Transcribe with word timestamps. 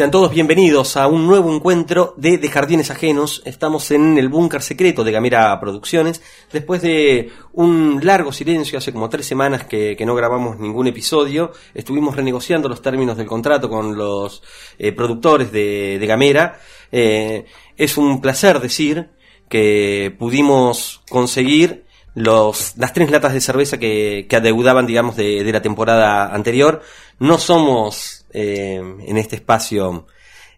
Sean 0.00 0.10
todos 0.10 0.32
bienvenidos 0.32 0.96
a 0.96 1.08
un 1.08 1.26
nuevo 1.26 1.54
encuentro 1.54 2.14
de, 2.16 2.38
de 2.38 2.48
Jardines 2.48 2.90
Ajenos. 2.90 3.42
Estamos 3.44 3.90
en 3.90 4.16
el 4.16 4.30
búnker 4.30 4.62
secreto 4.62 5.04
de 5.04 5.12
Gamera 5.12 5.60
Producciones. 5.60 6.22
Después 6.50 6.80
de 6.80 7.30
un 7.52 8.00
largo 8.02 8.32
silencio, 8.32 8.78
hace 8.78 8.94
como 8.94 9.10
tres 9.10 9.26
semanas 9.26 9.64
que, 9.64 10.02
no 10.06 10.14
grabamos 10.14 10.58
ningún 10.58 10.86
episodio, 10.86 11.52
estuvimos 11.74 12.16
renegociando 12.16 12.66
los 12.66 12.80
términos 12.80 13.18
del 13.18 13.26
contrato 13.26 13.68
con 13.68 13.94
los 13.94 14.42
eh, 14.78 14.92
productores 14.92 15.52
de, 15.52 16.02
Gamera. 16.08 16.58
Eh, 16.90 17.44
es 17.76 17.98
un 17.98 18.22
placer 18.22 18.58
decir 18.58 19.10
que 19.50 20.16
pudimos 20.18 21.02
conseguir 21.10 21.84
los, 22.14 22.74
las 22.78 22.94
tres 22.94 23.10
latas 23.10 23.34
de 23.34 23.42
cerveza 23.42 23.76
que, 23.76 24.26
adeudaban, 24.32 24.86
digamos, 24.86 25.16
de 25.16 25.44
la 25.52 25.60
temporada 25.60 26.34
anterior. 26.34 26.80
No 27.18 27.36
somos 27.36 28.19
eh, 28.32 28.76
en 28.76 29.16
este 29.16 29.36
espacio 29.36 30.06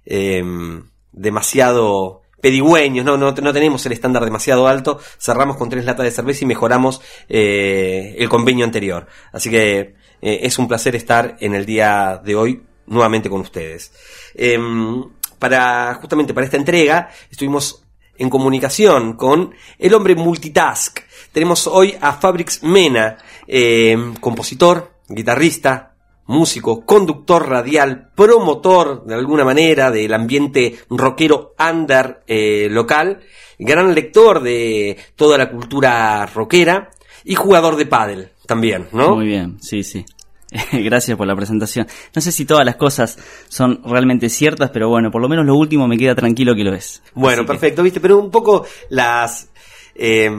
eh, 0.04 0.42
demasiado 1.12 2.22
pedigüeños, 2.40 3.04
no, 3.04 3.16
no, 3.16 3.30
no, 3.30 3.52
tenemos 3.52 3.86
el 3.86 3.92
estándar 3.92 4.24
demasiado 4.24 4.66
alto, 4.66 4.98
cerramos 5.18 5.56
con 5.56 5.68
tres 5.68 5.84
latas 5.84 6.04
de 6.04 6.10
cerveza 6.10 6.44
y 6.44 6.48
mejoramos 6.48 7.00
eh, 7.28 8.16
el 8.18 8.28
convenio 8.28 8.64
anterior. 8.64 9.06
Así 9.32 9.48
que 9.48 9.94
eh, 10.20 10.40
es 10.42 10.58
un 10.58 10.66
placer 10.66 10.96
estar 10.96 11.36
en 11.38 11.54
el 11.54 11.64
día 11.64 12.20
de 12.24 12.34
hoy 12.34 12.62
nuevamente 12.86 13.30
con 13.30 13.42
ustedes. 13.42 13.92
Em, 14.34 15.04
para, 15.38 15.94
justamente 16.00 16.34
para 16.34 16.46
esta 16.46 16.56
entrega, 16.56 17.10
estuvimos 17.30 17.84
en 18.18 18.28
comunicación 18.28 19.12
con 19.12 19.54
el 19.78 19.94
hombre 19.94 20.16
multitask. 20.16 20.98
Tenemos 21.30 21.68
hoy 21.68 21.96
a 22.00 22.14
Fabrics 22.14 22.64
Mena, 22.64 23.18
compositor, 24.20 24.94
guitarrista, 25.08 25.91
músico, 26.26 26.84
conductor 26.84 27.48
radial, 27.48 28.10
promotor 28.14 29.04
de 29.04 29.14
alguna 29.14 29.44
manera 29.44 29.90
del 29.90 30.14
ambiente 30.14 30.78
rockero 30.90 31.54
under 31.58 32.22
eh, 32.26 32.68
local, 32.70 33.20
gran 33.58 33.94
lector 33.94 34.42
de 34.42 34.96
toda 35.16 35.38
la 35.38 35.50
cultura 35.50 36.26
rockera 36.26 36.90
y 37.24 37.34
jugador 37.34 37.76
de 37.76 37.86
pádel 37.86 38.28
también, 38.46 38.88
¿no? 38.92 39.16
Muy 39.16 39.26
bien, 39.26 39.58
sí, 39.60 39.82
sí. 39.82 40.04
Gracias 40.72 41.16
por 41.16 41.26
la 41.26 41.34
presentación. 41.34 41.86
No 42.14 42.20
sé 42.20 42.32
si 42.32 42.44
todas 42.44 42.64
las 42.64 42.76
cosas 42.76 43.18
son 43.48 43.80
realmente 43.84 44.28
ciertas, 44.28 44.70
pero 44.70 44.88
bueno, 44.88 45.10
por 45.10 45.22
lo 45.22 45.28
menos 45.28 45.46
lo 45.46 45.56
último 45.56 45.88
me 45.88 45.96
queda 45.96 46.14
tranquilo 46.14 46.54
que 46.54 46.64
lo 46.64 46.74
es. 46.74 47.02
Bueno, 47.14 47.42
Así 47.42 47.48
perfecto, 47.48 47.82
viste, 47.82 48.00
pero 48.00 48.18
un 48.18 48.30
poco 48.30 48.66
las... 48.90 49.50
Eh, 49.94 50.30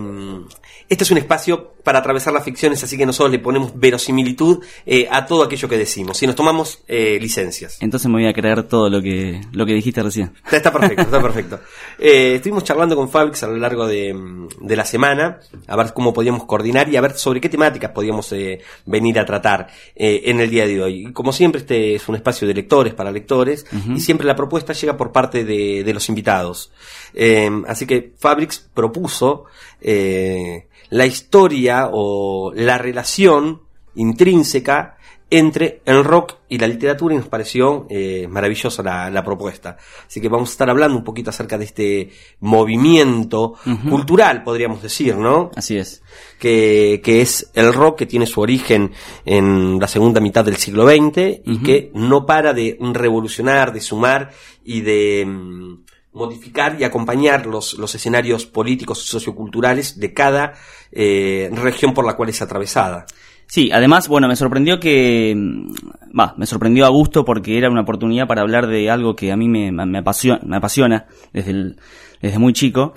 este 0.89 1.03
es 1.03 1.11
un 1.11 1.17
espacio 1.17 1.72
para 1.83 1.99
atravesar 1.99 2.33
las 2.33 2.43
ficciones, 2.43 2.83
así 2.83 2.97
que 2.97 3.05
nosotros 3.05 3.31
le 3.31 3.39
ponemos 3.39 3.77
verosimilitud 3.77 4.63
eh, 4.85 5.07
a 5.11 5.25
todo 5.25 5.43
aquello 5.43 5.67
que 5.67 5.77
decimos. 5.77 6.17
Si 6.17 6.25
nos 6.25 6.35
tomamos 6.35 6.79
eh, 6.87 7.17
licencias. 7.21 7.77
Entonces 7.81 8.07
me 8.09 8.15
voy 8.15 8.27
a 8.27 8.33
creer 8.33 8.63
todo 8.63 8.89
lo 8.89 9.01
que, 9.01 9.41
lo 9.51 9.65
que 9.65 9.73
dijiste 9.73 10.01
recién. 10.01 10.33
Está, 10.45 10.57
está 10.57 10.73
perfecto, 10.73 11.01
está 11.03 11.21
perfecto. 11.21 11.59
Eh, 11.99 12.35
estuvimos 12.35 12.63
charlando 12.63 12.95
con 12.95 13.09
Fabrix 13.09 13.43
a 13.43 13.47
lo 13.47 13.55
largo 13.55 13.87
de, 13.87 14.13
de, 14.59 14.75
la 14.75 14.83
semana, 14.83 15.39
a 15.67 15.75
ver 15.75 15.93
cómo 15.93 16.11
podíamos 16.11 16.43
coordinar 16.45 16.89
y 16.89 16.97
a 16.97 17.01
ver 17.01 17.15
sobre 17.17 17.39
qué 17.39 17.49
temáticas 17.49 17.91
podíamos 17.91 18.31
eh, 18.33 18.61
venir 18.85 19.19
a 19.19 19.25
tratar 19.25 19.67
eh, 19.95 20.23
en 20.25 20.39
el 20.39 20.49
día 20.49 20.65
de 20.65 20.81
hoy. 20.81 21.07
Y 21.07 21.13
como 21.13 21.31
siempre, 21.31 21.61
este 21.61 21.95
es 21.95 22.09
un 22.09 22.15
espacio 22.15 22.47
de 22.47 22.55
lectores 22.55 22.93
para 22.93 23.11
lectores 23.11 23.65
uh 23.71 23.75
-huh. 23.75 23.97
y 23.97 23.99
siempre 24.01 24.25
la 24.25 24.35
propuesta 24.35 24.73
llega 24.73 24.97
por 24.97 25.11
parte 25.11 25.45
de, 25.45 25.83
de 25.83 25.93
los 25.93 26.09
invitados. 26.09 26.71
Eh, 27.13 27.49
así 27.67 27.85
que 27.85 28.13
Fabrix 28.17 28.59
propuso 28.73 29.45
eh, 29.81 30.67
la 30.93 31.07
historia 31.07 31.89
o 31.91 32.53
la 32.55 32.77
relación 32.77 33.61
intrínseca 33.95 34.97
entre 35.27 35.81
el 35.85 36.03
rock 36.03 36.35
y 36.47 36.59
la 36.59 36.67
literatura 36.67 37.15
y 37.15 37.17
nos 37.17 37.27
pareció 37.27 37.87
eh, 37.89 38.27
maravillosa 38.29 38.83
la, 38.83 39.09
la, 39.09 39.23
propuesta. 39.23 39.77
Así 40.05 40.21
que 40.21 40.29
vamos 40.29 40.49
a 40.49 40.51
estar 40.51 40.69
hablando 40.69 40.95
un 40.95 41.03
poquito 41.03 41.31
acerca 41.31 41.57
de 41.57 41.65
este 41.65 42.11
movimiento 42.41 43.55
uh 43.65 43.69
-huh. 43.69 43.89
cultural, 43.89 44.43
podríamos 44.43 44.83
decir, 44.83 45.15
¿no? 45.15 45.49
Así 45.55 45.77
es. 45.77 46.03
Que, 46.37 47.01
que, 47.03 47.21
es 47.21 47.49
el 47.55 47.73
rock 47.73 47.97
que 47.97 48.05
tiene 48.05 48.27
su 48.27 48.41
origen 48.41 48.91
en 49.25 49.79
la 49.79 49.87
segunda 49.87 50.21
mitad 50.21 50.45
del 50.45 50.57
siglo 50.57 50.85
XX 50.85 51.17
y 51.43 51.53
uh 51.53 51.55
-huh. 51.55 51.65
que 51.65 51.91
no 51.95 52.27
para 52.27 52.53
de 52.53 52.77
revolucionar, 52.79 53.73
de 53.73 53.81
sumar 53.81 54.29
y 54.63 54.81
de 54.81 55.25
mm, 55.25 55.82
modificar 56.13 56.77
y 56.79 56.83
acompañar 56.83 57.45
los, 57.45 57.73
los 57.73 57.93
escenarios 57.95 58.45
políticos 58.45 59.03
y 59.03 59.07
socioculturales 59.07 59.99
de 59.99 60.13
cada 60.13 60.53
eh, 60.91 61.49
región 61.53 61.93
por 61.93 62.05
la 62.05 62.15
cual 62.15 62.29
es 62.29 62.41
atravesada. 62.41 63.05
Sí, 63.45 63.71
además, 63.71 64.07
bueno, 64.07 64.27
me 64.27 64.35
sorprendió 64.35 64.79
que, 64.79 65.35
va, 66.17 66.33
me 66.37 66.45
sorprendió 66.45 66.85
a 66.85 66.89
gusto 66.89 67.25
porque 67.25 67.57
era 67.57 67.69
una 67.69 67.81
oportunidad 67.81 68.27
para 68.27 68.41
hablar 68.41 68.67
de 68.67 68.89
algo 68.89 69.15
que 69.15 69.31
a 69.31 69.37
mí 69.37 69.47
me, 69.47 69.71
me, 69.71 69.97
apasiona, 69.99 70.39
me 70.45 70.57
apasiona 70.57 71.05
desde, 71.33 71.75
desde 72.21 72.39
muy 72.39 72.53
chico 72.53 72.93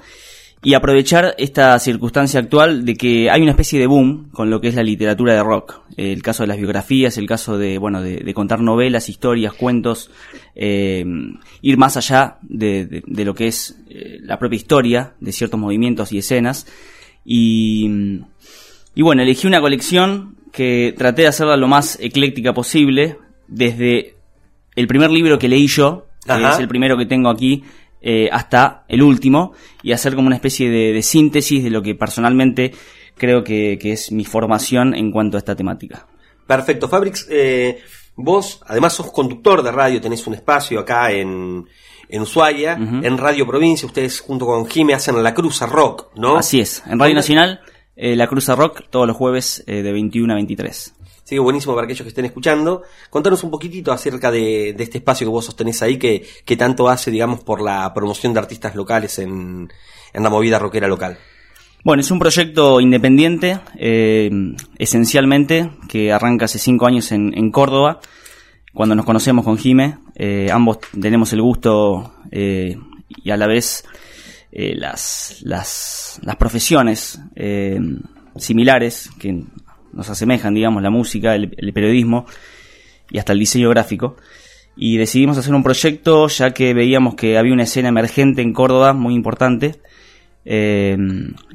y 0.62 0.74
aprovechar 0.74 1.34
esta 1.38 1.78
circunstancia 1.78 2.40
actual 2.40 2.84
de 2.84 2.94
que 2.94 3.30
hay 3.30 3.42
una 3.42 3.52
especie 3.52 3.78
de 3.78 3.86
boom 3.86 4.30
con 4.30 4.50
lo 4.50 4.60
que 4.60 4.68
es 4.68 4.74
la 4.74 4.82
literatura 4.82 5.34
de 5.34 5.42
rock. 5.42 5.82
El 5.96 6.22
caso 6.22 6.42
de 6.42 6.48
las 6.48 6.56
biografías, 6.56 7.18
el 7.18 7.26
caso 7.26 7.56
de, 7.56 7.78
bueno, 7.78 8.02
de, 8.02 8.16
de 8.18 8.34
contar 8.34 8.60
novelas, 8.60 9.08
historias, 9.08 9.52
cuentos, 9.52 10.10
eh, 10.54 11.04
ir 11.62 11.78
más 11.78 11.96
allá 11.96 12.38
de, 12.42 12.86
de, 12.86 13.02
de, 13.06 13.24
lo 13.24 13.34
que 13.34 13.46
es 13.46 13.78
eh, 13.88 14.18
la 14.22 14.38
propia 14.38 14.56
historia 14.56 15.14
de 15.20 15.32
ciertos 15.32 15.60
movimientos 15.60 16.12
y 16.12 16.18
escenas. 16.18 16.66
Y, 17.24 18.20
y 18.94 19.02
bueno, 19.02 19.22
elegí 19.22 19.46
una 19.46 19.60
colección 19.60 20.36
que 20.52 20.94
traté 20.96 21.22
de 21.22 21.28
hacerla 21.28 21.56
lo 21.56 21.68
más 21.68 21.98
ecléctica 22.00 22.54
posible, 22.54 23.18
desde 23.46 24.16
el 24.74 24.86
primer 24.86 25.10
libro 25.10 25.38
que 25.38 25.48
leí 25.48 25.66
yo, 25.66 26.06
que 26.26 26.48
es 26.48 26.58
el 26.58 26.66
primero 26.66 26.96
que 26.96 27.06
tengo 27.06 27.28
aquí, 27.28 27.62
eh, 28.08 28.28
hasta 28.30 28.84
el 28.86 29.02
último, 29.02 29.52
y 29.82 29.90
hacer 29.90 30.14
como 30.14 30.28
una 30.28 30.36
especie 30.36 30.70
de, 30.70 30.92
de 30.92 31.02
síntesis 31.02 31.64
de 31.64 31.70
lo 31.70 31.82
que 31.82 31.96
personalmente 31.96 32.72
creo 33.16 33.42
que, 33.42 33.78
que, 33.82 33.90
es 33.90 34.12
mi 34.12 34.24
formación 34.24 34.94
en 34.94 35.10
cuanto 35.10 35.36
a 35.36 35.38
esta 35.38 35.56
temática. 35.56 36.06
Perfecto, 36.46 36.88
Fabrix, 36.88 37.26
eh, 37.28 37.80
vos 38.14 38.60
además 38.64 38.92
sos 38.92 39.10
conductor 39.10 39.60
de 39.60 39.72
radio, 39.72 40.00
tenés 40.00 40.24
un 40.28 40.34
espacio 40.34 40.78
acá 40.78 41.10
en, 41.10 41.66
en 42.08 42.22
Ushuaia, 42.22 42.76
uh 42.78 42.84
-huh. 42.84 43.04
en 43.04 43.18
Radio 43.18 43.44
Provincia, 43.44 43.86
ustedes 43.86 44.20
junto 44.20 44.46
con 44.46 44.68
Jime 44.68 44.94
hacen 44.94 45.20
La 45.20 45.34
Cruz 45.34 45.60
a 45.62 45.66
Rock, 45.66 46.12
¿no? 46.14 46.36
Así 46.36 46.60
es, 46.60 46.84
en 46.86 47.00
Radio 47.00 47.16
Nacional 47.16 47.60
eh, 47.96 48.14
La 48.14 48.28
Cruz 48.28 48.48
a 48.50 48.54
Rock 48.54 48.84
todos 48.88 49.08
los 49.08 49.16
jueves 49.16 49.64
eh, 49.66 49.82
de 49.82 49.90
21 49.90 50.32
a 50.32 50.36
23. 50.36 50.94
Así 51.26 51.34
que 51.34 51.40
buenísimo 51.40 51.74
para 51.74 51.86
aquellos 51.86 52.02
que 52.02 52.10
estén 52.10 52.24
escuchando. 52.24 52.84
Contanos 53.10 53.42
un 53.42 53.50
poquitito 53.50 53.90
acerca 53.90 54.30
de, 54.30 54.70
este 54.78 54.98
espacio 54.98 55.26
que 55.26 55.30
vos 55.32 55.44
sostenés 55.44 55.82
ahí, 55.82 55.98
que, 55.98 56.24
que, 56.44 56.56
tanto 56.56 56.88
hace, 56.88 57.10
digamos, 57.10 57.42
por 57.42 57.60
la 57.60 57.92
promoción 57.92 58.32
de 58.32 58.38
artistas 58.38 58.76
locales 58.76 59.18
en, 59.18 59.68
la 60.14 60.30
movida 60.30 60.60
rockera 60.60 60.86
local. 60.86 61.18
Bueno, 61.82 62.02
es 62.02 62.12
un 62.12 62.20
proyecto 62.20 62.80
independiente, 62.80 63.58
eh, 63.76 64.30
esencialmente, 64.78 65.72
que 65.88 66.12
arranca 66.12 66.44
hace 66.44 66.60
cinco 66.60 66.86
años 66.86 67.10
en, 67.10 67.50
Córdoba, 67.50 67.98
cuando 68.72 68.94
nos 68.94 69.04
conocemos 69.04 69.44
con 69.44 69.58
Jime. 69.58 69.98
Eh, 70.14 70.46
ambos 70.52 70.78
tenemos 70.92 71.32
el 71.32 71.42
gusto 71.42 72.18
eh, 72.30 72.76
y 73.08 73.30
a 73.32 73.36
la 73.36 73.48
vez 73.48 73.84
las, 74.52 75.40
las, 75.42 76.20
profesiones 76.38 77.18
similares 78.36 79.10
que 79.18 79.42
nos 79.96 80.10
asemejan, 80.10 80.54
digamos, 80.54 80.82
la 80.82 80.90
música, 80.90 81.34
el, 81.34 81.72
periodismo 81.72 82.26
y 83.10 83.18
hasta 83.18 83.32
el 83.32 83.38
diseño 83.38 83.70
gráfico. 83.70 84.16
Y 84.76 84.98
decidimos 84.98 85.38
hacer 85.38 85.54
un 85.54 85.62
proyecto 85.62 86.28
ya 86.28 86.52
que 86.52 86.74
veíamos 86.74 87.14
que 87.14 87.38
había 87.38 87.54
una 87.54 87.62
escena 87.62 87.88
emergente 87.88 88.42
en 88.42 88.52
Córdoba 88.52 88.92
muy 88.92 89.14
importante 89.14 89.80
eh, 90.44 90.96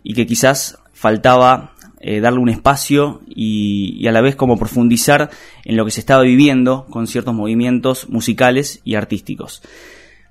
y 0.04 0.14
que 0.16 0.26
quizás 0.26 0.80
faltaba 0.92 1.76
eh, 2.00 2.20
darle 2.20 2.40
un 2.40 2.50
espacio 2.50 3.22
y, 3.28 3.96
y, 4.00 4.08
a 4.08 4.12
la 4.12 4.22
vez 4.22 4.36
como 4.36 4.58
profundizar 4.58 5.30
en 5.64 5.78
lo 5.78 5.86
que 5.86 5.92
se 5.92 6.00
estaba 6.00 6.24
viviendo 6.24 6.88
con 6.90 7.06
ciertos 7.06 7.36
movimientos 7.36 8.10
musicales 8.10 8.82
y 8.84 8.96
artísticos. 8.96 9.62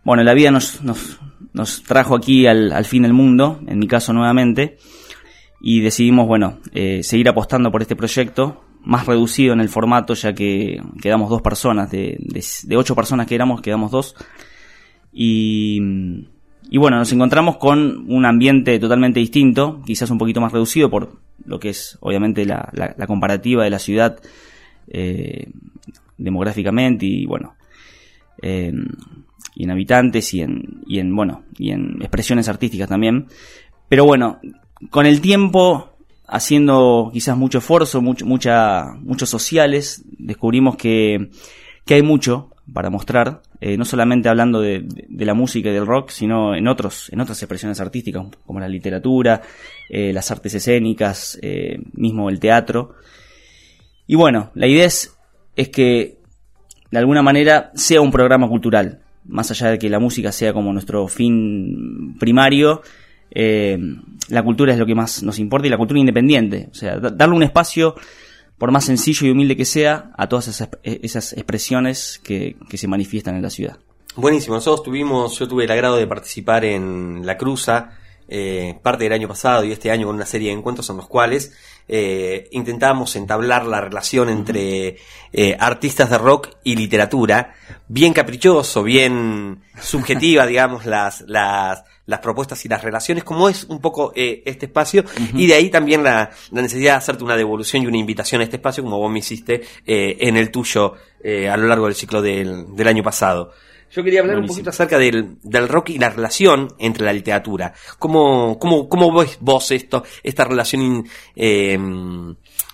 Bueno, 0.02 0.25
la 0.25 0.35
vida 0.35 0.50
nos, 0.50 0.82
nos, 0.82 1.20
nos 1.52 1.85
trajo 1.85 2.17
aquí 2.17 2.49
al, 2.49 2.73
al, 2.73 2.87
fin 2.87 3.02
del 3.02 3.12
mundo, 3.12 3.61
en 3.69 3.79
mi 3.79 3.87
caso 3.87 4.12
nuevamente, 4.12 4.79
y 5.61 5.81
decidimos, 5.81 6.27
bueno, 6.27 6.59
eh, 6.73 7.03
seguir 7.03 7.29
apostando 7.29 7.71
por 7.71 7.83
este 7.83 7.97
proyecto, 7.97 8.65
más 8.83 9.07
reducido 9.07 9.53
en 9.53 9.61
el 9.61 9.69
formato, 9.69 10.15
ya 10.15 10.33
que 10.33 10.81
quedamos 11.03 11.29
dos 11.29 11.43
personas, 11.43 11.91
de, 11.91 12.17
de, 12.19 12.77
ocho 12.77 12.95
personas 12.95 13.27
que 13.27 13.35
éramos, 13.35 13.61
quedamos 13.61 13.91
dos, 13.91 14.15
y, 15.12 15.79
y 16.71 16.79
bueno, 16.79 16.97
nos 16.99 17.12
encontramos 17.12 17.59
con 17.59 18.11
un 18.11 18.25
ambiente 18.25 18.79
totalmente 18.79 19.21
distinto, 19.21 19.83
quizás 19.85 20.11
un 20.11 20.19
poquito 20.19 20.41
más 20.41 20.53
reducido 20.53 20.89
por 20.89 21.19
lo 21.45 21.59
que 21.59 21.71
es 21.71 21.99
obviamente 22.01 22.45
la, 22.45 22.69
la, 22.73 22.95
la 22.97 23.07
comparativa 23.07 23.65
de 23.65 23.71
la 23.71 23.79
ciudad 23.79 24.21
eh, 24.89 25.51
demográficamente 26.19 27.07
y 27.07 27.27
bueno, 27.27 27.55
eh, 28.43 28.73
y 29.55 29.65
en 29.65 29.71
habitantes 29.71 30.33
y 30.35 30.43
en, 30.43 30.83
y 30.87 30.99
en, 30.99 31.15
bueno, 31.15 31.45
y 31.59 31.71
en 31.71 31.97
expresiones 32.01 32.49
artísticas 32.49 32.89
también. 32.89 33.27
Pero 33.89 34.05
bueno, 34.05 34.39
con 34.88 35.06
el 35.06 35.21
tiempo, 35.21 35.91
haciendo 36.27 37.11
quizás 37.12 37.37
mucho 37.37 37.59
esfuerzo, 37.59 38.00
mucho, 38.00 38.25
mucha, 38.25 38.94
muchos 39.00 39.29
sociales, 39.29 40.03
descubrimos 40.19 40.77
que, 40.77 41.31
que 41.85 41.94
hay 41.94 42.03
mucho 42.03 42.50
para 42.73 42.91
mostrar, 42.91 43.43
eh, 43.61 43.77
no 43.77 43.85
solamente 43.85 44.29
hablando 44.29 44.61
de, 44.61 44.87
la 45.11 45.35
música 45.35 45.71
y 45.71 45.73
del 45.73 45.87
rock, 45.87 46.11
sino 46.11 46.55
en 46.55 46.69
otros, 46.69 47.11
en 47.12 47.21
otras 47.21 47.43
expresiones 47.43 47.81
artísticas, 47.81 48.27
como 48.47 48.61
la 48.61 48.69
literatura, 48.69 49.43
eh, 49.88 50.12
las 50.12 50.31
artes 50.31 50.55
escénicas, 50.55 51.38
eh, 51.43 51.79
mismo 51.93 52.31
el 52.31 52.41
teatro. 52.41 52.94
Y 54.06 54.15
bueno, 54.15 54.50
la 54.55 54.67
idea 54.67 54.85
es, 54.85 55.17
es 55.56 55.69
que 55.69 56.19
de 56.91 56.99
alguna 56.99 57.23
manera 57.23 57.71
sea 57.75 58.00
un 58.00 58.11
programa 58.11 58.49
cultural, 58.49 59.00
más 59.25 59.50
allá 59.50 59.71
de 59.71 59.79
que 59.79 59.91
la 59.91 59.99
música 59.99 60.33
sea 60.33 60.53
como 60.53 60.73
nuestro 60.73 61.06
fin 61.09 62.17
primario, 62.19 62.83
eh, 63.31 63.79
la 64.29 64.43
cultura 64.43 64.73
es 64.73 64.79
lo 64.79 64.87
que 64.87 64.94
más 64.94 65.23
nos 65.23 65.38
importa 65.38 65.67
y 65.67 65.71
la 65.71 65.77
cultura 65.77 66.00
independiente. 66.00 66.69
O 66.71 66.75
sea, 66.75 66.99
darle 66.99 67.35
un 67.35 67.43
espacio, 67.43 67.94
por 68.59 68.71
más 68.71 68.85
sencillo 68.85 69.27
y 69.27 69.31
humilde 69.31 69.56
que 69.56 69.65
sea, 69.65 70.12
a 70.17 70.29
todas 70.29 70.49
esas, 70.49 70.69
esas 70.82 71.32
expresiones 71.32 72.21
que, 72.23 72.56
que, 72.69 72.77
se 72.77 72.88
manifiestan 72.88 73.37
en 73.37 73.43
la 73.43 73.50
ciudad. 73.50 73.79
Buenísimo, 74.17 74.56
nosotros 74.56 74.85
tuvimos, 74.85 75.38
yo 75.38 75.49
tuve 75.49 75.65
el 75.65 75.71
agrado 75.71 75.97
de 75.97 76.06
participar 76.06 76.65
en 76.65 77.25
La 77.25 77.38
Cruza, 77.38 77.97
eh, 78.32 78.79
parte 78.81 79.03
del 79.03 79.12
año 79.12 79.27
pasado 79.27 79.65
y 79.65 79.73
este 79.73 79.91
año 79.91 80.06
con 80.06 80.15
una 80.15 80.25
serie 80.25 80.50
de 80.50 80.55
encuentros 80.56 80.88
en 80.88 80.99
los 80.99 81.09
cuales 81.09 81.53
eh, 81.88 82.47
intentábamos 82.53 83.17
entablar 83.17 83.67
la 83.67 83.81
relación 83.81 84.29
entre 84.29 84.99
eh, 85.33 85.56
artistas 85.59 86.11
de 86.11 86.19
rock 86.19 86.50
y 86.62 86.76
literatura, 86.76 87.55
bien 87.88 88.12
caprichoso, 88.12 88.85
bien 88.85 89.65
subjetiva, 89.81 90.47
digamos, 90.47 90.87
las, 90.87 91.23
las, 91.23 91.83
las 92.11 92.21
propuestas 92.21 92.62
y 92.65 92.69
las 92.69 92.83
relaciones, 92.83 93.25
como 93.25 93.49
es 93.49 93.65
un 93.65 93.81
poco 93.81 94.12
eh, 94.15 94.43
este 94.45 94.67
espacio, 94.67 95.03
uh 95.03 95.21
-huh. 95.21 95.41
y 95.41 95.47
de 95.47 95.55
ahí 95.55 95.71
también 95.71 96.03
la, 96.03 96.31
la, 96.51 96.62
necesidad 96.62 96.93
de 96.93 96.99
hacerte 96.99 97.25
una 97.25 97.37
devolución 97.37 97.83
y 97.83 97.87
una 97.87 97.97
invitación 97.97 98.41
a 98.41 98.45
este 98.45 98.57
espacio, 98.57 98.83
como 98.83 98.99
vos 98.99 99.11
me 99.11 99.21
hiciste 99.21 99.62
eh, 99.87 100.17
en 100.21 100.37
el 100.37 100.51
tuyo 100.51 100.95
eh, 101.23 101.49
a 101.49 101.57
lo 101.57 101.69
largo 101.69 101.87
del 101.87 101.95
ciclo 101.95 102.21
del, 102.21 102.75
del 102.75 102.89
año 102.89 103.03
pasado. 103.03 103.53
Yo 103.93 104.05
quería 104.05 104.21
hablar 104.21 104.37
Buenísimo. 104.37 104.53
un 104.53 104.57
poquito 104.57 104.71
acerca 104.71 104.99
del, 104.99 105.37
del, 105.43 105.69
rock 105.69 105.91
y 105.91 105.99
la 105.99 106.11
relación 106.11 106.75
entre 106.79 107.05
la 107.05 107.12
literatura. 107.12 107.73
¿Cómo, 107.99 108.59
cómo, 108.59 108.89
cómo 108.89 109.12
ves 109.12 109.39
vos 109.41 109.71
esto, 109.71 110.05
esta 110.23 110.45
relación 110.45 111.05
eh, 111.35 111.77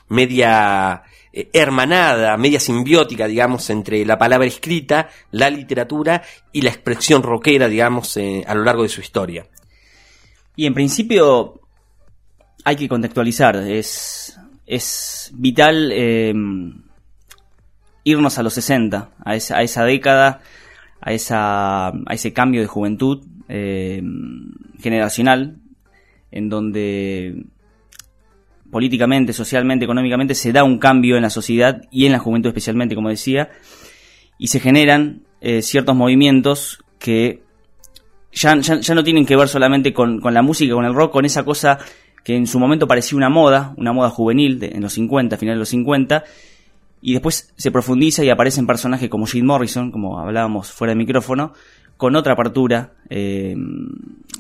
media 0.08 1.02
eh, 1.36 1.48
hermanada, 1.52 2.36
media 2.36 2.58
simbiótica, 2.58 3.26
digamos, 3.26 3.68
entre 3.70 4.04
la 4.04 4.18
palabra 4.18 4.46
escrita, 4.46 5.08
la 5.30 5.50
literatura 5.50 6.22
y 6.52 6.62
la 6.62 6.70
expresión 6.70 7.22
rockera, 7.22 7.68
digamos, 7.68 8.16
eh, 8.16 8.42
a 8.46 8.54
lo 8.54 8.64
largo 8.64 8.82
de 8.82 8.88
su 8.88 9.00
historia? 9.00 9.46
Y 10.56 10.66
en 10.66 10.74
principio 10.74 11.60
hay 12.64 12.76
que 12.76 12.88
contextualizar. 12.88 13.56
Es, 13.56 14.38
es 14.66 15.30
vital 15.34 15.90
eh, 15.92 16.34
irnos 18.04 18.38
a 18.38 18.42
los 18.42 18.54
60, 18.54 19.10
a 19.24 19.36
esa, 19.36 19.58
a 19.58 19.62
esa 19.62 19.84
década 19.84 20.40
a, 21.06 21.12
esa, 21.12 21.88
a 21.88 22.14
ese 22.14 22.32
cambio 22.32 22.60
de 22.60 22.66
juventud 22.66 23.24
eh, 23.48 24.02
generacional, 24.80 25.58
en 26.32 26.48
donde 26.48 27.44
políticamente, 28.70 29.32
socialmente, 29.32 29.84
económicamente 29.84 30.34
se 30.34 30.52
da 30.52 30.64
un 30.64 30.78
cambio 30.78 31.16
en 31.16 31.22
la 31.22 31.30
sociedad 31.30 31.82
y 31.90 32.06
en 32.06 32.12
la 32.12 32.18
juventud 32.18 32.48
especialmente, 32.48 32.94
como 32.94 33.08
decía, 33.08 33.50
y 34.38 34.48
se 34.48 34.60
generan 34.60 35.22
eh, 35.40 35.62
ciertos 35.62 35.96
movimientos 35.96 36.84
que 36.98 37.42
ya, 38.32 38.56
ya, 38.58 38.94
no 38.94 39.04
tienen 39.04 39.24
que 39.24 39.36
ver 39.36 39.48
solamente 39.48 39.92
con, 39.92 40.20
con, 40.20 40.34
la 40.34 40.42
música, 40.42 40.74
con 40.74 40.84
el 40.84 40.94
rock, 40.94 41.12
con 41.12 41.24
esa 41.24 41.44
cosa 41.44 41.78
que 42.22 42.36
en 42.36 42.46
su 42.46 42.58
momento 42.58 42.86
parecía 42.86 43.16
una 43.16 43.30
moda, 43.30 43.72
una 43.76 43.92
moda 43.92 44.10
juvenil 44.10 44.58
de, 44.58 44.68
en 44.68 44.82
los 44.82 44.92
50, 44.94 45.36
finales 45.36 45.56
de 45.56 45.60
los 45.60 45.68
50, 45.68 46.24
y 47.00 47.12
después 47.12 47.52
se 47.56 47.70
profundiza 47.70 48.24
y 48.24 48.30
aparecen 48.30 48.66
personajes 48.66 49.08
como 49.08 49.26
Jim 49.26 49.46
Morrison, 49.46 49.90
como 49.90 50.18
hablábamos 50.18 50.72
fuera 50.72 50.92
de 50.92 50.96
micrófono, 50.96 51.52
con 51.96 52.16
otra 52.16 52.32
apertura 52.32 52.92
eh, 53.08 53.54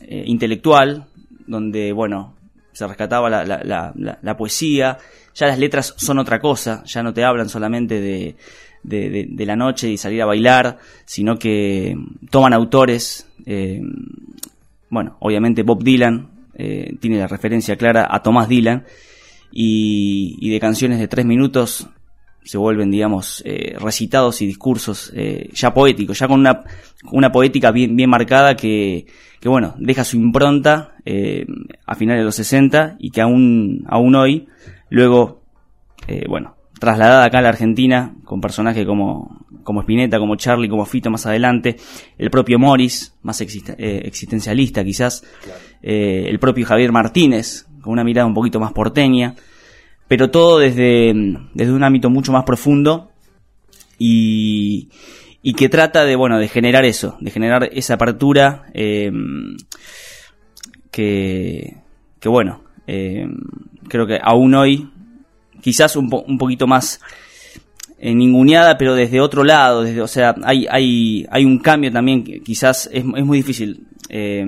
eh, 0.02 0.24
intelectual, 0.26 1.06
donde, 1.46 1.92
bueno, 1.92 2.34
se 2.76 2.86
rescataba 2.86 3.30
la, 3.30 3.42
la, 3.42 3.92
la, 3.94 4.18
la, 4.20 4.36
poesía, 4.36 4.98
ya 5.34 5.46
las 5.46 5.58
letras 5.58 5.94
son 5.96 6.18
otra 6.18 6.40
cosa, 6.40 6.84
ya 6.84 7.02
no 7.02 7.14
te 7.14 7.24
hablan 7.24 7.48
solamente 7.48 8.02
de, 8.02 8.36
de, 8.82 9.08
de, 9.08 9.26
de 9.30 9.46
la 9.46 9.56
noche 9.56 9.88
y 9.88 9.96
salir 9.96 10.20
a 10.20 10.26
bailar, 10.26 10.76
sino 11.06 11.38
que 11.38 11.96
toman 12.28 12.52
autores, 12.52 13.26
eh, 13.46 13.80
bueno, 14.90 15.16
obviamente 15.20 15.62
Bob 15.62 15.82
Dylan 15.82 16.28
tiene 17.00 17.18
la 17.18 17.26
referencia 17.26 17.76
clara 17.76 18.06
a 18.10 18.22
Thomas 18.22 18.46
Dylan, 18.46 18.84
y 19.50 20.50
de 20.50 20.60
canciones 20.60 20.98
de 20.98 21.08
tres 21.08 21.24
minutos 21.24 21.88
se 22.46 22.58
vuelven, 22.58 22.92
digamos, 22.92 23.42
eh, 23.44 23.76
recitados 23.78 24.40
y 24.40 24.46
discursos 24.46 25.12
eh, 25.16 25.50
ya 25.52 25.74
poéticos, 25.74 26.16
ya 26.18 26.28
con 26.28 26.38
una, 26.40 26.62
una 27.10 27.32
poética 27.32 27.72
bien, 27.72 27.96
bien 27.96 28.08
marcada 28.08 28.56
que, 28.56 29.06
que, 29.40 29.48
bueno, 29.48 29.74
deja 29.78 30.04
su 30.04 30.16
impronta 30.16 30.94
eh, 31.04 31.44
a 31.84 31.96
finales 31.96 32.20
de 32.20 32.24
los 32.24 32.36
60 32.36 32.96
y 33.00 33.10
que 33.10 33.20
aún, 33.20 33.84
aún 33.88 34.14
hoy, 34.14 34.46
luego, 34.90 35.42
bueno, 36.28 36.54
trasladada 36.78 37.24
acá 37.24 37.38
a 37.38 37.42
la 37.42 37.48
Argentina 37.48 38.14
con 38.24 38.40
personajes 38.40 38.86
como, 38.86 39.44
como 39.64 39.80
Spinetta, 39.80 40.20
como 40.20 40.36
Charlie, 40.36 40.68
como 40.68 40.86
Fito 40.86 41.10
más 41.10 41.26
adelante, 41.26 41.76
el 42.16 42.30
propio 42.30 42.60
Morris, 42.60 43.16
más 43.22 43.40
existen, 43.40 43.74
existencialista 43.78 44.84
quizás, 44.84 45.24
claro. 45.42 45.58
el 45.82 46.38
propio 46.38 46.64
Javier 46.64 46.92
Martínez, 46.92 47.66
con 47.82 47.92
una 47.92 48.04
mirada 48.04 48.28
un 48.28 48.34
poquito 48.34 48.60
más 48.60 48.72
porteña, 48.72 49.34
pero 50.08 50.30
todo 50.30 50.58
desde, 50.58 51.12
desde 51.54 51.72
un 51.72 51.82
ámbito 51.82 52.10
mucho 52.10 52.32
más 52.32 52.44
profundo 52.44 53.10
y, 53.98 54.88
y 55.42 55.54
que 55.54 55.68
trata 55.68 56.04
de, 56.04 56.16
bueno, 56.16 56.38
de 56.38 56.48
generar 56.48 56.84
eso, 56.84 57.16
de 57.20 57.30
generar 57.30 57.68
esa 57.72 57.94
apertura 57.94 58.66
eh, 58.74 59.10
que, 60.90 61.76
que, 62.20 62.28
bueno, 62.28 62.62
eh, 62.86 63.26
creo 63.88 64.06
que 64.06 64.18
aún 64.22 64.54
hoy, 64.54 64.88
quizás 65.60 65.96
un, 65.96 66.08
po 66.08 66.22
un 66.22 66.38
poquito 66.38 66.66
más 66.66 67.00
eh, 67.98 68.14
ninguneada, 68.14 68.78
pero 68.78 68.94
desde 68.94 69.20
otro 69.20 69.42
lado, 69.42 69.82
desde, 69.82 70.00
o 70.00 70.08
sea, 70.08 70.34
hay, 70.44 70.66
hay, 70.70 71.26
hay 71.30 71.44
un 71.44 71.58
cambio 71.58 71.90
también, 71.90 72.22
quizás 72.22 72.88
es, 72.92 73.04
es 73.04 73.24
muy 73.24 73.38
difícil 73.38 73.86
eh, 74.08 74.44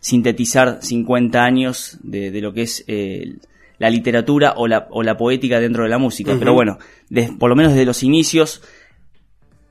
sintetizar 0.00 0.78
50 0.82 1.42
años 1.42 1.98
de, 2.02 2.30
de 2.30 2.40
lo 2.40 2.52
que 2.52 2.62
es 2.62 2.84
eh, 2.86 3.36
la 3.78 3.90
literatura 3.90 4.54
o 4.56 4.66
la, 4.66 4.88
o 4.90 5.02
la 5.02 5.16
poética 5.16 5.60
dentro 5.60 5.84
de 5.84 5.88
la 5.88 5.98
música. 5.98 6.32
Uh 6.32 6.34
-huh. 6.34 6.38
Pero 6.38 6.54
bueno, 6.54 6.78
por 7.38 7.50
lo 7.50 7.56
menos 7.56 7.72
desde 7.72 7.86
los 7.86 8.02
inicios, 8.02 8.62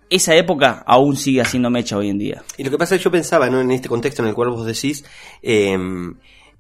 esa 0.10 0.36
época 0.36 0.84
aún 0.86 1.16
sigue 1.16 1.42
haciendo 1.42 1.70
mecha 1.70 1.98
hoy 1.98 2.10
en 2.10 2.18
día. 2.18 2.44
Y 2.58 2.64
lo 2.64 2.72
que 2.72 2.78
pasa 2.78 2.96
es 2.96 3.02
que 3.02 3.06
yo 3.06 3.12
pensaba, 3.12 3.50
¿no? 3.50 3.60
En 3.60 3.72
este 3.72 3.90
contexto 3.90 4.22
en 4.24 4.30
el 4.30 4.36
cual 4.36 4.50
vos 4.50 4.66
decís, 4.66 5.04
eh, 5.42 5.78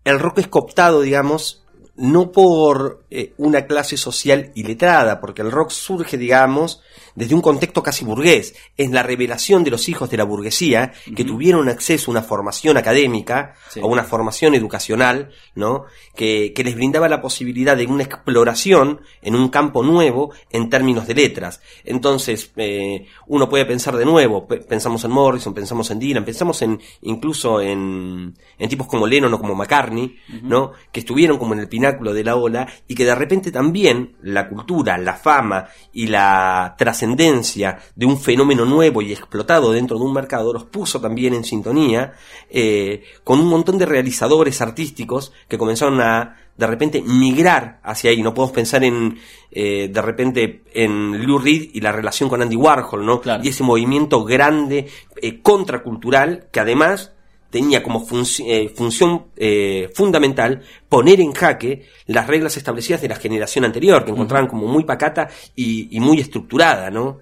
el 0.03 0.19
rock 0.19 0.39
es 0.39 0.47
cooptado, 0.47 1.01
digamos, 1.01 1.65
no 1.97 2.31
por 2.31 3.05
eh, 3.09 3.33
una 3.37 3.65
clase 3.65 3.97
social 3.97 4.51
iletrada, 4.55 5.19
porque 5.19 5.41
el 5.41 5.51
rock 5.51 5.71
surge, 5.71 6.17
digamos, 6.17 6.81
desde 7.15 7.33
un 7.33 7.41
contexto 7.41 7.81
casi 7.81 8.05
burgués. 8.05 8.53
Es 8.77 8.91
la 8.91 9.01
revelación 9.01 9.63
de 9.63 9.71
los 9.71 9.89
hijos 9.89 10.09
de 10.09 10.17
la 10.17 10.23
burguesía 10.23 10.91
que 11.15 11.23
uh 11.23 11.25
-huh. 11.25 11.27
tuvieron 11.27 11.69
acceso 11.69 12.11
a 12.11 12.13
una 12.13 12.21
formación 12.21 12.77
académica, 12.77 13.55
sí. 13.69 13.79
a 13.79 13.85
una 13.85 14.03
formación 14.03 14.53
educacional, 14.53 15.31
¿no? 15.55 15.85
Que, 16.15 16.53
que, 16.53 16.63
les 16.63 16.75
brindaba 16.75 17.09
la 17.09 17.21
posibilidad 17.21 17.75
de 17.75 17.87
una 17.87 18.03
exploración 18.03 19.01
en 19.23 19.35
un 19.35 19.49
campo 19.49 19.81
nuevo 19.81 20.31
en 20.51 20.69
términos 20.69 21.07
de 21.07 21.15
letras. 21.15 21.61
Entonces, 21.83 22.51
eh, 22.57 23.07
uno 23.25 23.49
puede 23.49 23.65
pensar 23.65 23.97
de 23.97 24.05
nuevo, 24.05 24.47
pensamos 24.47 25.03
en 25.03 25.11
Morrison, 25.11 25.53
pensamos 25.53 25.89
en 25.89 25.99
Dylan, 25.99 26.23
pensamos 26.25 26.61
en 26.61 26.79
incluso 27.01 27.59
en, 27.61 28.35
en 28.59 28.69
tipos 28.69 28.85
como 28.85 29.07
Lennon 29.07 29.33
o 29.33 29.39
como 29.39 29.55
McCartney, 29.55 30.05
uh 30.05 30.33
-huh. 30.33 30.41
¿no? 30.43 30.71
Que 30.91 30.99
estuvieron 30.99 31.39
como 31.39 31.53
en 31.53 31.61
el 31.61 31.69
pináculo 31.87 32.13
de 32.13 32.23
la 32.23 32.35
ola 32.35 32.67
y 32.87 32.95
que 32.95 33.05
de 33.05 33.15
repente 33.15 33.51
también 33.51 34.15
la 34.21 34.49
cultura, 34.49 34.97
la 34.97 35.13
fama 35.13 35.67
y 35.93 36.07
la 36.07 36.75
trascendencia 36.77 37.79
de 37.95 38.05
un 38.05 38.19
fenómeno 38.19 38.65
nuevo 38.65 39.01
y 39.01 39.11
explotado 39.11 39.71
dentro 39.71 39.97
de 39.97 40.03
un 40.03 40.13
mercado 40.13 40.53
los 40.53 40.65
puso 40.65 40.99
también 40.99 41.33
en 41.33 41.43
sintonía 41.43 42.13
eh, 42.49 43.03
con 43.23 43.39
un 43.39 43.47
montón 43.47 43.77
de 43.77 43.85
realizadores 43.85 44.61
artísticos 44.61 45.31
que 45.47 45.57
comenzaron 45.57 46.01
a 46.01 46.35
de 46.57 46.67
repente 46.67 47.01
migrar 47.01 47.79
hacia 47.83 48.09
ahí. 48.09 48.21
No 48.21 48.33
podemos 48.33 48.55
pensar 48.55 48.83
en 48.83 49.19
eh, 49.51 49.89
de 49.91 50.01
repente 50.01 50.63
en 50.73 51.25
Lou 51.25 51.37
Reed 51.37 51.69
y 51.73 51.81
la 51.81 51.91
relación 51.91 52.29
con 52.29 52.41
Andy 52.41 52.55
Warhol, 52.55 53.05
¿no? 53.05 53.21
Claro. 53.21 53.43
Y 53.43 53.49
ese 53.49 53.63
movimiento 53.63 54.23
grande 54.23 54.87
eh, 55.21 55.39
contracultural 55.41 56.47
que 56.51 56.59
además 56.59 57.13
tenía 57.49 57.81
como 57.83 58.05
eh, 58.39 58.73
función 58.75 59.26
eh, 59.37 59.89
fundamental 59.93 60.61
poner 60.89 61.19
en 61.19 61.33
jaque 61.33 61.85
las 62.07 62.27
reglas 62.27 62.55
establecidas 62.57 63.01
de 63.01 63.09
la 63.09 63.15
generación 63.15 63.65
anterior, 63.65 64.05
que 64.05 64.11
encontraban 64.11 64.47
como 64.47 64.67
muy 64.67 64.83
pacata 64.83 65.27
y, 65.55 65.95
y 65.95 65.99
muy 65.99 66.19
estructurada, 66.19 66.89
¿no? 66.89 67.19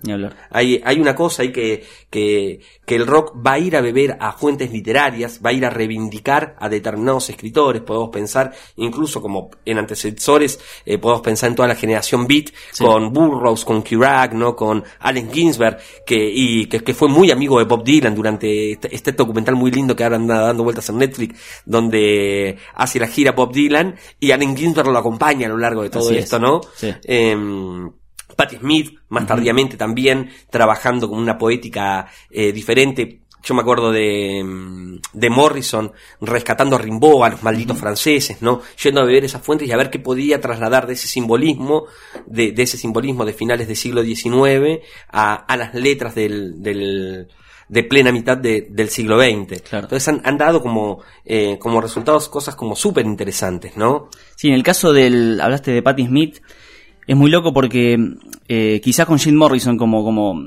Hay, 0.51 0.81
hay 0.83 0.99
una 0.99 1.15
cosa 1.15 1.41
ahí 1.41 1.51
que, 1.51 1.83
que, 2.09 2.59
que 2.85 2.95
el 2.95 3.07
rock 3.07 3.35
va 3.45 3.53
a 3.53 3.59
ir 3.59 3.75
a 3.75 3.81
beber 3.81 4.17
a 4.19 4.33
fuentes 4.33 4.71
literarias, 4.71 5.41
va 5.43 5.49
a 5.49 5.53
ir 5.53 5.65
a 5.65 5.69
reivindicar 5.71 6.55
a 6.59 6.69
determinados 6.69 7.29
escritores, 7.29 7.81
podemos 7.81 8.09
pensar, 8.09 8.53
incluso 8.77 9.21
como 9.21 9.49
en 9.65 9.79
antecesores, 9.79 10.59
eh, 10.85 10.99
podemos 10.99 11.21
pensar 11.23 11.49
en 11.49 11.55
toda 11.55 11.67
la 11.67 11.75
generación 11.75 12.27
beat, 12.27 12.51
con 12.77 13.11
Burroughs, 13.11 13.65
con 13.65 13.81
Kerouac, 13.81 14.33
¿no? 14.33 14.55
Con 14.55 14.83
Allen 14.99 15.31
Ginsberg, 15.31 15.79
que, 16.05 16.29
y 16.31 16.67
que, 16.67 16.81
que 16.81 16.93
fue 16.93 17.09
muy 17.09 17.31
amigo 17.31 17.57
de 17.57 17.65
Bob 17.65 17.83
Dylan 17.83 18.13
durante 18.13 18.73
este, 18.73 18.95
este 18.95 19.11
documental 19.13 19.55
muy 19.55 19.71
lindo 19.71 19.95
que 19.95 20.03
ahora 20.03 20.17
anda 20.17 20.39
dando 20.41 20.63
vueltas 20.63 20.87
en 20.89 20.99
Netflix, 20.99 21.39
donde 21.65 22.04
hace 22.75 22.99
la 22.99 23.07
gira 23.07 23.31
Bob 23.31 23.53
Dylan 23.53 23.95
y 24.19 24.31
Allen 24.31 24.55
Ginsberg 24.55 24.87
lo 24.87 24.97
acompaña 24.97 25.47
a 25.47 25.49
lo 25.49 25.57
largo 25.57 25.83
de 25.83 25.89
todo 25.89 26.09
Así 26.09 26.17
esto, 26.17 26.35
es. 26.37 26.41
¿no? 26.41 26.61
Sí. 26.75 26.93
Em, 27.03 27.89
Patti 28.35 28.57
Smith, 28.57 28.99
más 29.09 29.25
tardíamente 29.25 29.77
también, 29.77 30.29
trabajando 30.49 31.09
con 31.09 31.19
una 31.19 31.37
poética 31.37 32.07
eh, 32.29 32.51
diferente. 32.51 33.21
Yo 33.43 33.53
me 33.53 33.61
acuerdo 33.61 33.91
de, 33.91 34.43
mm, 34.43 34.97
de 35.13 35.29
Morrison 35.29 35.91
rescatando 36.19 36.75
a 36.75 36.79
Rimbaud, 36.79 37.23
a 37.23 37.29
los 37.29 37.43
malditos 37.43 37.77
franceses, 37.77 38.41
¿no? 38.41 38.61
Yendo 38.83 39.01
a 39.01 39.05
beber 39.05 39.23
esas 39.23 39.43
fuentes 39.43 39.67
y 39.67 39.71
a 39.71 39.77
ver 39.77 39.91
qué 39.91 39.99
podía 39.99 40.41
trasladar 40.41 40.87
de 40.87 40.93
ese 40.93 41.07
simbolismo, 41.07 41.85
de, 42.25 42.51
de 42.51 42.63
ese 42.63 42.77
simbolismo 42.77 43.23
de 43.23 43.33
finales 43.33 43.67
del 43.67 43.77
siglo 43.77 44.03
XIX 44.03 44.83
a, 45.11 45.35
a 45.35 45.57
las 45.57 45.75
letras 45.75 46.15
del, 46.15 46.61
del, 46.61 47.27
de 47.67 47.83
plena 47.83 48.11
mitad 48.11 48.37
de- 48.37 48.67
del 48.69 48.89
siglo 48.89 49.19
XX. 49.19 49.61
Claro. 49.61 49.85
Entonces 49.85 50.07
han, 50.07 50.21
han 50.23 50.37
dado 50.37 50.61
como, 50.61 51.01
eh, 51.25 51.57
como 51.59 51.81
resultados 51.81 52.29
cosas 52.29 52.55
como 52.55 52.75
súper 52.75 53.05
interesantes, 53.05 53.75
¿no? 53.77 54.09
Sí, 54.35 54.47
en 54.49 54.53
el 54.53 54.63
caso 54.63 54.93
del. 54.93 55.39
Hablaste 55.41 55.71
de 55.71 55.81
Patti 55.81 56.05
Smith. 56.05 56.37
Es 57.07 57.15
muy 57.15 57.29
loco 57.29 57.53
porque 57.53 57.97
eh, 58.47 58.81
quizás 58.83 59.05
con 59.05 59.19
Jim 59.19 59.35
Morrison 59.35 59.77
como, 59.77 60.03
como 60.03 60.43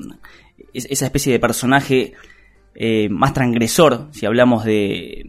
es- 0.73 0.87
esa 0.89 1.05
especie 1.05 1.31
de 1.33 1.39
personaje 1.39 2.13
eh, 2.75 3.07
más 3.09 3.33
transgresor, 3.33 4.07
si 4.11 4.25
hablamos 4.25 4.63
de 4.63 5.25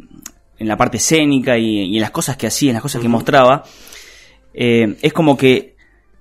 en 0.59 0.69
la 0.69 0.77
parte 0.77 0.99
escénica 0.99 1.57
y, 1.59 1.85
y 1.85 1.97
en 1.97 2.03
las 2.03 2.11
cosas 2.11 2.37
que 2.37 2.47
hacía, 2.47 2.71
en 2.71 2.75
las 2.75 2.83
cosas 2.83 3.01
que 3.01 3.09
mostraba, 3.09 3.65
eh, 4.53 4.97
es 5.01 5.13
como 5.13 5.37
que 5.37 5.70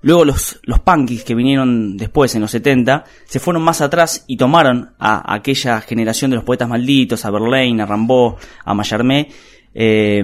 luego 0.02 0.24
los, 0.24 0.60
los 0.62 0.80
punkies 0.80 1.24
que 1.24 1.34
vinieron 1.34 1.96
después, 1.96 2.34
en 2.34 2.42
los 2.42 2.50
70, 2.50 3.04
se 3.24 3.40
fueron 3.40 3.62
más 3.62 3.80
atrás 3.80 4.24
y 4.26 4.36
tomaron 4.36 4.90
a, 4.98 5.34
aquella 5.34 5.80
generación 5.80 6.30
de 6.30 6.36
los 6.36 6.44
poetas 6.44 6.68
malditos, 6.68 7.24
a 7.24 7.30
Verlaine, 7.30 7.82
a 7.82 7.86
Rimbaud, 7.86 8.34
a 8.64 8.74
Mallarmé, 8.74 9.28
eh, 9.74 10.22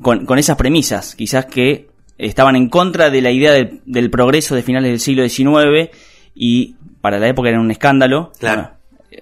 con, 0.00 0.26
con 0.26 0.38
esas 0.38 0.56
premisas, 0.56 1.14
quizás 1.14 1.46
que 1.46 1.88
estaban 2.18 2.56
en 2.56 2.68
contra 2.68 3.10
de 3.10 3.22
la 3.22 3.30
idea 3.30 3.52
del, 3.52 4.10
progreso 4.10 4.54
de 4.54 4.62
finales 4.62 4.90
del 4.90 5.00
siglo 5.00 5.26
XIX 5.26 5.90
y 6.34 6.74
para 7.00 7.18
la 7.18 7.28
época 7.28 7.48
era 7.48 7.60
un 7.60 7.70
escándalo. 7.70 8.32
Claro. 8.38 8.72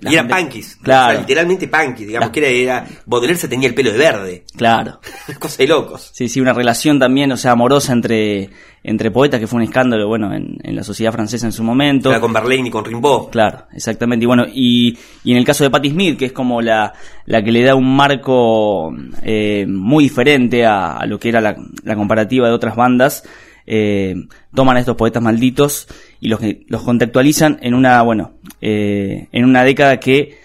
Y 0.02 0.12
eran 0.14 0.28
gente- 0.28 0.42
punkis. 0.42 0.76
Claro. 0.82 1.08
O 1.08 1.12
sea, 1.12 1.20
literalmente 1.20 1.68
punkis, 1.68 2.06
digamos 2.06 2.28
La- 2.28 2.32
que 2.32 2.40
era, 2.40 2.48
era. 2.80 2.86
Baudelaire 3.06 3.40
se 3.40 3.48
tenía 3.48 3.68
el 3.68 3.74
pelo 3.74 3.92
de 3.92 3.98
verde. 3.98 4.44
Claro. 4.56 5.00
Cosa 5.38 5.56
de 5.58 5.66
locos. 5.68 6.10
Sí, 6.12 6.28
sí, 6.28 6.40
una 6.40 6.52
relación 6.52 6.98
también, 6.98 7.30
o 7.32 7.36
sea, 7.36 7.52
amorosa 7.52 7.92
entre, 7.92 8.50
entre 8.82 9.10
poetas, 9.10 9.40
que 9.40 9.46
fue 9.46 9.56
un 9.58 9.62
escándalo, 9.64 10.06
bueno, 10.08 10.32
en, 10.34 10.58
en 10.62 10.76
la 10.76 10.82
sociedad 10.82 11.12
francesa 11.12 11.46
en 11.46 11.52
su 11.52 11.62
momento. 11.64 12.10
Era 12.10 12.20
con 12.20 12.32
Verlaine 12.32 12.68
y 12.68 12.70
con 12.70 12.84
Rimbaud. 12.84 13.30
Claro, 13.30 13.66
exactamente. 13.72 14.24
Y 14.24 14.26
bueno, 14.26 14.44
y, 14.52 14.96
y 15.24 15.32
en 15.32 15.38
el 15.38 15.44
caso 15.44 15.64
de 15.64 15.70
Patti 15.70 15.90
Smith, 15.90 16.18
que 16.18 16.26
es 16.26 16.32
como 16.32 16.60
la, 16.62 16.92
la 17.26 17.42
que 17.42 17.52
le 17.52 17.62
da 17.62 17.74
un 17.74 17.96
marco 17.96 18.94
eh, 19.22 19.66
muy 19.68 20.04
diferente 20.04 20.64
a, 20.64 20.96
a 20.98 21.06
lo 21.06 21.18
que 21.18 21.28
era 21.30 21.40
la, 21.40 21.56
la 21.84 21.94
comparativa 21.96 22.48
de 22.48 22.54
otras 22.54 22.76
bandas, 22.76 23.24
eh, 23.66 24.14
toman 24.54 24.76
a 24.76 24.80
estos 24.80 24.94
poetas 24.96 25.22
malditos 25.22 25.88
y 26.20 26.28
los, 26.28 26.40
que- 26.40 26.64
los 26.68 26.82
contextualizan 26.82 27.58
en 27.62 27.74
una, 27.74 28.00
bueno, 28.02 28.32
eh, 28.60 29.28
en 29.32 29.44
una 29.44 29.64
década 29.64 29.98
que 30.00 30.38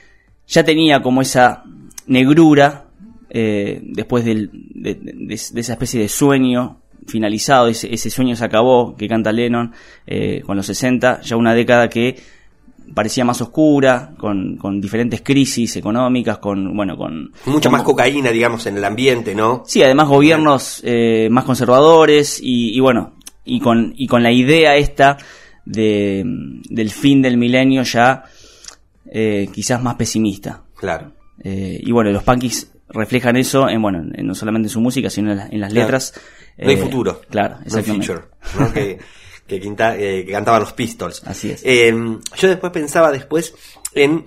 ya 0.47 0.63
tenía 0.63 1.01
como 1.01 1.21
esa 1.21 1.63
negrura 2.07 2.85
eh, 3.29 3.79
después 3.83 4.25
del- 4.25 4.49
de, 4.53 4.95
de- 4.95 5.13
de 5.25 5.61
esa 5.61 5.73
especie 5.73 5.99
de 6.01 6.09
sueño 6.09 6.79
finalizado, 7.07 7.67
ese, 7.67 7.93
ese 7.93 8.09
sueño 8.09 8.35
se 8.35 8.43
acabó 8.45 8.95
que 8.95 9.07
canta 9.07 9.31
Lennon 9.31 9.71
eh, 10.05 10.41
con 10.45 10.57
los 10.57 10.65
60, 10.65 11.21
ya 11.21 11.35
una 11.37 11.53
década 11.53 11.87
que 11.89 12.17
parecía 12.93 13.23
más 13.23 13.41
oscura, 13.41 14.13
con, 14.17 14.57
con 14.57 14.81
diferentes 14.81 15.21
crisis 15.21 15.77
económicas, 15.77 16.39
con, 16.39 16.75
bueno, 16.75 16.97
con... 16.97 17.31
Mucha 17.45 17.69
con- 17.69 17.77
más 17.77 17.83
cocaína, 17.83 18.31
digamos, 18.31 18.65
en 18.65 18.75
el 18.77 18.83
ambiente, 18.83 19.33
¿no? 19.33 19.63
Sí, 19.65 19.81
además 19.81 20.09
gobiernos 20.09 20.81
eh, 20.83 21.29
más 21.31 21.45
conservadores 21.45 22.39
y, 22.43 22.75
y 22.75 22.79
bueno, 22.81 23.13
y 23.45 23.61
con, 23.61 23.93
y 23.95 24.07
con 24.07 24.21
la 24.23 24.31
idea 24.33 24.75
esta 24.75 25.17
de, 25.71 26.23
del 26.69 26.89
fin 26.91 27.21
del 27.21 27.37
milenio 27.37 27.83
ya 27.83 28.23
eh, 29.09 29.49
quizás 29.53 29.81
más 29.81 29.95
pesimista. 29.95 30.63
Claro. 30.75 31.11
Eh, 31.43 31.79
y 31.81 31.91
bueno, 31.91 32.11
los 32.11 32.23
punkies 32.23 32.71
reflejan 32.89 33.35
eso 33.37 33.67
en, 33.69 33.81
bueno, 33.81 34.03
en- 34.13 34.25
no 34.27 34.35
solamente 34.35 34.67
en 34.67 34.71
su 34.71 34.81
música, 34.81 35.09
sino 35.09 35.31
en, 35.31 35.37
la- 35.37 35.47
en 35.47 35.59
las 35.61 35.71
Claro. 35.71 35.85
letras. 35.87 36.13
No 36.57 36.69
hay 36.69 36.75
Eh, 36.75 36.77
futuro. 36.77 37.21
Claro, 37.29 37.55
No 37.55 37.59
hay 37.61 37.65
exactamente. 37.67 38.07
future. 38.07 38.27
¿no? 38.59 38.73
que, 38.73 38.99
que, 39.47 39.59
quinta- 39.59 39.97
que 39.97 40.25
cantaban 40.29 40.61
los 40.61 40.73
Pistols. 40.73 41.23
Así 41.25 41.51
es. 41.51 41.61
Eh, 41.65 41.93
yo 42.37 42.47
después 42.47 42.71
pensaba 42.71 43.11
después 43.11 43.53
en, 43.95 44.25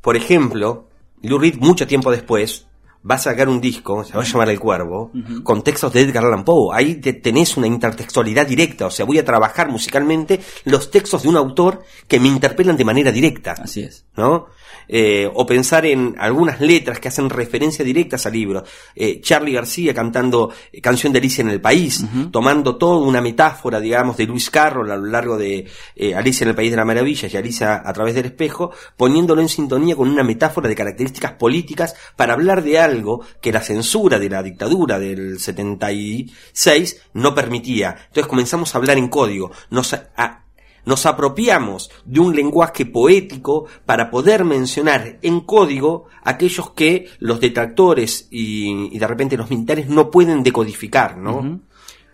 por 0.00 0.16
ejemplo, 0.16 0.88
Lou 1.22 1.38
Reed 1.38 1.56
mucho 1.56 1.86
tiempo 1.86 2.10
después 2.10 2.66
va 3.08 3.16
a 3.16 3.18
sacar 3.18 3.48
un 3.48 3.60
disco, 3.60 4.04
se 4.04 4.14
va 4.14 4.22
a 4.22 4.24
llamar 4.26 4.48
El 4.50 4.60
Cuervo, 4.60 5.10
con 5.42 5.62
textos 5.62 5.92
de 5.92 6.02
Edgar 6.02 6.24
Allan 6.24 6.44
Poe. 6.44 6.74
Ahí 6.76 6.94
te- 6.96 7.12
tenés 7.14 7.56
una 7.56 7.66
intertextualidad 7.66 8.46
directa, 8.46 8.86
o 8.86 8.90
sea, 8.90 9.04
voy 9.04 9.18
a 9.18 9.24
trabajar 9.24 9.68
musicalmente 9.70 10.40
los 10.64 10.90
textos 10.90 11.22
de 11.22 11.28
un 11.28 11.36
autor 11.36 11.82
que 12.06 12.20
me 12.20 12.28
interpelan 12.28 12.76
de 12.76 12.84
manera 12.84 13.10
directa. 13.10 13.52
Así 13.60 13.82
es. 13.82 14.04
¿no? 14.16 14.46
Eh, 14.88 15.30
o 15.32 15.46
pensar 15.46 15.86
en 15.86 16.14
algunas 16.18 16.60
letras 16.60 16.98
que 17.00 17.08
hacen 17.08 17.30
referencia 17.30 17.84
directas 17.84 18.26
al 18.26 18.32
libro. 18.32 18.64
Eh, 18.94 19.20
Charlie 19.20 19.52
García 19.52 19.94
cantando 19.94 20.50
eh, 20.72 20.80
Canción 20.80 21.12
de 21.12 21.18
Alicia 21.20 21.42
en 21.42 21.50
el 21.50 21.60
País, 21.60 22.04
tomando 22.30 22.76
toda 22.76 22.98
una 23.06 23.20
metáfora, 23.20 23.80
digamos, 23.80 24.16
de 24.16 24.26
Luis 24.26 24.50
Carroll 24.50 24.90
a 24.90 24.96
lo 24.96 25.06
largo 25.06 25.36
de 25.38 25.66
eh, 25.96 26.14
Alicia 26.14 26.44
en 26.44 26.50
el 26.50 26.54
País 26.54 26.70
de 26.70 26.76
las 26.76 26.86
Maravillas 26.86 27.32
y 27.32 27.36
Alicia 27.36 27.82
a 27.84 27.92
través 27.92 28.14
del 28.14 28.26
espejo, 28.26 28.70
poniéndolo 28.96 29.40
en 29.40 29.48
sintonía 29.48 29.96
con 29.96 30.08
una 30.08 30.22
metáfora 30.22 30.68
de 30.68 30.74
características 30.74 31.32
políticas 31.32 31.94
para 32.16 32.34
hablar 32.34 32.62
de 32.62 32.78
algo 32.78 33.24
que 33.40 33.52
la 33.52 33.60
censura 33.60 34.18
de 34.18 34.28
la 34.30 34.42
dictadura 34.42 34.98
del 34.98 35.38
76 35.38 37.02
no 37.14 37.34
permitía. 37.34 37.96
Entonces 38.08 38.26
comenzamos 38.26 38.74
a 38.74 38.78
hablar 38.78 38.98
en 38.98 39.08
código. 39.08 39.50
Nos, 39.70 39.92
a- 39.94 40.38
nos 40.84 41.06
apropiamos 41.06 41.90
de 42.04 42.20
un 42.20 42.34
lenguaje 42.34 42.84
poético 42.86 43.66
para 43.86 44.10
poder 44.10 44.44
mencionar 44.44 45.18
en 45.22 45.40
código 45.40 46.06
aquellos 46.24 46.70
que 46.70 47.08
los 47.20 47.40
detractores 47.40 48.26
y, 48.30 48.94
y 48.94 48.98
de 48.98 49.06
repente 49.06 49.36
los 49.36 49.48
militares 49.50 49.88
no 49.88 50.10
pueden 50.10 50.42
decodificar, 50.42 51.16
¿no? 51.16 51.60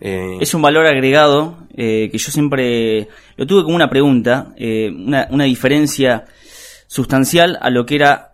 Eh, 0.01 0.37
Es 0.41 0.55
un 0.55 0.63
valor 0.63 0.87
agregado 0.87 1.67
eh, 1.77 2.09
que 2.13 2.19
yo 2.19 2.31
siempre 2.31 3.09
lo 3.37 3.47
tuve 3.47 3.65
como 3.65 3.75
una 3.75 3.91
pregunta, 3.91 4.53
eh, 4.57 4.91
una, 4.95 5.27
una 5.31 5.45
diferencia 5.45 6.27
sustancial 6.87 7.59
a 7.61 7.71
lo 7.71 7.85
que 7.87 7.97
era 7.97 8.33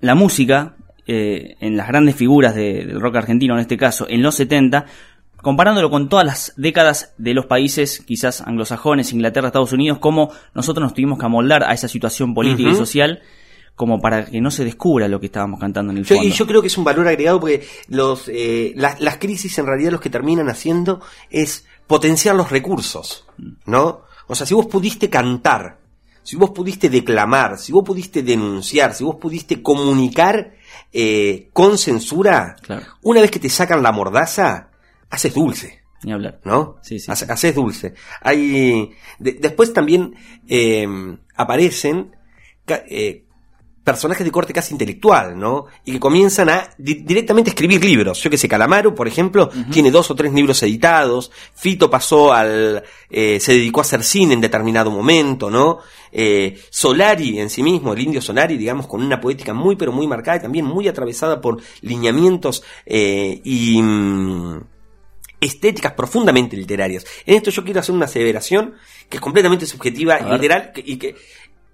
la 0.00 0.14
música 0.14 0.74
eh, 1.06 1.56
en 1.60 1.76
las 1.76 1.86
grandes 1.88 2.16
figuras 2.16 2.54
de- 2.54 2.84
del 2.84 3.00
rock 3.00 3.16
argentino, 3.16 3.54
en 3.54 3.60
este 3.60 3.76
caso, 3.76 4.06
en 4.08 4.22
los 4.22 4.34
70, 4.34 4.86
comparándolo 5.46 5.90
con 5.90 6.08
todas 6.08 6.26
las 6.26 6.52
décadas 6.56 7.14
de 7.18 7.32
los 7.32 7.46
países, 7.46 8.00
quizás 8.04 8.40
anglosajones, 8.40 9.12
Inglaterra, 9.12 9.46
Estados 9.46 9.72
Unidos, 9.72 9.98
cómo 10.00 10.32
nosotros 10.54 10.82
nos 10.82 10.92
tuvimos 10.92 11.20
que 11.20 11.24
amoldar 11.24 11.62
a 11.62 11.72
esa 11.72 11.86
situación 11.86 12.34
política 12.34 12.68
y 12.70 12.74
social 12.74 13.22
como 13.76 14.00
para 14.00 14.24
que 14.24 14.40
no 14.40 14.50
se 14.50 14.64
descubra 14.64 15.06
lo 15.06 15.20
que 15.20 15.26
estábamos 15.26 15.60
cantando 15.60 15.92
en 15.92 15.98
el 15.98 16.04
Yo, 16.04 16.16
fondo. 16.16 16.28
y 16.28 16.32
yo 16.32 16.48
creo 16.48 16.60
que 16.62 16.66
es 16.66 16.76
un 16.76 16.82
valor 16.82 17.06
agregado 17.06 17.38
porque 17.38 17.64
los, 17.86 18.24
eh, 18.26 18.72
las, 18.74 19.00
las 19.00 19.18
crisis 19.18 19.56
en 19.60 19.66
realidad 19.66 19.92
lo 19.92 20.00
que 20.00 20.10
terminan 20.10 20.48
haciendo 20.48 21.00
es 21.30 21.64
potenciar 21.86 22.34
los 22.34 22.50
recursos, 22.50 23.24
¿no? 23.66 24.00
O 24.26 24.34
sea, 24.34 24.46
si 24.48 24.54
vos 24.54 24.66
pudiste 24.66 25.08
cantar, 25.08 25.78
si 26.24 26.34
vos 26.34 26.50
pudiste 26.50 26.88
declamar, 26.90 27.56
si 27.56 27.70
vos 27.70 27.84
pudiste 27.84 28.24
denunciar, 28.24 28.94
si 28.94 29.04
vos 29.04 29.14
pudiste 29.20 29.62
comunicar 29.62 30.54
eh, 30.92 31.50
con 31.52 31.78
censura, 31.78 32.56
Claro. 32.62 32.82
una 33.02 33.20
vez 33.20 33.30
que 33.30 33.38
te 33.38 33.48
sacan 33.48 33.80
la 33.84 33.92
mordaza, 33.92 34.70
haces 35.10 35.34
dulce. 35.34 35.82
Ni 36.02 36.12
hablar. 36.12 36.40
¿no? 36.44 36.76
Sí, 36.82 36.98
sí. 37.00 37.10
Hace- 37.10 37.30
Haces 37.32 37.54
dulce. 37.54 37.94
Hay, 38.20 38.90
de- 39.18 39.32
después 39.40 39.72
también 39.72 40.14
eh, 40.46 40.86
aparecen 41.34 42.14
eh, 42.68 43.22
personajes 43.82 44.24
de 44.24 44.32
corte 44.32 44.52
casi 44.52 44.74
intelectual, 44.74 45.38
¿no? 45.38 45.66
Y 45.84 45.92
que 45.92 46.00
comienzan 46.00 46.48
a 46.48 46.68
di- 46.76 47.02
directamente 47.04 47.50
escribir 47.50 47.84
libros. 47.84 48.20
Yo 48.20 48.28
que 48.30 48.36
sé, 48.36 48.48
Calamaro, 48.48 48.94
por 48.94 49.06
ejemplo, 49.06 49.48
tiene 49.70 49.90
dos 49.92 50.10
o 50.10 50.14
tres 50.16 50.32
libros 50.32 50.60
editados. 50.64 51.30
Fito 51.54 51.88
pasó 51.88 52.32
al, 52.32 52.82
eh, 53.08 53.38
se 53.40 53.52
dedicó 53.52 53.80
a 53.80 53.82
hacer 53.82 54.02
cine 54.02 54.34
en 54.34 54.40
determinado 54.40 54.90
momento, 54.90 55.50
¿no? 55.50 55.78
Eh, 56.12 56.58
Solari 56.70 57.38
en 57.38 57.48
sí 57.48 57.62
mismo, 57.62 57.92
el 57.92 58.00
indio 58.00 58.20
Solari, 58.20 58.56
digamos, 58.56 58.86
con 58.88 59.02
una 59.02 59.20
poética 59.20 59.54
muy 59.54 59.76
pero 59.76 59.92
muy 59.92 60.06
marcada 60.08 60.38
y 60.38 60.42
también 60.42 60.64
muy 60.64 60.88
atravesada 60.88 61.40
por 61.40 61.60
lineamientos 61.80 62.64
eh, 62.84 63.40
y 63.44 63.80
mm, 63.80 64.60
estéticas 65.40 65.92
profundamente 65.92 66.56
literarias. 66.56 67.04
En 67.24 67.36
esto 67.36 67.50
yo 67.50 67.64
quiero 67.64 67.80
hacer 67.80 67.94
una 67.94 68.06
aseveración 68.06 68.74
que 69.08 69.18
es 69.18 69.20
completamente 69.20 69.66
subjetiva 69.66 70.20
y 70.20 70.32
literal 70.32 70.72
y 70.76 70.96
que 70.96 71.16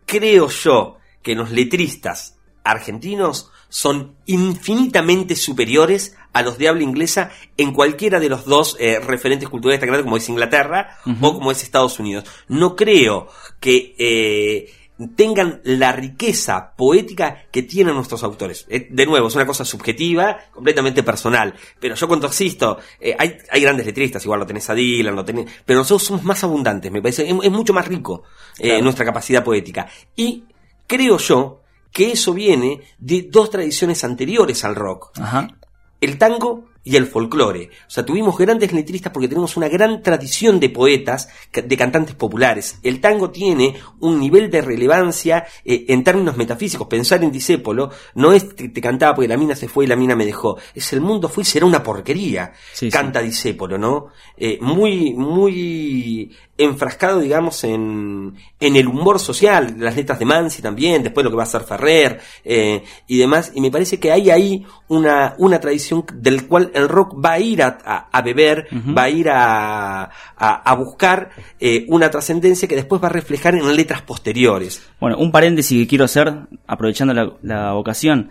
creo 0.07 0.49
yo 0.49 0.99
que 1.23 1.35
los 1.35 1.51
letristas 1.51 2.39
argentinos 2.65 3.51
son 3.69 4.17
infinitamente 4.27 5.35
superiores 5.35 6.17
a 6.33 6.43
los 6.43 6.59
de 6.59 6.69
habla 6.69 6.83
inglesa 6.83 7.31
en 7.57 7.73
cualquiera 7.73 8.21
de 8.21 8.29
los 8.29 8.45
dos 8.45 8.77
eh, 8.79 9.01
referentes 9.01 9.49
culturales 9.49 9.81
tan 9.81 9.89
grandes 9.89 10.05
como 10.05 10.17
es 10.17 10.29
Inglaterra 10.29 10.99
o 11.21 11.35
como 11.35 11.51
es 11.51 11.63
Estados 11.63 11.99
Unidos. 11.99 12.25
No 12.49 12.77
creo 12.77 13.29
que 13.61 13.95
eh, 13.99 14.73
tengan 15.11 15.61
la 15.65 15.93
riqueza 15.93 16.73
poética 16.77 17.45
que 17.51 17.63
tienen 17.63 17.95
nuestros 17.95 18.23
autores. 18.23 18.67
Eh, 18.69 18.89
de 18.91 19.07
nuevo, 19.07 19.29
es 19.29 19.35
una 19.35 19.47
cosa 19.47 19.65
subjetiva, 19.65 20.39
completamente 20.53 21.03
personal. 21.03 21.55
Pero 21.81 21.95
yo 21.95 22.09
cuando 22.09 22.27
existo, 22.27 22.79
eh, 23.01 23.15
hay, 23.19 23.37
hay 23.51 23.61
grandes 23.61 23.87
letristas, 23.87 24.25
igual 24.25 24.41
lo 24.41 24.47
tenés 24.47 24.69
a 24.71 24.75
Dylan, 24.75 25.15
lo 25.15 25.25
tenés, 25.25 25.47
pero 25.65 25.81
nosotros 25.81 26.03
somos 26.05 26.23
más 26.25 26.43
abundantes, 26.45 26.91
me 26.91 27.01
parece, 27.03 27.29
es, 27.29 27.35
es 27.43 27.51
mucho 27.51 27.73
más 27.73 27.87
rico 27.87 28.23
eh, 28.59 28.69
Claro. 28.69 28.83
nuestra 28.85 29.05
capacidad 29.05 29.45
poética. 29.45 29.87
Y 30.17 30.45
creo 30.87 31.19
yo 31.19 31.61
que 31.93 32.13
eso 32.13 32.33
viene 32.33 32.81
de 32.99 33.29
dos 33.31 33.51
tradiciones 33.51 34.03
anteriores 34.05 34.65
al 34.65 34.75
rock 34.75 35.11
Ajá. 35.21 35.49
el 36.01 36.17
tango 36.19 36.72
y 36.85 36.97
el 36.97 37.07
folclore. 37.07 37.71
O 37.87 37.91
sea, 37.91 38.05
tuvimos 38.05 38.37
grandes 38.37 38.73
letristas 38.73 39.13
porque 39.13 39.29
tenemos 39.29 39.57
una 39.57 39.69
gran 39.69 40.03
tradición 40.03 40.59
de 40.59 40.71
poetas, 40.71 41.29
de 41.53 41.77
cantantes 41.77 42.15
populares. 42.15 42.79
El 42.83 43.01
tango 43.01 43.31
tiene 43.31 43.77
un 44.01 44.19
nivel 44.19 44.51
de 44.51 44.63
relevancia 44.63 45.47
eh, 45.65 45.85
en 45.89 46.05
términos 46.05 46.37
metafísicos. 46.37 46.89
Pensar 46.89 47.23
en 47.23 47.33
Disépolo 47.33 47.91
no 48.15 48.33
es 48.33 48.45
que 48.45 48.69
te 48.69 48.81
cantaba 48.81 49.15
porque 49.15 49.29
la 49.29 49.37
mina 49.37 49.55
se 49.55 49.69
fue 49.69 49.85
y 49.85 49.89
la 49.89 49.97
mina 49.97 50.17
me 50.17 50.27
dejó. 50.27 50.59
Es 50.75 50.93
el 50.93 51.01
mundo 51.01 51.29
fue 51.29 51.43
y 51.43 51.47
será 51.47 51.67
una 51.67 51.83
porquería. 51.83 52.53
Sí, 52.73 52.87
sí. 52.87 52.91
Canta 52.91 53.21
Disépolo, 53.21 53.79
¿no? 53.79 54.09
Eh, 54.37 54.59
muy, 54.61 55.13
muy 55.15 56.35
enfrascado, 56.65 57.21
digamos, 57.21 57.65
en, 57.65 58.35
en 58.61 58.77
el 58.77 58.87
humor 58.89 59.19
social, 59.19 59.75
las 59.79 59.97
letras 59.97 60.19
de 60.19 60.25
Mansi 60.25 60.63
también, 60.63 61.03
después 61.03 61.25
lo 61.25 61.31
que 61.31 61.37
va 61.37 61.43
a 61.43 61.47
hacer 61.47 61.63
Ferrer 61.63 62.21
eh, 62.45 62.83
y 63.07 63.19
demás, 63.19 63.53
y 63.55 63.61
me 63.61 63.71
parece 63.71 63.99
que 64.01 64.11
hay 64.13 64.31
ahí 64.31 64.65
una, 64.89 65.35
una 65.39 65.61
tradición 65.61 66.05
del 66.15 66.47
cual 66.47 66.71
el 66.75 66.89
rock 66.89 67.15
va 67.25 67.33
a 67.33 67.39
ir 67.41 67.63
a, 67.63 67.79
a- 67.85 68.09
a 68.11 68.23
beber, 68.23 68.67
va 68.97 69.05
a 69.05 69.11
ir 69.11 69.29
a, 69.29 70.03
a, 70.05 70.11
a 70.37 70.75
buscar 70.75 71.31
eh, 71.61 71.85
una 71.89 72.11
trascendencia 72.11 72.67
que 72.69 72.77
después 72.77 73.03
va 73.03 73.07
a 73.09 73.13
reflejar 73.13 73.55
en 73.55 73.77
letras 73.77 74.03
posteriores. 74.03 74.83
Bueno, 75.01 75.19
un 75.19 75.31
paréntesis 75.33 75.79
que 75.83 75.87
quiero 75.89 76.05
hacer, 76.05 76.33
aprovechando 76.67 77.15
la, 77.15 77.33
la 77.43 77.75
ocasión. 77.75 78.31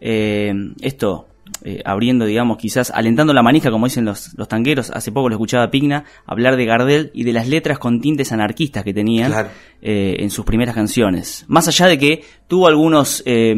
Eh, 0.00 0.52
esto, 0.80 1.26
eh, 1.64 1.82
abriendo, 1.84 2.24
digamos, 2.24 2.56
quizás, 2.58 2.90
alentando 2.90 3.32
la 3.34 3.42
manija, 3.42 3.70
como 3.70 3.86
dicen 3.86 4.04
los, 4.04 4.32
los 4.36 4.48
tangueros. 4.48 4.90
Hace 4.90 5.12
poco 5.12 5.28
lo 5.28 5.34
escuchaba 5.36 5.64
a 5.64 5.70
Pigna 5.70 6.04
hablar 6.26 6.56
de 6.56 6.64
Gardel 6.64 7.10
y 7.14 7.24
de 7.24 7.32
las 7.32 7.48
letras 7.48 7.78
con 7.78 8.00
tintes 8.00 8.32
anarquistas 8.32 8.82
que 8.84 8.94
tenían 8.94 9.30
Claro. 9.32 9.48
eh, 9.82 10.16
en 10.20 10.30
sus 10.30 10.44
primeras 10.44 10.74
canciones. 10.74 11.44
Más 11.48 11.68
allá 11.68 11.86
de 11.86 11.98
que 11.98 12.24
tuvo 12.48 12.66
algunos 12.68 13.22
eh, 13.26 13.54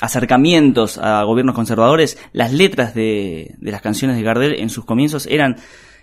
acercamientos 0.00 0.98
a 0.98 1.22
gobiernos 1.22 1.54
conservadores, 1.54 2.18
las 2.32 2.52
letras 2.52 2.94
de, 2.94 3.54
de 3.58 3.70
las 3.72 3.80
canciones 3.82 4.16
de 4.16 4.22
Gardel 4.22 4.54
en 4.60 4.70
sus 4.70 4.84
comienzos 4.84 5.26
eran, 5.26 5.56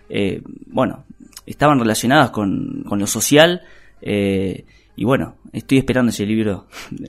eh, 0.10 0.42
bueno, 0.68 1.04
estaban 1.46 1.80
relacionadas 1.80 2.32
con, 2.32 2.84
con 2.88 3.00
lo 3.00 3.08
social. 3.08 3.62
eh, 4.02 4.66
y 4.94 5.06
bueno, 5.06 5.36
estoy 5.54 5.78
esperando 5.80 6.10
ese 6.10 6.26
libro 6.26 6.68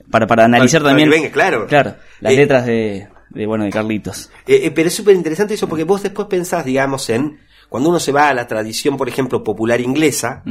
para, 0.09 0.25
para 0.25 0.45
analizar 0.45 0.81
Para- 0.81 0.93
para 0.95 1.03
también. 1.03 1.09
que 1.09 1.15
venga, 1.27 1.33
claro. 1.33 1.67
Claro, 1.67 1.95
las 2.21 2.33
Eh, 2.33 2.35
letras 2.37 2.65
de, 2.65 3.07
de, 3.33 3.45
bueno, 3.45 3.63
de 3.65 3.71
Carlitos. 3.71 4.29
Eh, 4.47 4.61
eh, 4.65 4.71
pero 4.71 4.87
es 4.87 4.95
súper 4.95 5.15
interesante 5.15 5.53
eso 5.55 5.67
porque 5.67 5.83
vos 5.83 6.03
después 6.03 6.27
pensás, 6.27 6.63
digamos, 6.65 7.09
en 7.09 7.39
cuando 7.69 7.89
uno 7.89 7.99
se 7.99 8.11
va 8.11 8.29
a 8.29 8.33
la 8.35 8.45
tradición, 8.45 8.97
por 8.97 9.09
ejemplo, 9.09 9.43
popular 9.43 9.81
inglesa, 9.81 10.43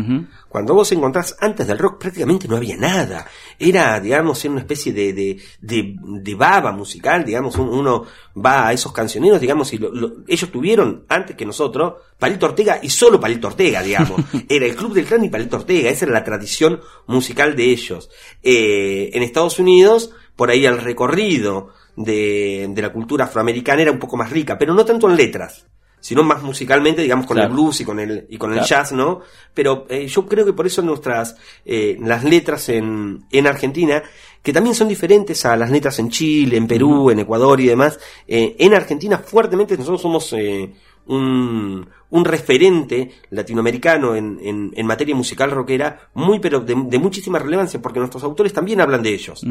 cuando 0.49 0.75
vos 0.75 0.91
encontrás 0.91 1.37
antes 1.39 1.69
del 1.69 1.79
rock 1.79 2.01
prácticamente 2.01 2.49
no 2.49 2.57
había 2.57 2.77
nada. 2.77 3.29
Era, 3.61 4.01
digamos, 4.01 4.45
era 4.45 4.51
una 4.51 4.63
especie 4.63 4.93
de, 4.93 5.13
de, 5.13 5.39
de, 5.61 5.95
de 6.01 6.35
baba 6.35 6.73
musical, 6.73 7.25
digamos, 7.25 7.57
un- 7.59 7.69
uno 7.69 8.05
va 8.45 8.67
a 8.67 8.73
esos 8.73 8.91
cancioneros, 8.93 9.41
digamos, 9.41 9.73
y 9.73 9.79
lo- 9.79 9.95
lo- 9.95 10.13
ellos 10.27 10.51
tuvieron, 10.51 11.05
antes 11.09 11.37
que 11.37 11.47
nosotros, 11.47 11.95
Palito 12.19 12.47
Ortega 12.47 12.81
y 12.83 12.91
solo 12.91 13.21
Palito 13.21 13.47
Ortega, 13.47 13.83
digamos. 13.85 14.21
Era 14.49 14.67
el 14.67 14.75
Club 14.75 14.93
del 14.93 15.05
Clan 15.05 15.25
y 15.25 15.29
Palito 15.29 15.59
Ortega, 15.59 15.91
esa 15.91 16.07
era 16.07 16.15
la 16.15 16.25
tradición 16.25 16.81
musical 17.07 17.55
de 17.55 17.71
ellos. 17.71 18.11
Eh, 18.43 19.11
en 19.13 19.23
Estados 19.23 19.61
Unidos, 19.61 20.11
por 20.35 20.51
ahí 20.51 20.67
el 20.67 20.79
recorrido 20.81 21.69
de, 21.97 22.69
de 22.71 22.83
la 22.83 22.93
cultura 22.93 23.25
afroamericana 23.25 23.83
era 23.83 23.93
un 23.93 23.99
poco 23.99 24.17
más 24.17 24.31
rica, 24.31 24.57
pero 24.59 24.75
no 24.75 24.85
tanto 24.85 25.09
en 25.11 25.17
letras 25.17 25.67
sino 26.01 26.25
más 26.25 26.43
musicalmente, 26.43 27.01
digamos, 27.01 27.27
con 27.27 27.37
Claro. 27.37 27.51
el 27.51 27.55
blues 27.55 27.81
y 27.81 27.85
con 27.85 28.01
el, 28.01 28.27
y 28.29 28.37
con 28.37 28.53
el 28.53 28.65
jazz, 28.65 28.91
¿no? 28.91 29.21
Pero 29.55 29.87
eh, 29.89 30.09
yo 30.09 30.27
creo 30.27 30.45
que 30.45 30.53
por 30.53 30.67
eso 30.67 30.83
nuestras, 30.83 31.37
eh, 31.65 31.97
las 32.01 32.25
letras 32.25 32.69
en, 32.71 33.25
en 33.31 33.47
Argentina, 33.47 34.03
que 34.43 34.53
también 34.53 34.75
son 34.75 34.89
diferentes 34.89 35.47
a 35.47 35.57
las 35.57 35.71
letras 35.71 36.01
en 36.01 36.11
Chile, 36.11 36.57
en 36.57 36.67
Perú, 36.67 37.11
en 37.11 37.21
Ecuador 37.21 37.61
y 37.61 37.67
demás, 37.69 38.01
eh, 38.27 38.57
en 38.59 38.75
Argentina 38.75 39.19
fuertemente 39.19 39.77
nosotros 39.79 40.03
somos 40.03 40.33
eh, 40.33 40.73
un, 41.07 41.87
un 42.11 42.25
referente 42.25 43.11
latinoamericano 43.31 44.15
en, 44.15 44.39
en, 44.41 44.71
en 44.75 44.87
materia 44.87 45.15
musical 45.15 45.51
rockera, 45.51 46.11
muy 46.15 46.39
pero 46.39 46.61
de, 46.61 46.75
de 46.87 46.99
muchísima 46.99 47.39
relevancia, 47.39 47.81
porque 47.83 47.99
nuestros 47.99 48.23
autores 48.23 48.53
también 48.53 48.81
hablan 48.81 49.03
de 49.03 49.15
ellos. 49.15 49.45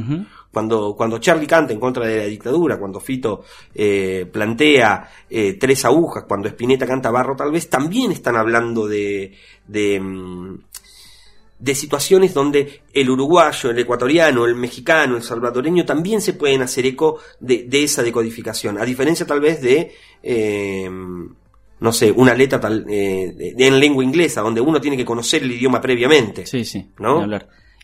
Cuando, 0.51 0.95
cuando 0.95 1.17
Charlie 1.19 1.47
canta 1.47 1.73
en 1.73 1.79
contra 1.79 2.05
de 2.07 2.17
la 2.17 2.25
dictadura, 2.25 2.77
cuando 2.79 2.99
Fito 2.99 3.43
eh, 3.75 4.29
plantea 4.31 5.09
eh, 5.29 5.53
tres 5.59 5.83
agujas, 5.85 6.23
cuando 6.27 6.47
Spinetta 6.47 6.85
canta 6.87 7.11
barro 7.11 7.35
tal 7.35 7.51
vez, 7.51 7.69
también 7.69 8.11
están 8.11 8.35
hablando 8.35 8.87
de, 8.87 9.33
de, 9.67 9.99
mm, 9.99 10.57
de 11.59 11.75
situaciones 11.75 12.33
donde 12.33 12.81
el 12.93 13.09
uruguayo, 13.09 13.71
el 13.71 13.79
ecuatoriano, 13.79 14.45
el 14.45 14.55
mexicano, 14.55 15.17
el 15.17 15.23
salvadoreño 15.23 15.83
también 15.85 16.21
se 16.21 16.33
pueden 16.33 16.61
hacer 16.61 16.85
eco 16.85 17.19
de, 17.39 17.65
de 17.67 17.83
esa 17.83 18.03
decodificación, 18.03 18.77
a 18.79 18.85
diferencia 18.85 19.25
tal 19.25 19.41
vez 19.41 19.61
de... 19.61 19.91
eh, 20.23 20.89
no 21.81 21.91
sé, 21.91 22.11
una 22.11 22.33
letra 22.33 22.59
tal, 22.59 22.85
eh, 22.89 23.53
en 23.57 23.79
lengua 23.79 24.03
inglesa, 24.03 24.39
donde 24.41 24.61
uno 24.61 24.79
tiene 24.79 24.95
que 24.95 25.03
conocer 25.03 25.43
el 25.43 25.51
idioma 25.51 25.81
previamente. 25.81 26.45
Sí, 26.45 26.63
sí, 26.63 26.85
¿No? 26.99 27.19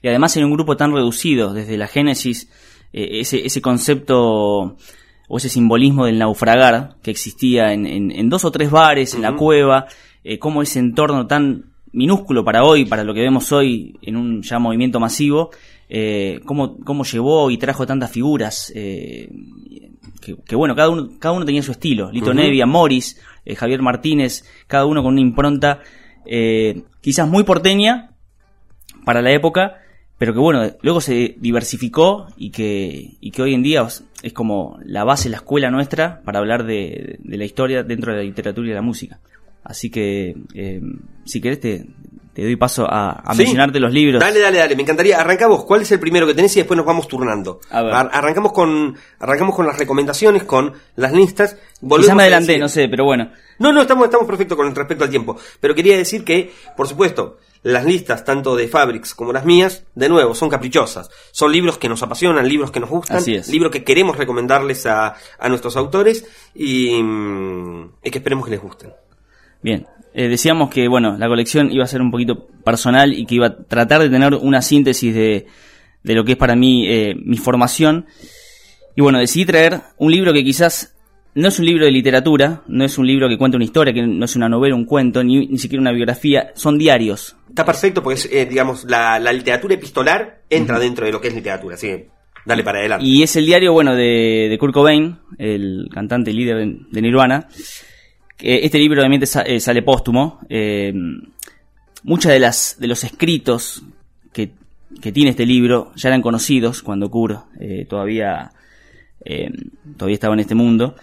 Y 0.01 0.07
además 0.07 0.37
en 0.37 0.45
un 0.45 0.53
grupo 0.53 0.77
tan 0.77 0.93
reducido, 0.93 1.53
desde 1.53 1.75
la 1.77 1.87
génesis, 1.87 2.49
eh, 2.93 3.19
ese, 3.19 3.45
ese 3.45 3.61
concepto 3.61 4.77
o 5.29 5.37
ese 5.37 5.49
simbolismo 5.49 6.05
del 6.05 6.19
naufragar 6.19 6.95
que 7.03 7.11
existía 7.11 7.73
en, 7.73 7.85
en- 7.85 8.11
en 8.11 8.29
dos 8.29 8.45
o 8.45 8.51
tres 8.51 8.69
bares, 8.71 9.13
en 9.15 9.23
la 9.23 9.35
cueva, 9.35 9.87
eh, 10.23 10.39
cómo 10.39 10.61
ese 10.61 10.79
entorno 10.79 11.27
tan 11.27 11.65
minúsculo 11.91 12.45
para 12.45 12.63
hoy, 12.63 12.85
para 12.85 13.03
lo 13.03 13.13
que 13.13 13.21
vemos 13.21 13.51
hoy 13.51 13.97
en 14.03 14.15
un 14.15 14.41
ya 14.43 14.59
movimiento 14.59 14.99
masivo, 14.99 15.49
eh, 15.89 16.39
cómo, 16.45 16.77
cómo 16.85 17.03
llevó 17.03 17.49
y 17.49 17.57
trajo 17.57 17.85
tantas 17.87 18.11
figuras, 18.11 18.71
eh, 18.75 19.29
que, 20.21 20.35
que 20.45 20.55
bueno, 20.55 20.75
cada 20.75 20.89
uno, 20.89 21.09
cada 21.19 21.33
uno 21.33 21.45
tenía 21.45 21.63
su 21.63 21.71
estilo. 21.71 22.11
Lito 22.11 22.27
Ujú. 22.27 22.35
Nevia, 22.35 22.65
Morris, 22.65 23.19
eh, 23.47 23.55
Javier 23.55 23.81
Martínez, 23.81 24.43
cada 24.67 24.85
uno 24.85 25.01
con 25.01 25.13
una 25.13 25.21
impronta 25.21 25.79
eh, 26.25 26.83
quizás 27.01 27.27
muy 27.27 27.43
porteña 27.43 28.11
para 29.05 29.21
la 29.21 29.31
época, 29.31 29.77
pero 30.17 30.33
que 30.33 30.39
bueno, 30.39 30.69
luego 30.81 30.99
se 30.99 31.35
diversificó 31.39 32.27
y 32.35 32.51
que, 32.51 33.11
y 33.21 33.31
que 33.31 33.41
hoy 33.41 33.53
en 33.53 33.63
día 33.63 33.87
es 34.21 34.33
como 34.33 34.77
la 34.83 35.03
base, 35.03 35.29
la 35.29 35.37
escuela 35.37 35.71
nuestra 35.71 36.21
para 36.25 36.39
hablar 36.39 36.65
de, 36.65 37.17
de 37.19 37.37
la 37.37 37.45
historia 37.45 37.83
dentro 37.83 38.11
de 38.11 38.17
la 38.17 38.23
literatura 38.23 38.67
y 38.67 38.69
de 38.69 38.75
la 38.75 38.81
música. 38.81 39.19
Así 39.63 39.89
que, 39.89 40.35
eh, 40.53 40.81
si 41.25 41.41
querés, 41.41 41.59
te, 41.59 41.85
te 42.37 42.43
doy 42.43 42.55
paso 42.55 42.85
a, 42.87 43.13
a 43.13 43.33
Sí. 43.33 43.39
mencionarte 43.39 43.79
los 43.79 43.91
libros. 43.91 44.19
Dale, 44.21 44.39
dale, 44.39 44.59
dale, 44.59 44.75
me 44.75 44.83
encantaría. 44.83 45.19
Arrancamos, 45.19 45.65
¿cuál 45.65 45.81
es 45.81 45.91
el 45.91 45.99
primero 45.99 46.27
que 46.27 46.35
tenés 46.35 46.55
y 46.55 46.59
después 46.59 46.77
nos 46.77 46.85
vamos 46.85 47.07
turnando? 47.07 47.59
A 47.71 47.81
ver. 47.81 47.91
Ar- 47.95 48.11
arrancamos 48.13 48.53
con 48.53 48.95
arrancamos 49.17 49.55
con 49.55 49.65
las 49.65 49.75
recomendaciones, 49.79 50.43
con 50.43 50.71
las 50.95 51.13
listas. 51.13 51.57
Volvemos 51.81 52.05
Quizás 52.05 52.15
me 52.15 52.21
adelanté, 52.21 52.59
no 52.59 52.69
sé, 52.69 52.87
pero 52.89 53.05
bueno. 53.05 53.31
No, 53.57 53.73
no, 53.73 53.81
estamos, 53.81 54.05
estamos 54.05 54.27
perfectos 54.27 54.55
con 54.55 54.75
respecto 54.75 55.03
al 55.03 55.09
tiempo. 55.09 55.35
Pero 55.59 55.73
quería 55.73 55.97
decir 55.97 56.23
que, 56.23 56.53
por 56.75 56.87
supuesto, 56.87 57.37
las 57.63 57.85
listas, 57.85 58.23
tanto 58.23 58.55
de 58.55 58.67
Fabrics 58.67 59.15
como 59.15 59.33
las 59.33 59.43
mías, 59.43 59.85
de 59.95 60.07
nuevo, 60.07 60.35
son 60.35 60.47
caprichosas. 60.47 61.09
Son 61.31 61.51
libros 61.51 61.79
que 61.79 61.89
nos 61.89 62.03
apasionan, 62.03 62.47
libros 62.47 62.69
que 62.69 62.79
nos 62.79 62.91
gustan, 62.91 63.19
libros 63.49 63.71
que 63.71 63.83
queremos 63.83 64.15
recomendarles 64.15 64.85
a, 64.85 65.15
a 65.39 65.49
nuestros 65.49 65.75
autores 65.75 66.23
y, 66.53 67.01
mm, 67.01 67.93
y 68.03 68.11
que 68.11 68.19
esperemos 68.19 68.45
que 68.45 68.51
les 68.51 68.61
gusten. 68.61 68.93
Bien, 69.63 69.87
eh, 70.17 70.27
decíamos 70.27 70.71
que 70.71 70.87
bueno, 70.87 71.15
la 71.15 71.27
colección 71.27 71.71
iba 71.71 71.83
a 71.83 71.87
ser 71.87 72.01
un 72.01 72.09
poquito 72.09 72.47
personal 72.65 73.13
y 73.13 73.27
que 73.27 73.35
iba 73.35 73.45
a 73.45 73.55
tratar 73.55 74.01
de 74.01 74.09
tener 74.09 74.33
una 74.33 74.63
síntesis 74.63 75.13
de, 75.13 75.45
de 76.03 76.15
lo 76.15 76.25
que 76.25 76.31
es 76.31 76.37
para 76.39 76.55
mí 76.55 76.87
eh, 76.87 77.13
mi 77.23 77.37
formación. 77.37 78.07
Y 78.95 79.01
bueno, 79.01 79.19
decidí 79.19 79.45
traer 79.45 79.79
un 79.97 80.11
libro 80.11 80.33
que 80.33 80.43
quizás 80.43 80.95
no 81.35 81.49
es 81.49 81.59
un 81.59 81.67
libro 81.67 81.85
de 81.85 81.91
literatura, 81.91 82.63
no 82.67 82.83
es 82.83 82.97
un 82.97 83.05
libro 83.05 83.29
que 83.29 83.37
cuenta 83.37 83.57
una 83.57 83.65
historia, 83.65 83.93
que 83.93 84.01
no 84.01 84.25
es 84.25 84.35
una 84.35 84.49
novela, 84.49 84.73
un 84.73 84.85
cuento, 84.85 85.23
ni, 85.23 85.45
ni 85.45 85.59
siquiera 85.59 85.81
una 85.81 85.91
biografía, 85.91 86.51
son 86.55 86.79
diarios. 86.79 87.37
Está 87.47 87.63
perfecto 87.63 88.01
porque 88.01 88.15
es, 88.17 88.29
eh, 88.33 88.47
digamos, 88.47 88.85
la, 88.85 89.19
la 89.19 89.31
literatura 89.31 89.75
epistolar 89.75 90.41
entra 90.49 90.79
dentro 90.79 91.05
de 91.05 91.11
lo 91.11 91.21
que 91.21 91.27
es 91.27 91.35
literatura, 91.35 91.75
así 91.75 91.89
que 91.89 92.09
dale 92.43 92.63
para 92.63 92.79
adelante. 92.79 93.05
Y 93.05 93.21
es 93.21 93.35
el 93.35 93.45
diario, 93.45 93.71
bueno, 93.71 93.93
de, 93.93 94.47
de 94.49 94.57
Kurt 94.57 94.73
Cobain, 94.73 95.19
el 95.37 95.87
cantante 95.93 96.31
y 96.31 96.33
líder 96.33 96.57
de, 96.57 96.77
de 96.89 97.01
Nirvana. 97.03 97.47
Que 98.37 98.63
Este 98.63 98.77
libro 98.77 99.01
obviamente 99.01 99.27
eh, 99.45 99.59
sale 99.59 99.81
póstumo. 99.81 100.39
Eh, 100.47 100.93
muchas 102.03 102.31
de 102.31 102.39
las 102.39 102.77
de 102.79 102.87
los 102.87 103.03
escritos 103.03 103.83
que, 104.31 104.51
que 105.01 105.11
tiene 105.11 105.31
este 105.31 105.45
libro 105.45 105.91
ya 105.95 106.09
eran 106.09 106.21
conocidos 106.21 106.81
cuando 106.83 107.09
Kurt 107.09 107.39
eh, 107.59 107.85
todavía 107.89 108.51
eh, 109.25 109.51
todavía 109.97 110.13
estaba 110.13 110.33
en 110.33 110.39
este 110.39 110.55
mundo. 110.55 110.95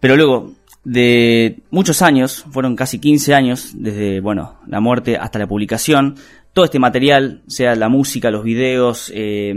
Pero 0.00 0.16
luego 0.16 0.52
de 0.84 1.60
muchos 1.70 2.02
años, 2.02 2.44
fueron 2.50 2.74
casi 2.74 2.98
15 2.98 3.34
años 3.34 3.70
desde 3.74 4.20
bueno 4.20 4.58
la 4.66 4.80
muerte 4.80 5.16
hasta 5.16 5.38
la 5.38 5.46
publicación. 5.46 6.16
Todo 6.52 6.64
este 6.64 6.78
material, 6.78 7.42
sea 7.46 7.74
la 7.76 7.88
música, 7.88 8.30
los 8.30 8.44
videos, 8.44 9.10
eh, 9.14 9.54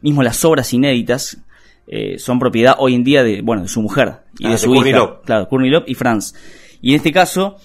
mismo 0.00 0.22
las 0.22 0.44
obras 0.44 0.72
inéditas, 0.72 1.38
eh, 1.86 2.18
son 2.18 2.38
propiedad 2.38 2.76
hoy 2.78 2.94
en 2.94 3.04
día 3.04 3.22
de 3.24 3.42
bueno 3.42 3.62
de 3.62 3.68
su 3.68 3.82
mujer 3.82 4.20
y 4.38 4.44
Ah, 4.46 4.48
de 4.48 4.52
de 4.54 4.58
su 4.58 4.66
Courtney 4.68 4.90
hija, 4.90 4.98
Love. 4.98 5.18
claro, 5.24 5.48
Courtney 5.48 5.70
Love 5.70 5.84
y 5.86 5.94
Franz. 5.94 6.34
Y 6.80 6.90
en 6.90 6.96
este 6.96 7.12
caso, 7.12 7.56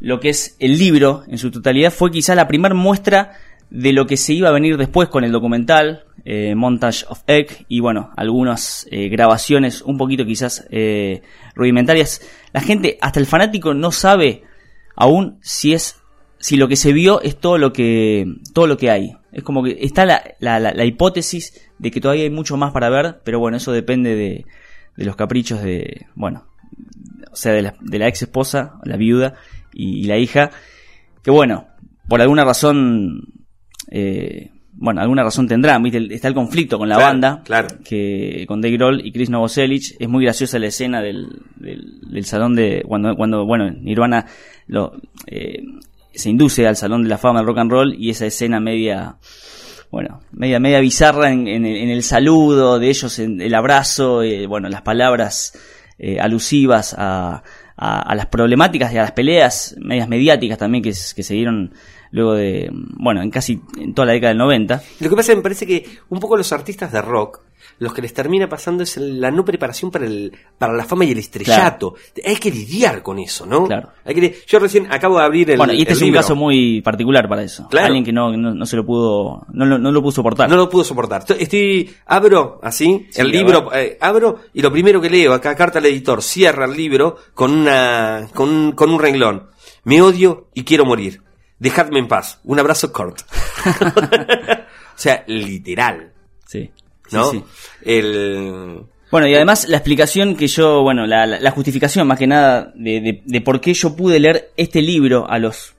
lo 0.00 0.20
que 0.20 0.28
es 0.30 0.56
el 0.58 0.78
libro 0.78 1.24
en 1.28 1.38
su 1.38 1.50
totalidad 1.50 1.92
fue 1.92 2.10
quizá 2.10 2.34
la 2.34 2.48
primera 2.48 2.74
muestra 2.74 3.32
de 3.70 3.92
lo 3.92 4.06
que 4.06 4.16
se 4.16 4.32
iba 4.32 4.48
a 4.48 4.52
venir 4.52 4.76
después 4.78 5.08
con 5.08 5.24
el 5.24 5.32
documental, 5.32 6.04
eh, 6.24 6.54
Montage 6.54 7.04
of 7.08 7.20
Egg, 7.26 7.66
y 7.68 7.80
bueno, 7.80 8.10
algunas 8.16 8.86
eh, 8.90 9.08
grabaciones 9.08 9.82
un 9.82 9.98
poquito 9.98 10.24
quizás 10.24 10.66
eh, 10.70 11.20
rudimentarias. 11.54 12.22
La 12.52 12.60
gente, 12.62 12.96
hasta 13.00 13.20
el 13.20 13.26
fanático, 13.26 13.74
no 13.74 13.92
sabe 13.92 14.42
aún 14.96 15.38
si 15.42 15.74
es 15.74 15.96
si 16.38 16.56
lo 16.56 16.68
que 16.68 16.76
se 16.76 16.92
vio 16.92 17.20
es 17.20 17.36
todo 17.36 17.58
lo 17.58 17.72
que 17.72 18.26
todo 18.54 18.66
lo 18.66 18.76
que 18.78 18.90
hay. 18.90 19.16
Es 19.32 19.42
como 19.42 19.62
que 19.62 19.76
está 19.80 20.04
la, 20.06 20.22
la, 20.40 20.58
la- 20.58 20.72
la 20.72 20.84
hipótesis 20.84 21.70
de 21.78 21.90
que 21.90 22.00
todavía 22.00 22.24
hay 22.24 22.30
mucho 22.30 22.56
más 22.56 22.72
para 22.72 22.88
ver, 22.88 23.20
pero 23.24 23.38
bueno, 23.38 23.56
eso 23.58 23.72
depende 23.72 24.14
de, 24.16 24.44
de 24.96 25.04
los 25.04 25.16
caprichos 25.16 25.62
de, 25.62 26.06
bueno, 26.14 26.46
o 27.30 27.36
sea, 27.36 27.52
de 27.52 27.62
la, 27.62 27.74
de 27.80 27.98
la 27.98 28.08
ex 28.08 28.22
esposa, 28.22 28.78
la 28.84 28.96
viuda 28.96 29.34
y, 29.72 30.00
y 30.00 30.04
la 30.04 30.16
hija, 30.18 30.50
que 31.22 31.30
bueno, 31.30 31.66
por 32.08 32.20
alguna 32.22 32.44
razón, 32.44 33.20
eh, 33.90 34.50
bueno, 34.72 35.00
alguna 35.00 35.24
razón 35.24 35.46
tendrá, 35.48 35.78
¿viste? 35.78 36.06
está 36.14 36.28
el 36.28 36.34
conflicto 36.34 36.78
con 36.78 36.88
la 36.88 36.94
Claro, 36.96 37.10
banda, 37.10 37.42
claro. 37.44 37.68
que 37.84 38.44
con 38.48 38.60
Dave 38.60 38.76
Grohl 38.76 39.04
y 39.06 39.12
Chris 39.12 39.28
Novoselic, 39.28 39.82
es 39.98 40.08
muy 40.08 40.24
graciosa 40.24 40.58
la 40.58 40.68
escena 40.68 41.02
del, 41.02 41.26
del, 41.56 42.00
del 42.10 42.24
salón 42.24 42.54
de, 42.54 42.82
cuando, 42.86 43.14
cuando, 43.16 43.44
bueno, 43.44 43.70
Nirvana 43.70 44.26
lo, 44.68 44.92
eh, 45.26 45.62
se 46.14 46.30
induce 46.30 46.66
al 46.66 46.76
salón 46.76 47.02
de 47.02 47.08
la 47.08 47.18
fama 47.18 47.40
del 47.40 47.46
rock 47.46 47.58
and 47.58 47.70
roll 47.70 47.94
y 47.98 48.10
esa 48.10 48.26
escena 48.26 48.60
media, 48.60 49.16
bueno, 49.90 50.20
media, 50.32 50.60
media 50.60 50.80
bizarra 50.80 51.30
en, 51.30 51.46
en 51.48 51.64
el, 51.64 51.76
en 51.76 51.90
el 51.90 52.02
saludo 52.02 52.78
de 52.78 52.88
ellos, 52.88 53.18
en 53.18 53.40
el 53.40 53.54
abrazo, 53.54 54.22
eh, 54.22 54.46
bueno, 54.46 54.68
las 54.68 54.82
palabras 54.82 55.52
eh, 55.98 56.18
alusivas 56.20 56.94
a, 56.96 57.42
a, 57.76 58.14
las 58.14 58.26
problemáticas 58.26 58.92
y 58.92 58.98
a 58.98 59.02
las 59.02 59.12
peleas 59.12 59.76
medias 59.78 60.08
mediáticas 60.08 60.58
también 60.58 60.82
que, 60.82 60.90
que 60.90 61.22
se 61.22 61.34
dieron 61.34 61.72
luego 62.10 62.34
de, 62.34 62.70
bueno, 62.72 63.22
en 63.22 63.30
casi 63.30 63.62
en 63.78 63.94
toda 63.94 64.06
la 64.06 64.12
década 64.12 64.30
del 64.30 64.38
90. 64.38 64.82
Lo 65.00 65.10
que 65.10 65.16
pasa 65.16 65.32
es 65.32 65.34
que 65.34 65.36
me 65.36 65.42
parece 65.42 65.66
que 65.66 65.86
un 66.08 66.20
poco 66.20 66.36
los 66.36 66.52
artistas 66.52 66.92
de 66.92 67.02
rock, 67.02 67.42
los 67.78 67.92
que 67.92 68.02
les 68.02 68.12
termina 68.12 68.48
pasando 68.48 68.82
es 68.82 68.96
la 68.96 69.30
no 69.30 69.44
preparación 69.44 69.90
para 69.90 70.06
el 70.06 70.36
para 70.58 70.72
la 70.72 70.84
fama 70.84 71.04
y 71.04 71.12
el 71.12 71.18
estrellato. 71.18 71.94
Hay 72.24 72.36
que 72.36 72.50
lidiar 72.50 73.02
con 73.02 73.18
eso, 73.18 73.46
¿no? 73.46 73.66
Claro. 73.66 73.90
Hay 74.04 74.14
que, 74.14 74.38
yo 74.46 74.58
recién 74.58 74.90
acabo 74.92 75.18
de 75.18 75.24
abrir 75.24 75.50
el 75.50 75.58
bueno, 75.58 75.72
y 75.72 75.82
este 75.82 75.94
es 75.94 76.02
un 76.02 76.12
caso 76.12 76.34
muy 76.34 76.80
particular 76.80 77.28
para 77.28 77.42
eso. 77.42 77.68
Claro. 77.68 77.86
Alguien 77.86 78.04
que 78.04 78.12
no, 78.12 78.36
no, 78.36 78.54
no 78.54 78.66
se 78.66 78.76
lo 78.76 78.84
pudo, 78.84 79.46
no, 79.52 79.78
no 79.78 79.92
lo 79.92 80.02
pudo 80.02 80.12
soportar. 80.12 80.48
No 80.48 80.56
lo 80.56 80.68
pudo 80.68 80.84
soportar. 80.84 81.24
Estoy, 81.38 81.90
abro 82.06 82.58
así 82.62 82.78
Sí, 82.78 83.08
el 83.16 83.30
libro, 83.30 83.74
eh, 83.74 83.98
abro 84.00 84.40
y 84.54 84.62
lo 84.62 84.70
primero 84.70 85.00
que 85.00 85.10
leo 85.10 85.34
acá 85.34 85.54
carta 85.54 85.78
al 85.78 85.86
editor 85.86 86.22
cierra 86.22 86.64
el 86.64 86.76
libro 86.76 87.16
con 87.34 87.52
una 87.52 88.28
con 88.32 88.48
un, 88.48 88.72
con 88.72 88.90
un 88.90 89.00
renglón. 89.00 89.48
Me 89.84 90.00
odio 90.00 90.48
y 90.54 90.64
quiero 90.64 90.84
morir. 90.84 91.22
Dejadme 91.58 91.98
en 91.98 92.08
paz. 92.08 92.40
Un 92.44 92.60
abrazo 92.60 92.92
Kurt. 92.92 93.20
o 93.20 94.94
sea, 94.94 95.24
literal, 95.26 96.12
Sí. 96.46 96.70
Sí, 97.08 97.16
¿no? 97.16 97.30
sí. 97.30 97.42
El 97.84 98.82
Bueno, 99.10 99.26
y 99.26 99.34
además 99.34 99.66
la 99.68 99.78
explicación 99.78 100.36
que 100.36 100.46
yo, 100.46 100.82
bueno, 100.82 101.06
la, 101.06 101.26
la- 101.26 101.40
la 101.40 101.50
justificación 101.50 102.06
más 102.06 102.18
que 102.18 102.26
nada 102.26 102.72
de, 102.74 103.00
de- 103.00 103.22
de 103.24 103.40
por 103.40 103.60
qué 103.60 103.72
yo 103.74 103.96
pude 103.96 104.20
leer 104.20 104.50
este 104.56 104.82
libro 104.82 105.28
a 105.30 105.38
los, 105.38 105.74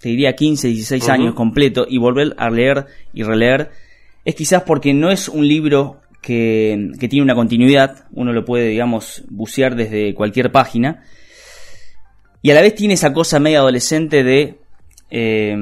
te 0.00 0.08
diría, 0.10 0.34
15, 0.36 0.68
16 0.68 1.02
Ujú. 1.04 1.12
años 1.12 1.34
completo 1.34 1.86
y 1.88 1.98
volver 1.98 2.34
a 2.38 2.50
leer 2.50 2.86
y 3.14 3.22
releer, 3.22 3.70
es 4.24 4.34
quizás 4.34 4.62
porque 4.64 4.92
no 4.94 5.10
es 5.10 5.28
un 5.28 5.46
libro 5.48 6.00
que, 6.20 6.90
que 7.00 7.08
tiene 7.08 7.24
una 7.24 7.34
continuidad, 7.34 8.04
uno 8.12 8.32
lo 8.32 8.44
puede, 8.44 8.68
digamos, 8.68 9.24
bucear 9.30 9.74
desde 9.74 10.14
cualquier 10.14 10.52
página, 10.52 11.02
y 12.42 12.50
a 12.50 12.54
la 12.54 12.60
vez 12.60 12.74
tiene 12.74 12.94
esa 12.94 13.12
cosa 13.12 13.38
media 13.40 13.58
adolescente 13.60 14.22
de... 14.24 14.58
eh, 15.10 15.56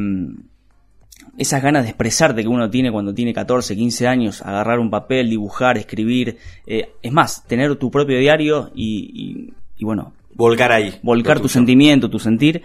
esas 1.41 1.63
ganas 1.63 1.83
de 1.85 1.89
expresarte 1.91 2.43
que 2.43 2.49
uno 2.49 2.69
tiene 2.71 2.93
cuando 2.93 3.15
tiene 3.15 3.33
14, 3.33 3.75
15 3.75 4.07
años, 4.07 4.43
agarrar 4.43 4.79
un 4.79 4.91
papel, 4.91 5.31
dibujar, 5.31 5.79
escribir, 5.79 6.37
eh, 6.67 6.91
es 7.03 7.13
más, 7.13 7.45
tener 7.47 7.77
tu 7.77 7.91
propio 7.91 8.19
diario 8.19 8.71
y, 8.75 9.11
y- 9.13 9.55
y, 9.79 9.85
bueno, 9.85 10.13
volcar 10.35 10.71
ahí. 10.73 10.95
volcar 11.03 11.41
tu 11.41 11.49
sentimiento, 11.49 12.11
tu 12.11 12.19
sentir. 12.19 12.63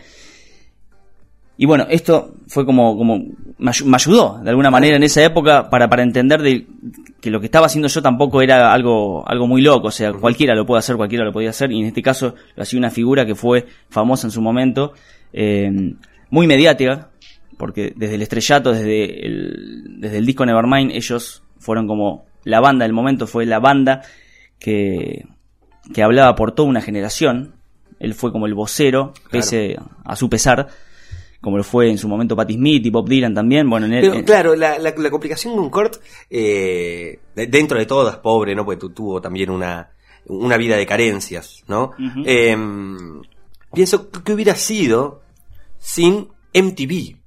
Y 1.58 1.66
bueno, 1.66 1.86
esto 1.90 2.34
fue 2.48 2.66
como, 2.66 2.98
como 2.98 3.24
me 3.60 3.72
ayudó 3.96 4.42
de 4.44 4.50
alguna 4.50 4.70
manera 4.70 4.98
en 4.98 5.04
esa 5.04 5.24
época 5.24 5.70
para, 5.70 5.90
para 5.90 6.04
entender 6.04 6.42
de 6.42 6.68
que 7.22 7.30
lo 7.32 7.40
que 7.40 7.46
estaba 7.46 7.68
haciendo 7.68 7.88
yo 7.88 8.02
tampoco 8.02 8.42
era 8.42 8.74
algo, 8.74 9.24
algo 9.26 9.48
muy 9.48 9.62
loco, 9.62 9.88
o 9.88 9.92
sea, 9.92 10.12
cualquiera 10.12 10.54
lo 10.54 10.66
puede 10.66 10.80
hacer, 10.80 10.98
cualquiera 10.98 11.24
lo 11.24 11.32
podía 11.32 11.52
hacer, 11.52 11.72
y 11.72 11.80
en 11.80 11.86
este 11.86 12.02
caso 12.02 12.36
lo 12.58 12.64
hacía 12.64 12.78
una 12.78 12.90
figura 12.92 13.26
que 13.26 13.36
fue 13.36 13.66
famosa 13.90 14.28
en 14.28 14.32
su 14.32 14.42
momento, 14.42 14.92
eh, 15.32 15.94
muy 16.30 16.46
mediática, 16.46 17.10
porque 17.58 17.94
desde 17.96 18.16
el 18.16 18.22
estrellato, 18.22 18.72
desde 18.74 19.26
el, 19.26 20.00
desde 20.00 20.18
el 20.18 20.26
disco 20.26 20.46
Nevermind, 20.46 20.92
ellos 20.92 21.44
fueron 21.60 21.88
como 21.88 22.26
la 22.44 22.60
banda 22.60 22.84
del 22.86 22.94
momento, 22.94 23.28
fue 23.28 23.46
la 23.46 23.60
banda 23.60 24.02
que, 24.60 25.26
que 25.94 26.04
hablaba 26.04 26.36
por 26.36 26.52
toda 26.54 26.70
una 26.70 26.82
generación. 26.82 27.56
Él 28.00 28.14
fue 28.14 28.32
como 28.32 28.46
el 28.46 28.54
vocero, 28.54 29.14
pese 29.32 29.78
a 30.04 30.16
su 30.16 30.30
pesar, 30.30 30.68
como 31.42 31.58
lo 31.58 31.64
fue 31.64 31.90
en 31.90 31.98
su 31.98 32.08
momento 32.08 32.36
Patti 32.36 32.56
Smith 32.56 32.86
y 32.86 32.90
Bob 32.90 33.08
Dylan 33.08 33.34
también. 33.34 33.70
Bueno, 33.70 33.86
en 33.86 33.94
Pero 34.02 34.14
en- 34.16 34.24
claro, 34.24 34.56
la, 34.56 34.78
la, 34.80 34.94
la 34.96 35.10
complicación 35.10 35.56
con 35.56 35.70
Kurt, 35.70 35.98
eh, 36.30 37.20
de- 37.36 37.48
dentro 37.48 37.78
de 37.80 37.86
todo 37.86 38.10
es 38.10 38.18
pobre, 38.18 38.54
¿no? 38.54 38.66
Porque 38.66 38.80
tu- 38.80 38.90
tuvo 38.90 39.22
también 39.22 39.50
una, 39.50 39.92
una 40.28 40.58
vida 40.58 40.76
de 40.76 40.86
carencias, 40.86 41.64
¿no? 41.68 41.92
Eh, 42.26 42.58
pienso 43.74 44.10
que 44.10 44.34
hubiera 44.34 44.56
sido 44.56 45.22
sin 45.78 46.28
MTV, 46.54 47.18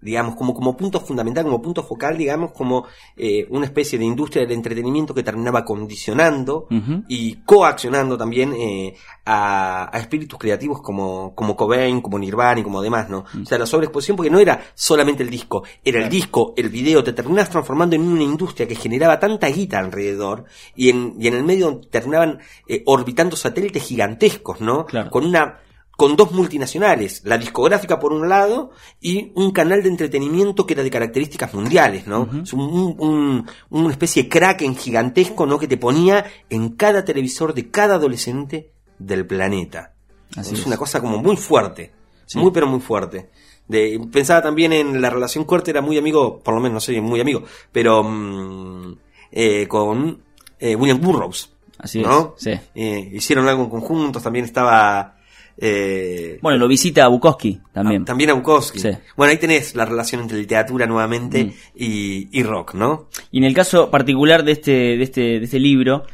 digamos, 0.00 0.36
como, 0.36 0.54
como 0.54 0.76
punto 0.76 1.00
fundamental, 1.00 1.44
como 1.44 1.60
punto 1.60 1.82
focal, 1.82 2.16
digamos, 2.16 2.52
como 2.52 2.86
eh, 3.16 3.46
una 3.50 3.66
especie 3.66 3.98
de 3.98 4.04
industria 4.04 4.42
del 4.42 4.52
entretenimiento 4.52 5.14
que 5.14 5.22
terminaba 5.22 5.64
condicionando 5.64 6.66
y 7.08 7.36
coaccionando 7.44 8.16
también 8.16 8.52
eh, 8.54 8.94
a, 9.24 9.94
a 9.94 10.00
espíritus 10.00 10.38
creativos 10.38 10.80
como, 10.80 11.34
como 11.34 11.56
Cobain, 11.56 12.00
como 12.00 12.18
Nirvana 12.18 12.60
y 12.60 12.62
como 12.62 12.82
demás, 12.82 13.08
¿no? 13.08 13.24
O 13.40 13.44
sea, 13.44 13.58
la 13.58 13.66
sobreexposición 13.66 14.16
porque 14.16 14.30
no 14.30 14.38
era 14.38 14.62
solamente 14.74 15.22
el 15.22 15.30
disco, 15.30 15.64
era 15.84 16.02
el 16.02 16.08
disco, 16.08 16.54
el 16.56 16.68
video, 16.68 17.04
te 17.04 17.12
terminabas 17.12 17.50
transformando 17.50 17.96
en 17.96 18.02
una 18.02 18.22
industria 18.22 18.66
que 18.66 18.74
generaba 18.74 19.18
tanta 19.18 19.48
guita 19.48 19.78
alrededor 19.78 20.44
y 20.74 20.90
en, 20.90 21.14
y 21.18 21.28
en 21.28 21.34
el 21.34 21.44
medio 21.44 21.80
terminaban 21.90 22.40
eh, 22.66 22.82
orbitando 22.86 23.36
satélites 23.36 23.82
gigantescos, 23.82 24.60
¿no? 24.60 24.86
Claro. 24.86 25.10
Con 25.10 25.26
una 25.26 25.60
con 26.00 26.16
dos 26.16 26.32
multinacionales, 26.32 27.20
la 27.26 27.36
discográfica 27.36 27.98
por 27.98 28.14
un 28.14 28.26
lado 28.26 28.70
y 29.02 29.32
un 29.34 29.50
canal 29.50 29.82
de 29.82 29.90
entretenimiento 29.90 30.64
que 30.64 30.72
era 30.72 30.82
de 30.82 30.90
características 30.90 31.52
mundiales, 31.52 32.06
¿no? 32.06 32.26
Es 32.42 32.54
un, 32.54 32.60
un- 32.62 32.96
un- 32.98 33.46
una 33.68 33.90
especie 33.90 34.22
de 34.22 34.28
kraken 34.30 34.74
gigantesco, 34.76 35.44
¿no? 35.44 35.58
Que 35.58 35.68
te 35.68 35.76
ponía 35.76 36.24
en 36.48 36.70
cada 36.70 37.04
televisor 37.04 37.52
de 37.52 37.70
cada 37.70 37.96
adolescente 37.96 38.70
del 38.98 39.26
planeta. 39.26 39.92
Así 40.36 40.54
es, 40.54 40.60
es. 40.60 40.66
una 40.66 40.78
cosa 40.78 41.02
como 41.02 41.18
muy 41.18 41.36
fuerte, 41.36 41.92
Sí. 42.24 42.38
muy 42.38 42.50
pero 42.50 42.66
muy 42.66 42.80
fuerte. 42.80 43.28
De, 43.68 44.00
pensaba 44.10 44.40
también 44.40 44.72
en 44.72 45.02
la 45.02 45.10
relación 45.10 45.44
corta, 45.44 45.70
era 45.70 45.82
muy 45.82 45.98
amigo, 45.98 46.38
por 46.40 46.54
lo 46.54 46.60
menos 46.60 46.74
no 46.74 46.80
sé, 46.80 46.98
muy 47.02 47.20
amigo, 47.20 47.42
pero 47.72 48.02
mm, 48.02 48.96
eh, 49.32 49.66
con 49.68 50.22
eh, 50.58 50.74
William 50.76 50.98
Burroughs. 50.98 51.52
Así 51.78 52.00
¿no? 52.00 52.34
es, 52.38 52.42
sí. 52.44 52.50
Eh, 52.74 53.10
hicieron 53.12 53.46
algo 53.48 53.64
en 53.64 53.68
conjuntos, 53.70 54.22
también 54.22 54.46
estaba 54.46 55.16
Eh, 55.62 56.38
Bueno, 56.40 56.58
lo 56.58 56.66
visita 56.68 57.04
a 57.04 57.08
Bukowski 57.08 57.60
también. 57.72 58.02
Ah, 58.02 58.04
También 58.06 58.30
a 58.30 58.32
Bukowski. 58.34 58.78
Sí. 58.78 58.88
Bueno, 59.16 59.30
ahí 59.32 59.36
tenés 59.38 59.74
la 59.74 59.84
relación 59.84 60.22
entre 60.22 60.38
literatura 60.38 60.86
nuevamente 60.86 61.44
Mm. 61.44 61.52
y, 61.76 62.28
y 62.38 62.42
rock, 62.42 62.74
¿no? 62.74 63.08
Y 63.30 63.38
en 63.38 63.44
el 63.44 63.54
caso 63.54 63.90
particular 63.90 64.42
de 64.44 64.52
este, 64.52 64.70
de 64.96 65.02
este, 65.02 65.20
de 65.38 65.44
este 65.44 65.58
libro, 65.60 66.04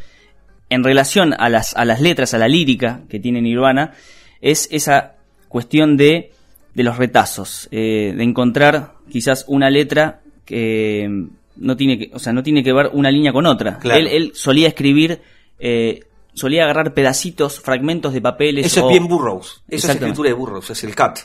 en 0.68 0.82
relación 0.82 1.32
a 1.38 1.48
las, 1.48 1.76
a 1.76 1.84
las 1.84 2.00
letras, 2.00 2.34
a 2.34 2.38
la 2.38 2.48
lírica 2.48 3.02
que 3.08 3.20
tiene 3.20 3.40
Nirvana, 3.40 3.92
es 4.40 4.68
esa 4.72 5.14
cuestión 5.48 5.96
de, 5.96 6.32
de 6.74 6.82
los 6.82 6.96
retazos, 6.98 7.68
eh, 7.70 8.12
de 8.16 8.24
encontrar 8.24 8.94
quizás 9.08 9.44
una 9.46 9.70
letra 9.70 10.22
que 10.44 11.08
no 11.56 11.76
tiene 11.76 11.98
que, 11.98 12.10
o 12.12 12.18
sea, 12.18 12.32
no 12.32 12.42
tiene 12.42 12.62
que 12.64 12.72
ver 12.72 12.90
una 12.92 13.10
línea 13.12 13.32
con 13.32 13.46
otra. 13.46 13.78
Claro. 13.78 13.98
Él, 14.00 14.08
él 14.08 14.30
solía 14.34 14.66
escribir, 14.68 15.20
eh, 15.60 16.00
solía 16.36 16.62
agarrar 16.62 16.94
pedacitos, 16.94 17.58
fragmentos 17.60 18.12
de 18.12 18.20
papeles. 18.20 18.66
Eso 18.66 18.84
o- 18.86 18.90
es 18.90 18.92
bien 18.98 19.08
Burroughs. 19.08 19.46
Eso 19.46 19.58
es 19.66 19.74
Exactamente. 19.84 20.04
escritura 20.06 20.28
de 20.28 20.34
Burroughs, 20.34 20.70
es 20.70 20.84
el 20.84 20.94
cut. 20.94 21.18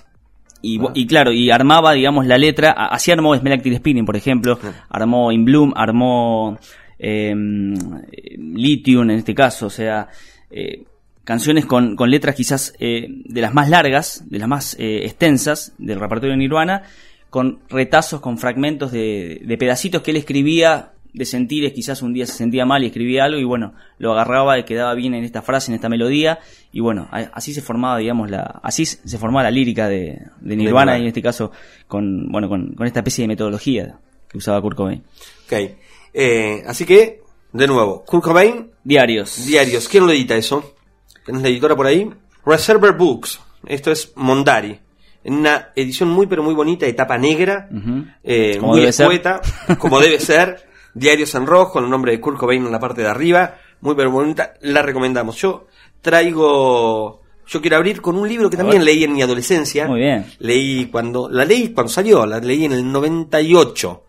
Y, 0.64 0.80
y 0.94 1.06
claro, 1.08 1.32
y 1.32 1.50
armaba, 1.52 1.94
digamos, 1.94 2.26
la 2.26 2.38
letra. 2.38 2.72
Así 2.72 3.12
armó 3.12 3.40
Teen 3.40 3.74
Spirit, 3.74 4.06
por 4.06 4.16
ejemplo. 4.16 4.58
Armó 4.90 5.32
In 5.32 5.44
Bloom, 5.46 5.74
armó 5.76 6.58
eh, 7.00 7.34
Lithium 8.38 9.10
en 9.10 9.18
este 9.18 9.34
caso. 9.36 9.68
O 9.68 9.70
sea, 9.70 10.08
eh, 10.50 10.84
canciones 11.24 11.66
con, 11.66 11.96
con 11.96 12.10
letras 12.10 12.36
quizás 12.36 12.74
eh, 12.80 13.08
de 13.10 13.42
las 13.42 13.54
más 13.54 13.70
largas, 13.70 14.24
de 14.30 14.40
las 14.40 14.48
más 14.48 14.76
eh, 14.80 15.04
extensas 15.06 15.74
del 15.78 16.00
repertorio 16.00 16.32
de 16.32 16.38
Nirvana, 16.38 16.84
con 17.30 17.60
retazos, 17.70 18.20
con 18.22 18.38
fragmentos 18.38 18.92
de, 18.92 19.42
de 19.44 19.58
pedacitos 19.58 20.02
que 20.02 20.12
él 20.12 20.18
escribía 20.18 20.92
de 21.14 21.26
sentires, 21.26 21.74
quizás 21.74 22.02
un 22.02 22.14
día 22.14 22.26
se 22.26 22.34
sentía 22.34 22.66
mal 22.66 22.84
y 22.84 22.88
escribía 22.88 23.26
algo 23.26 23.40
y 23.40 23.44
bueno, 23.44 23.74
lo 23.98 24.14
agarraba 24.14 24.58
y 24.58 24.64
quedaba 24.64 24.94
bien 24.94 25.14
en 25.14 25.24
esta 25.24 25.42
frase, 25.42 25.72
en 25.72 25.76
esta 25.76 25.90
melodía 25.90 26.40
y 26.72 26.80
bueno, 26.80 27.08
así 27.12 27.54
se 27.54 27.62
formaba, 27.62 27.98
digamos, 27.98 28.30
la, 28.30 28.60
así 28.64 28.86
se 28.86 29.18
formaba 29.18 29.44
la 29.44 29.52
lírica 29.52 29.90
de, 29.90 30.20
de 30.40 30.56
Nirvana 30.56 30.98
y 30.98 31.02
en 31.02 31.08
este 31.08 31.22
caso 31.22 31.52
con, 31.88 32.32
bueno, 32.32 32.48
con, 32.48 32.74
con 32.76 32.88
esta 32.88 33.00
especie 33.00 33.24
de 33.24 33.28
metodología 33.28 33.98
que 34.30 34.38
usaba 34.38 34.62
Kurt 34.62 34.78
Cobain. 34.78 35.04
Ok. 35.46 35.54
Eh, 36.14 36.64
así 36.66 36.86
que, 36.86 37.22
de 37.52 37.68
nuevo, 37.68 38.04
Kurt 38.06 38.24
Cobain, 38.24 38.72
Diarios. 38.84 39.46
Diarios. 39.46 39.90
¿Quién 39.90 40.06
lo 40.06 40.12
edita 40.14 40.36
eso? 40.36 40.76
¿Tenés 41.26 41.42
la 41.42 41.50
editora 41.50 41.76
por 41.76 41.86
ahí? 41.88 42.10
Reservoir 42.46 42.94
Books. 42.98 43.40
Esto 43.68 43.92
es 43.92 44.14
Mondari. 44.16 44.80
En 45.24 45.36
una 45.36 45.70
edición 45.76 46.10
muy 46.10 46.26
pero 46.26 46.42
muy 46.42 46.54
bonita, 46.56 46.86
de 46.86 46.94
tapa 46.94 47.18
negra, 47.18 47.70
Ujú. 47.72 48.06
eh, 48.24 48.58
Como 48.60 48.72
muy 48.74 48.84
escueta, 48.86 49.40
como 49.78 50.00
debe 50.00 50.20
ser. 50.20 50.66
Diarios 50.94 51.34
en 51.36 51.46
rojo, 51.46 51.74
con 51.74 51.86
el 51.86 51.90
nombre 51.90 52.12
de 52.12 52.20
Kurt 52.20 52.38
Cobain 52.38 52.66
en 52.66 52.72
la 52.72 52.80
parte 52.80 53.02
de 53.02 53.08
arriba. 53.08 53.56
Muy 53.82 53.96
pero 53.96 54.12
bonita. 54.12 54.54
La 54.62 54.82
recomendamos. 54.82 55.36
Yo 55.38 55.68
traigo... 56.02 57.22
Yo 57.48 57.60
quiero 57.60 57.78
abrir 57.78 58.02
con 58.02 58.18
un 58.18 58.30
libro 58.30 58.50
que 58.50 58.56
también 58.56 58.86
leí 58.86 59.04
en 59.04 59.14
mi 59.14 59.22
adolescencia. 59.22 59.88
Muy 59.88 60.00
bien. 60.00 60.26
Leí 60.40 60.86
cuando... 60.86 61.30
La 61.30 61.44
leí 61.44 61.70
cuando 61.70 61.92
salió, 61.92 62.26
la 62.26 62.40
leí 62.40 62.66
en 62.66 62.72
el 62.72 62.90
98. 62.90 64.04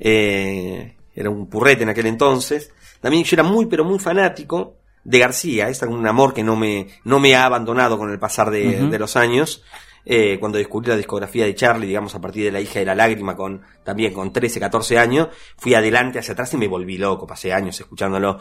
Eh, 0.00 0.96
era 1.14 1.30
un 1.30 1.48
purrete 1.48 1.84
en 1.84 1.88
aquel 1.90 2.06
entonces. 2.06 2.72
También 3.00 3.24
yo 3.24 3.36
era 3.36 3.42
muy, 3.42 3.66
pero 3.66 3.84
muy 3.84 3.98
fanático 3.98 4.76
de 5.02 5.18
García. 5.18 5.68
Es 5.68 5.80
un 5.82 6.06
amor 6.06 6.34
que 6.34 6.42
no 6.42 6.56
me, 6.56 6.88
no 7.04 7.20
me 7.20 7.34
ha 7.34 7.46
abandonado 7.46 7.96
con 7.96 8.10
el 8.10 8.18
pasar 8.18 8.50
de 8.50 8.98
los 8.98 9.16
años. 9.16 9.62
Eh, 10.06 10.38
cuando 10.38 10.58
descubrí 10.58 10.88
la 10.88 10.96
discografía 10.96 11.44
de 11.44 11.54
Charlie, 11.54 11.86
digamos, 11.86 12.14
a 12.14 12.20
partir 12.20 12.44
de 12.44 12.52
La 12.52 12.60
hija 12.60 12.78
de 12.78 12.84
la 12.84 12.94
lágrima, 12.94 13.34
con, 13.36 13.62
también 13.82 14.12
con 14.12 14.32
13, 14.32 14.60
14 14.60 14.98
años, 14.98 15.28
fui 15.56 15.74
adelante 15.74 16.18
hacia 16.18 16.32
atrás 16.32 16.52
y 16.54 16.56
me 16.56 16.68
volví 16.68 16.98
loco. 16.98 17.26
Pasé 17.26 17.52
años 17.52 17.78
escuchándolo. 17.80 18.38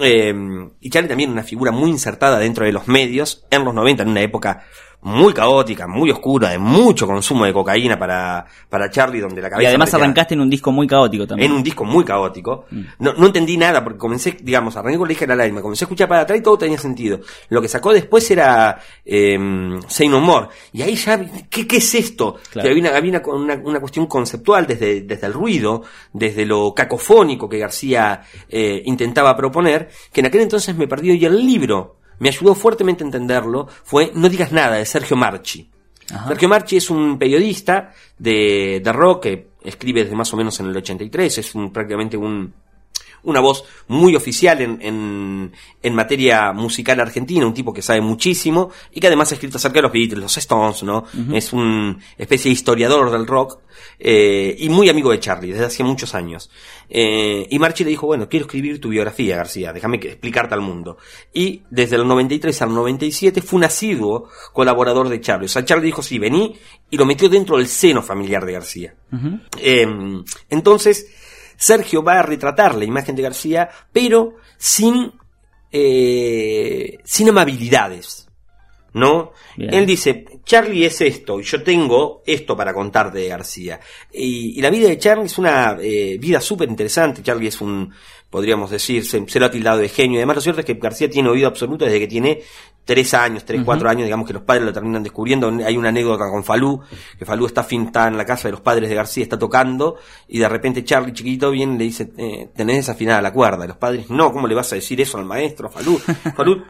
Eh, 0.00 0.34
y 0.80 0.90
Charlie 0.90 1.08
también 1.08 1.30
una 1.30 1.42
figura 1.42 1.72
muy 1.72 1.90
insertada 1.90 2.38
dentro 2.38 2.64
de 2.64 2.72
los 2.72 2.88
medios 2.88 3.44
en 3.50 3.64
los 3.64 3.74
90, 3.74 4.02
en 4.04 4.08
una 4.08 4.22
época 4.22 4.64
muy 5.04 5.34
caótica, 5.34 5.86
muy 5.88 6.10
oscura, 6.10 6.50
de 6.50 6.58
mucho 6.58 7.06
consumo 7.06 7.44
de 7.44 7.52
cocaína 7.52 7.98
para, 7.98 8.46
para 8.68 8.88
Charlie, 8.88 9.20
donde 9.20 9.42
la 9.42 9.50
cabeza. 9.50 9.64
Y 9.64 9.66
además 9.66 9.92
arrancaste 9.94 10.34
en 10.34 10.40
un 10.40 10.48
disco 10.48 10.70
muy 10.70 10.86
caótico 10.86 11.26
también. 11.26 11.50
en 11.50 11.56
un 11.56 11.62
disco 11.62 11.84
muy 11.84 12.04
caótico. 12.04 12.66
Mm. 12.70 12.80
No, 13.00 13.12
no 13.14 13.26
entendí 13.26 13.56
nada 13.56 13.82
porque 13.82 13.98
comencé, 13.98 14.36
digamos, 14.40 14.76
arranqué 14.76 14.98
con 14.98 15.08
la 15.08 15.12
hija 15.12 15.20
de 15.22 15.26
la 15.28 15.36
lágrima, 15.36 15.60
comencé 15.60 15.84
a 15.84 15.86
escuchar 15.86 16.08
para 16.08 16.20
atrás 16.22 16.38
y 16.38 16.42
todo 16.42 16.56
tenía 16.56 16.78
sentido. 16.78 17.20
Lo 17.48 17.60
que 17.60 17.68
sacó 17.68 17.92
después 17.92 18.30
era 18.30 18.78
eh, 19.04 19.38
Say 19.88 20.08
No 20.08 20.20
More. 20.20 20.48
Y 20.72 20.82
ahí 20.82 20.94
ya, 20.94 21.20
¿qué, 21.50 21.66
qué 21.66 21.76
es 21.78 21.94
esto? 21.94 22.36
Claro. 22.50 22.66
Que 22.66 22.70
había, 22.72 22.88
una, 22.90 22.96
había 22.96 23.10
una, 23.20 23.54
una- 23.54 23.62
una 23.64 23.80
cuestión 23.80 24.06
conceptual 24.06 24.66
desde, 24.66 25.00
desde 25.02 25.26
el 25.26 25.32
ruido, 25.32 25.82
desde 26.12 26.46
lo 26.46 26.72
cacofónico 26.74 27.48
que 27.48 27.58
García 27.58 28.22
eh, 28.48 28.82
intentaba 28.84 29.36
proponer, 29.36 29.88
que 30.12 30.20
en 30.20 30.26
aquel 30.26 30.42
entonces 30.42 30.76
me 30.76 30.86
perdió 30.86 31.12
y 31.14 31.24
el 31.24 31.36
libro 31.44 31.96
me 32.22 32.28
ayudó 32.28 32.54
fuertemente 32.54 33.02
a 33.02 33.06
entenderlo, 33.06 33.66
fue 33.82 34.12
No 34.14 34.28
digas 34.28 34.52
nada, 34.52 34.76
de 34.76 34.86
Sergio 34.86 35.16
Marchi. 35.16 35.68
Ajá. 36.08 36.28
Sergio 36.28 36.48
Marchi 36.48 36.76
es 36.76 36.88
un 36.88 37.18
periodista 37.18 37.92
de, 38.16 38.80
de 38.82 38.92
rock 38.92 39.22
que 39.24 39.48
escribe 39.64 40.04
desde 40.04 40.14
más 40.14 40.32
o 40.32 40.36
menos 40.36 40.60
en 40.60 40.66
el 40.66 40.76
83, 40.76 41.38
es 41.38 41.54
un, 41.56 41.72
prácticamente 41.72 42.16
un, 42.16 42.54
una 43.24 43.40
voz 43.40 43.64
muy 43.88 44.16
oficial 44.16 44.60
en, 44.60 44.78
en, 44.82 45.52
en 45.82 45.94
materia 45.94 46.52
musical 46.52 46.98
argentina, 47.00 47.46
un 47.46 47.54
tipo 47.54 47.72
que 47.72 47.82
sabe 47.82 48.00
muchísimo 48.00 48.70
y 48.92 49.00
que 49.00 49.06
además 49.06 49.30
ha 49.30 49.34
escrito 49.34 49.58
acerca 49.58 49.78
de 49.78 49.82
los 49.82 49.92
Beatles, 49.92 50.18
los 50.20 50.36
Stones, 50.38 50.82
¿no? 50.82 51.04
Es 51.32 51.52
un 51.52 51.98
especie 52.18 52.48
de 52.48 52.52
historiador 52.54 53.10
del 53.10 53.26
rock 53.26 53.58
eh, 53.98 54.54
y 54.58 54.68
muy 54.68 54.88
amigo 54.88 55.10
de 55.10 55.20
Charlie 55.20 55.52
desde 55.52 55.66
hace 55.66 55.84
muchos 55.84 56.14
años. 56.14 56.50
Eh, 56.90 57.46
y 57.50 57.58
Marchi 57.58 57.84
le 57.84 57.90
dijo, 57.90 58.06
bueno, 58.06 58.28
quiero 58.28 58.44
escribir 58.46 58.80
tu 58.80 58.88
biografía, 58.88 59.36
García, 59.36 59.72
déjame 59.72 59.98
que- 59.98 60.08
explicarte 60.08 60.54
al 60.54 60.60
mundo. 60.60 60.98
Y 61.32 61.62
desde 61.70 61.96
el 61.96 62.06
93 62.06 62.60
al 62.62 62.74
97 62.74 63.40
fue 63.40 63.58
un 63.58 63.64
asiduo 63.64 64.28
colaborador 64.52 65.08
de 65.08 65.20
Charlie. 65.20 65.46
O 65.46 65.48
sea, 65.48 65.64
Charlie 65.64 65.86
dijo, 65.86 66.02
sí, 66.02 66.18
vení, 66.18 66.54
y 66.90 66.96
lo 66.96 67.06
metió 67.06 67.28
dentro 67.28 67.56
del 67.56 67.66
seno 67.68 68.02
familiar 68.02 68.44
de 68.44 68.52
García. 68.52 68.94
Eh, 69.58 69.86
entonces, 70.50 71.06
Sergio 71.62 72.02
va 72.02 72.18
a 72.18 72.22
retratar 72.22 72.74
la 72.74 72.84
imagen 72.84 73.14
de 73.14 73.22
García, 73.22 73.70
pero 73.92 74.34
sin, 74.58 75.12
eh, 75.70 76.98
sin 77.04 77.28
amabilidades. 77.28 78.26
¿No? 78.94 79.32
Bien. 79.56 79.72
Él 79.72 79.86
dice, 79.86 80.26
Charlie 80.44 80.84
es 80.84 81.00
esto, 81.00 81.40
y 81.40 81.44
yo 81.44 81.62
tengo 81.62 82.22
esto 82.26 82.56
para 82.56 82.74
contarte 82.74 83.20
de 83.20 83.28
García. 83.28 83.80
Y, 84.12 84.58
y 84.58 84.60
la 84.60 84.70
vida 84.70 84.88
de 84.88 84.98
Charlie 84.98 85.26
es 85.26 85.38
una 85.38 85.78
eh, 85.80 86.18
vida 86.18 86.40
súper 86.40 86.68
interesante. 86.68 87.22
Charlie 87.22 87.46
es 87.46 87.60
un, 87.60 87.94
podríamos 88.28 88.70
decir, 88.70 89.06
se, 89.06 89.26
se 89.28 89.38
lo 89.38 89.46
ha 89.46 89.50
tildado 89.50 89.78
de 89.78 89.88
genio. 89.88 90.18
Además, 90.18 90.36
lo 90.36 90.42
cierto 90.42 90.60
es 90.60 90.66
que 90.66 90.74
García 90.74 91.08
tiene 91.08 91.28
oído 91.28 91.46
absoluto 91.46 91.84
desde 91.84 92.00
que 92.00 92.08
tiene 92.08 92.42
tres 92.84 93.14
años, 93.14 93.44
tres, 93.44 93.62
cuatro 93.64 93.88
años, 93.88 94.04
digamos 94.04 94.26
que 94.26 94.32
los 94.32 94.42
padres 94.42 94.64
lo 94.64 94.72
terminan 94.72 95.02
descubriendo. 95.02 95.48
Hay 95.64 95.76
una 95.76 95.90
anécdota 95.90 96.28
con 96.30 96.42
Falú, 96.44 96.80
que 97.18 97.24
Falú 97.24 97.46
está, 97.46 97.62
fin, 97.62 97.86
está 97.86 98.08
en 98.08 98.16
la 98.16 98.24
casa 98.24 98.48
de 98.48 98.52
los 98.52 98.60
padres 98.60 98.88
de 98.88 98.94
García, 98.96 99.22
está 99.22 99.38
tocando, 99.38 99.96
y 100.28 100.38
de 100.38 100.48
repente 100.48 100.84
Charlie 100.84 101.12
chiquito 101.12 101.50
viene 101.50 101.74
y 101.74 101.78
le 101.78 101.84
dice, 101.84 102.12
eh, 102.16 102.50
tenés 102.54 102.76
desafinada 102.78 103.22
la 103.22 103.32
cuerda. 103.32 103.64
Y 103.64 103.68
los 103.68 103.76
padres, 103.76 104.10
no, 104.10 104.32
¿cómo 104.32 104.46
le 104.46 104.54
vas 104.54 104.72
a 104.72 104.76
decir 104.76 105.00
eso 105.00 105.18
al 105.18 105.24
maestro, 105.24 105.68
Falú? 105.68 105.98
Falú, 106.36 106.64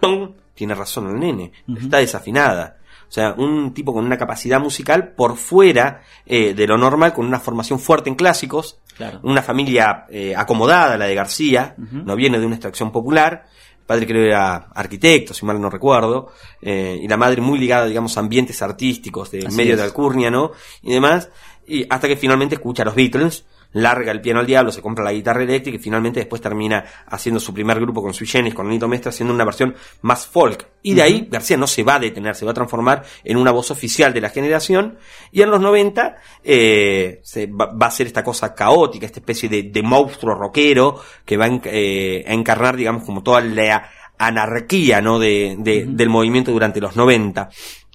tiene 0.55 0.75
razón 0.75 1.09
el 1.11 1.19
nene, 1.19 1.53
está 1.81 1.99
desafinada. 1.99 2.77
O 3.09 3.15
sea, 3.15 3.35
un 3.37 3.75
tipo 3.75 3.93
con 3.93 4.07
una 4.07 4.17
capacidad 4.17 4.59
musical 4.59 5.13
por 5.15 5.37
fuera 5.37 6.01
eh, 6.25 6.55
de 6.55 6.67
lo 6.67 6.79
normal, 6.79 7.13
con 7.13 7.27
una 7.27 7.39
formación 7.41 7.79
fuerte 7.79 8.09
en 8.09 8.17
clásicos, 8.17 8.79
Claro. 8.97 9.21
una 9.23 9.41
familia 9.43 10.05
eh, 10.11 10.35
acomodada, 10.37 10.99
la 10.99 11.07
de 11.07 11.15
García, 11.15 11.75
no 11.79 12.15
viene 12.15 12.39
de 12.39 12.45
una 12.45 12.57
extracción 12.57 12.93
popular, 12.93 13.47
el 13.83 13.87
padre 13.87 14.07
creo 14.07 14.25
era 14.25 14.69
arquitecto, 14.75 15.35
si 15.35 15.45
mal 15.45 15.61
no 15.61 15.69
recuerdo, 15.69 16.33
eh, 16.61 16.99
y 17.03 17.09
la 17.09 17.17
madre 17.17 17.41
muy 17.41 17.59
ligada, 17.59 17.87
digamos, 17.87 18.17
a 18.17 18.21
ambientes 18.21 18.63
artísticos, 18.63 19.31
de 19.33 19.47
Así 19.47 19.57
medio 19.57 19.73
es. 19.73 19.79
de 19.79 19.85
alcurnia, 19.85 20.31
¿no? 20.31 20.53
Y 20.83 20.93
demás, 20.93 21.29
y 21.67 21.85
hasta 21.91 22.09
que 22.09 22.17
finalmente 22.17 22.55
escucha 22.55 22.83
a 22.83 22.87
los 22.87 22.95
Beatles, 22.95 23.45
larga 23.73 24.13
el 24.13 24.21
piano 24.21 24.41
al 24.41 24.47
diablo, 24.47 24.71
se 24.71 24.83
compra 24.83 25.03
la 25.05 25.13
guitarra 25.13 25.43
eléctrica 25.43 25.77
y 25.77 25.81
finalmente 25.81 26.21
después 26.21 26.43
termina 26.43 26.85
haciendo 27.07 27.41
su 27.41 27.55
primer 27.55 27.81
grupo 27.81 28.03
con 28.03 28.13
Sui 28.13 28.27
Generis, 28.27 28.55
con 28.55 28.69
Nito 28.69 28.87
Mestre, 28.89 29.09
haciendo 29.11 29.33
una 29.35 29.45
versión 29.45 29.75
más 30.03 30.27
folk. 30.27 30.67
Y 30.83 30.95
de 30.95 31.03
ahí 31.03 31.29
García 31.31 31.57
no 31.57 31.67
se 31.67 31.83
va 31.83 31.95
a 31.95 31.99
detener, 32.01 32.35
se 32.35 32.45
va 32.45 32.51
a 32.51 32.55
transformar 32.55 33.05
en 33.25 33.37
una 33.37 33.51
voz 33.51 33.71
oficial 33.71 34.13
de 34.13 34.21
la 34.21 34.31
generación. 34.31 34.99
Y 35.31 35.43
en 35.43 35.51
los 35.51 35.61
90 35.61 36.17
eh, 36.45 37.21
se 37.23 37.47
va, 37.47 37.67
va 37.73 37.87
a 37.87 37.91
ser 37.91 38.07
esta 38.09 38.23
cosa 38.25 38.55
caótica, 38.55 39.07
esta 39.07 39.21
especie 39.21 39.49
de, 39.49 39.63
de 39.65 39.83
monstruo 39.83 40.35
rockero 40.35 41.01
que 41.25 41.37
va 41.37 41.47
en- 41.47 41.63
eh, 41.65 42.25
a 42.27 42.33
encarnar, 42.35 42.77
digamos, 42.77 43.05
como 43.05 43.23
toda 43.23 43.41
la 43.41 43.89
anarquía 44.19 45.01
¿no? 45.01 45.19
de, 45.19 45.57
de- 45.59 45.87
del 45.89 46.09
movimiento 46.09 46.53
durante 46.53 46.81
los 46.81 46.95
90. 46.97 47.49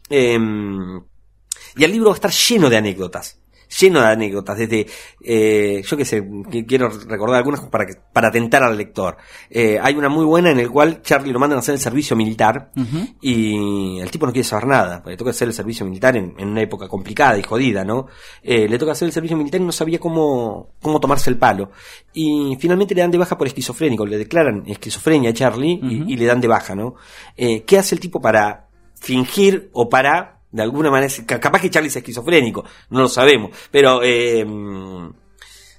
Em, 0.10 0.98
y 1.76 1.84
el 1.84 1.92
libro 1.92 2.10
va 2.10 2.14
a 2.14 2.16
estar 2.16 2.32
lleno 2.32 2.70
de 2.70 2.78
anécdotas. 2.78 3.40
Lleno 3.80 4.00
de 4.02 4.08
anécdotas, 4.08 4.58
desde, 4.58 4.88
eh, 5.22 5.82
yo 5.86 5.98
qué 5.98 6.06
sé, 6.06 6.24
que 6.50 6.66
quiero 6.66 6.90
recordar 6.90 7.38
algunas 7.38 7.62
para, 7.62 7.86
que, 7.86 7.96
para 8.14 8.32
tentar 8.32 8.64
al 8.64 8.78
lector. 8.78 9.18
Eh, 9.50 9.78
hay 9.82 9.96
una 9.96 10.08
muy 10.10 10.24
buena 10.26 10.52
en 10.52 10.60
el 10.60 10.70
cual 10.70 11.02
Charlie 11.02 11.34
lo 11.34 11.40
mandan 11.40 11.58
a 11.58 11.60
hacer 11.60 11.74
el 11.76 11.80
servicio 11.82 12.16
militar 12.16 12.72
y 13.22 14.00
el 14.00 14.10
tipo 14.12 14.26
no 14.26 14.32
quiere 14.32 14.48
saber 14.48 14.68
nada, 14.68 14.98
porque 14.98 15.12
le 15.12 15.18
toca 15.18 15.32
hacer 15.32 15.48
el 15.50 15.54
servicio 15.54 15.86
militar 15.86 16.16
en, 16.16 16.34
en 16.38 16.48
una 16.50 16.62
época 16.62 16.88
complicada 16.88 17.38
y 17.38 17.44
jodida, 17.44 17.84
¿no? 17.84 18.08
Eh, 18.42 18.68
le 18.70 18.78
toca 18.78 18.94
hacer 18.94 19.06
el 19.08 19.12
servicio 19.12 19.36
militar 19.38 19.60
y 19.60 19.66
no 19.66 19.72
sabía 19.72 20.00
cómo, 20.00 20.70
cómo 20.82 21.00
tomarse 21.00 21.30
el 21.30 21.38
palo. 21.38 21.72
Y 22.14 22.58
finalmente 22.60 22.96
le 22.96 23.02
dan 23.02 23.12
de 23.12 23.18
baja 23.18 23.38
por 23.38 23.48
esquizofrénico, 23.48 24.06
le 24.06 24.18
declaran 24.18 24.64
esquizofrenia 24.66 25.32
a 25.32 25.34
Charlie 25.34 25.80
y- 25.84 26.14
y, 26.14 26.18
le 26.18 26.26
dan 26.26 26.40
de 26.42 26.48
baja, 26.48 26.74
¿no? 26.76 26.96
Eh, 27.36 27.64
¿Qué 27.64 27.78
hace 27.78 27.96
el 27.96 28.00
tipo 28.00 28.22
para 28.22 28.68
fingir 29.00 29.70
o 29.74 29.90
para, 29.90 30.37
de 30.52 30.62
alguna 30.64 30.90
manera, 30.92 31.12
ca- 31.26 31.40
capaz 31.40 31.62
que 31.62 31.70
Charlie 31.70 31.90
es 31.90 31.96
esquizofrénico, 31.96 32.64
no 32.90 33.02
lo 33.02 33.10
sabemos, 33.10 33.52
pero 33.72 34.02
eh, 34.04 34.46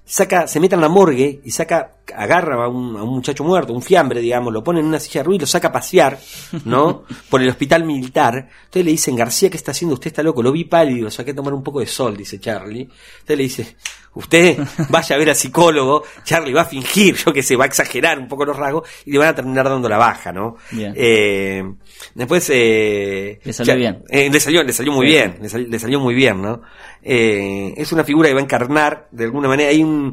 saca, 0.04 0.46
se 0.46 0.60
mete 0.60 0.74
en 0.74 0.80
la 0.80 0.88
morgue 0.88 1.40
y 1.44 1.50
saca, 1.50 1.97
agarra 2.16 2.64
a 2.64 2.68
un, 2.68 2.96
a 2.96 3.02
un 3.02 3.10
muchacho 3.16 3.44
muerto, 3.44 3.72
un 3.72 3.82
fiambre, 3.82 4.20
digamos, 4.20 4.52
lo 4.52 4.62
pone 4.64 4.80
en 4.80 4.86
una 4.86 4.98
silla 5.00 5.20
de 5.20 5.24
ruido 5.24 5.36
y 5.36 5.40
lo 5.40 5.46
saca 5.46 5.68
a 5.68 5.72
pasear, 5.72 6.18
¿no? 6.64 7.04
Por 7.30 7.42
el 7.42 7.48
hospital 7.48 7.84
militar. 7.84 8.48
Entonces 8.64 8.84
le 8.84 8.90
dicen, 8.92 9.16
García, 9.16 9.50
¿qué 9.50 9.56
está 9.56 9.72
haciendo? 9.72 9.94
Usted 9.94 10.08
está 10.08 10.22
loco, 10.22 10.42
lo 10.42 10.52
vi 10.52 10.64
pálido, 10.64 11.04
lo 11.04 11.10
saqué 11.10 11.30
a 11.32 11.34
tomar 11.34 11.54
un 11.54 11.62
poco 11.62 11.80
de 11.80 11.86
sol, 11.86 12.16
dice 12.16 12.38
Charlie. 12.40 12.82
Entonces 12.82 13.36
le 13.36 13.42
dice, 13.42 13.76
usted 14.14 14.58
vaya 14.90 15.16
a 15.16 15.18
ver 15.18 15.28
al 15.30 15.36
psicólogo, 15.36 16.02
Charlie 16.24 16.52
va 16.52 16.62
a 16.62 16.66
fingir, 16.66 17.16
yo 17.16 17.32
que 17.32 17.42
sé, 17.42 17.56
va 17.56 17.64
a 17.64 17.68
exagerar 17.68 18.18
un 18.18 18.28
poco 18.28 18.44
los 18.44 18.56
rasgos 18.56 18.88
y 19.04 19.12
le 19.12 19.18
van 19.18 19.28
a 19.28 19.34
terminar 19.34 19.68
dando 19.68 19.88
la 19.88 19.98
baja, 19.98 20.32
¿no? 20.32 20.56
Bien. 20.70 20.92
Eh, 20.96 21.62
después, 22.14 22.48
eh, 22.52 23.40
Le 23.44 23.52
salió 23.52 23.76
bien. 23.76 24.02
eh, 24.08 24.28
le 24.30 24.40
salió, 24.40 24.62
le 24.62 24.72
salió 24.72 24.92
muy 24.92 25.06
Sí. 25.06 25.12
bien, 25.12 25.38
le, 25.40 25.48
sal- 25.48 25.70
le 25.70 25.78
salió 25.78 26.00
muy 26.00 26.14
bien, 26.14 26.40
¿no? 26.42 26.60
Es 27.02 27.92
una 27.92 28.04
figura 28.04 28.28
que 28.28 28.34
va 28.34 28.40
a 28.40 28.44
encarnar, 28.44 29.08
de 29.12 29.24
alguna 29.24 29.48
manera, 29.48 29.70
hay 29.70 29.82
un, 29.82 30.12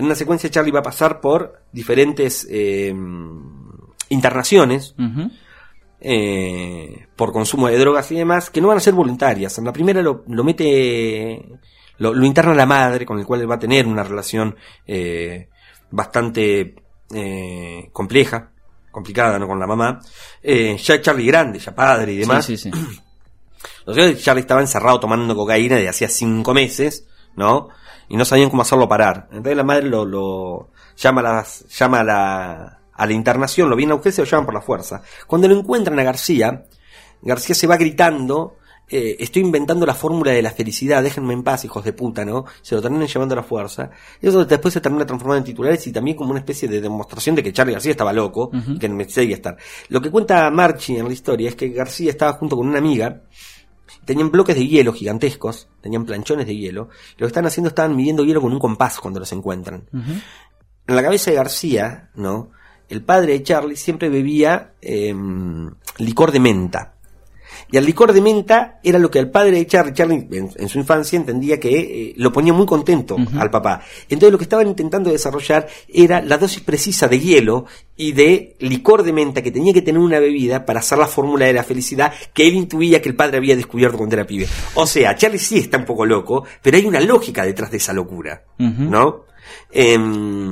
en 0.00 0.06
una 0.06 0.14
secuencia 0.14 0.48
Charlie 0.48 0.72
va 0.72 0.78
a 0.80 0.82
pasar 0.82 1.20
por 1.20 1.62
diferentes 1.70 2.46
eh, 2.50 2.90
internaciones, 4.08 4.94
eh, 6.00 7.06
por 7.14 7.32
consumo 7.32 7.68
de 7.68 7.76
drogas 7.76 8.10
y 8.10 8.14
demás, 8.14 8.48
que 8.48 8.62
no 8.62 8.68
van 8.68 8.78
a 8.78 8.80
ser 8.80 8.94
voluntarias. 8.94 9.58
En 9.58 9.66
la 9.66 9.74
primera 9.74 10.00
lo, 10.00 10.24
lo 10.26 10.42
mete, 10.42 11.50
lo, 11.98 12.14
lo 12.14 12.24
interna 12.24 12.54
la 12.54 12.64
madre, 12.64 13.04
con 13.04 13.18
el 13.18 13.26
cual 13.26 13.42
él 13.42 13.50
va 13.50 13.56
a 13.56 13.58
tener 13.58 13.86
una 13.86 14.02
relación 14.02 14.56
eh, 14.86 15.50
bastante 15.90 16.76
compleja, 17.92 18.52
complicada, 18.90 19.38
¿no? 19.38 19.46
Con 19.46 19.60
la 19.60 19.66
mamá. 19.66 20.00
Ya 20.42 21.02
Charlie 21.02 21.26
grande, 21.26 21.58
ya 21.58 21.74
padre 21.74 22.14
y 22.14 22.16
demás. 22.16 22.46
Sí, 22.46 22.56
sí, 22.56 22.70
sí. 23.84 24.16
Charlie 24.16 24.40
estaba 24.40 24.62
encerrado 24.62 24.98
tomando 24.98 25.36
cocaína 25.36 25.76
desde 25.76 25.90
hacía 25.90 26.08
cinco 26.08 26.54
meses, 26.54 27.06
¿no? 27.36 27.68
Y 28.10 28.16
no 28.16 28.24
sabían 28.26 28.50
cómo 28.50 28.62
hacerlo 28.62 28.88
parar. 28.88 29.28
Entonces 29.30 29.56
la 29.56 29.62
madre 29.62 29.88
lo, 29.88 30.04
lo 30.04 30.68
llama, 30.96 31.20
a 31.22 31.24
las, 31.24 31.64
llama 31.68 32.00
a 32.00 32.04
la, 32.04 32.80
a 32.92 33.06
la 33.06 33.12
internación, 33.12 33.70
lo 33.70 33.76
viene 33.76 33.92
a 33.92 33.96
usted, 33.96 34.10
se 34.10 34.20
lo 34.20 34.26
llaman 34.26 34.44
por 34.44 34.54
la 34.54 34.60
fuerza. 34.60 35.00
Cuando 35.26 35.48
lo 35.48 35.56
encuentran 35.56 35.98
a 35.98 36.02
García, 36.02 36.66
García 37.22 37.54
se 37.54 37.66
va 37.66 37.76
gritando, 37.76 38.56
eh, 38.88 39.16
estoy 39.20 39.42
inventando 39.42 39.86
la 39.86 39.94
fórmula 39.94 40.32
de 40.32 40.42
la 40.42 40.50
felicidad, 40.50 41.02
déjenme 41.02 41.32
en 41.32 41.44
paz, 41.44 41.64
hijos 41.64 41.84
de 41.84 41.92
puta, 41.92 42.24
¿no? 42.24 42.44
Se 42.60 42.74
lo 42.74 42.82
terminan 42.82 43.06
llevando 43.06 43.34
a 43.34 43.36
la 43.36 43.42
fuerza. 43.44 43.90
Y 44.20 44.26
eso 44.26 44.44
después 44.44 44.74
se 44.74 44.80
termina 44.80 45.06
transformando 45.06 45.38
en 45.38 45.44
titulares 45.44 45.86
y 45.86 45.92
también 45.92 46.16
como 46.16 46.30
una 46.30 46.40
especie 46.40 46.68
de 46.68 46.80
demostración 46.80 47.36
de 47.36 47.44
que 47.44 47.52
Charlie 47.52 47.74
García 47.74 47.92
estaba 47.92 48.12
loco, 48.12 48.50
y 48.52 48.78
que 48.78 48.88
merecía 48.88 49.34
estar. 49.34 49.56
Lo 49.88 50.00
que 50.00 50.10
cuenta 50.10 50.50
Marchi 50.50 50.96
en 50.96 51.06
la 51.06 51.12
historia 51.12 51.50
es 51.50 51.54
que 51.54 51.68
García 51.68 52.10
estaba 52.10 52.32
junto 52.32 52.56
con 52.56 52.66
una 52.66 52.78
amiga, 52.78 53.22
tenían 54.04 54.30
bloques 54.30 54.56
de 54.56 54.66
hielo 54.66 54.92
gigantescos, 54.92 55.68
tenían 55.80 56.04
planchones 56.04 56.46
de 56.46 56.56
hielo, 56.56 56.88
y 57.16 57.20
lo 57.20 57.26
que 57.26 57.28
estaban 57.28 57.46
haciendo 57.46 57.68
estaban 57.68 57.96
midiendo 57.96 58.24
hielo 58.24 58.40
con 58.40 58.52
un 58.52 58.58
compás 58.58 58.98
cuando 58.98 59.20
los 59.20 59.32
encuentran. 59.32 59.88
En 59.92 60.96
la 60.96 61.02
cabeza 61.02 61.30
de 61.30 61.36
García, 61.36 62.10
¿no? 62.14 62.50
El 62.88 63.02
padre 63.02 63.32
de 63.32 63.42
Charlie 63.42 63.76
siempre 63.76 64.08
bebía 64.08 64.72
em, 64.80 65.70
licor 65.98 66.32
de 66.32 66.40
menta. 66.40 66.94
Y 67.72 67.76
el 67.76 67.86
licor 67.86 68.12
de 68.12 68.20
menta 68.20 68.80
era 68.82 68.98
lo 68.98 69.10
que 69.10 69.18
al 69.18 69.30
padre 69.30 69.52
de 69.52 69.66
Charlie, 69.66 69.92
Charlie 69.92 70.26
en, 70.32 70.50
en 70.56 70.68
su 70.68 70.78
infancia 70.78 71.16
entendía 71.16 71.60
que 71.60 71.78
eh, 72.10 72.14
lo 72.16 72.32
ponía 72.32 72.52
muy 72.52 72.66
contento 72.66 73.16
al 73.38 73.50
papá. 73.50 73.82
Entonces 74.08 74.32
lo 74.32 74.38
que 74.38 74.44
estaban 74.44 74.66
intentando 74.66 75.10
desarrollar 75.10 75.66
era 75.88 76.20
la 76.20 76.36
dosis 76.38 76.62
precisa 76.62 77.06
de 77.08 77.20
hielo 77.20 77.66
y 77.96 78.12
de 78.12 78.56
licor 78.60 79.02
de 79.02 79.12
menta 79.12 79.42
que 79.42 79.50
tenía 79.52 79.72
que 79.72 79.82
tener 79.82 80.00
una 80.00 80.18
bebida 80.18 80.64
para 80.64 80.80
hacer 80.80 80.98
la 80.98 81.06
fórmula 81.06 81.46
de 81.46 81.52
la 81.52 81.62
felicidad 81.64 82.12
que 82.32 82.48
él 82.48 82.54
intuía 82.54 83.00
que 83.00 83.08
el 83.08 83.14
padre 83.14 83.36
había 83.36 83.54
descubierto 83.56 83.96
cuando 83.98 84.16
era 84.16 84.26
pibe. 84.26 84.46
O 84.74 84.86
sea, 84.86 85.14
Charlie 85.14 85.38
sí 85.38 85.58
está 85.58 85.78
un 85.78 85.84
poco 85.84 86.04
loco, 86.06 86.44
pero 86.62 86.76
hay 86.76 86.86
una 86.86 87.00
lógica 87.00 87.44
detrás 87.44 87.70
de 87.70 87.76
esa 87.76 87.92
locura. 87.92 88.42
¿no? 88.90 89.24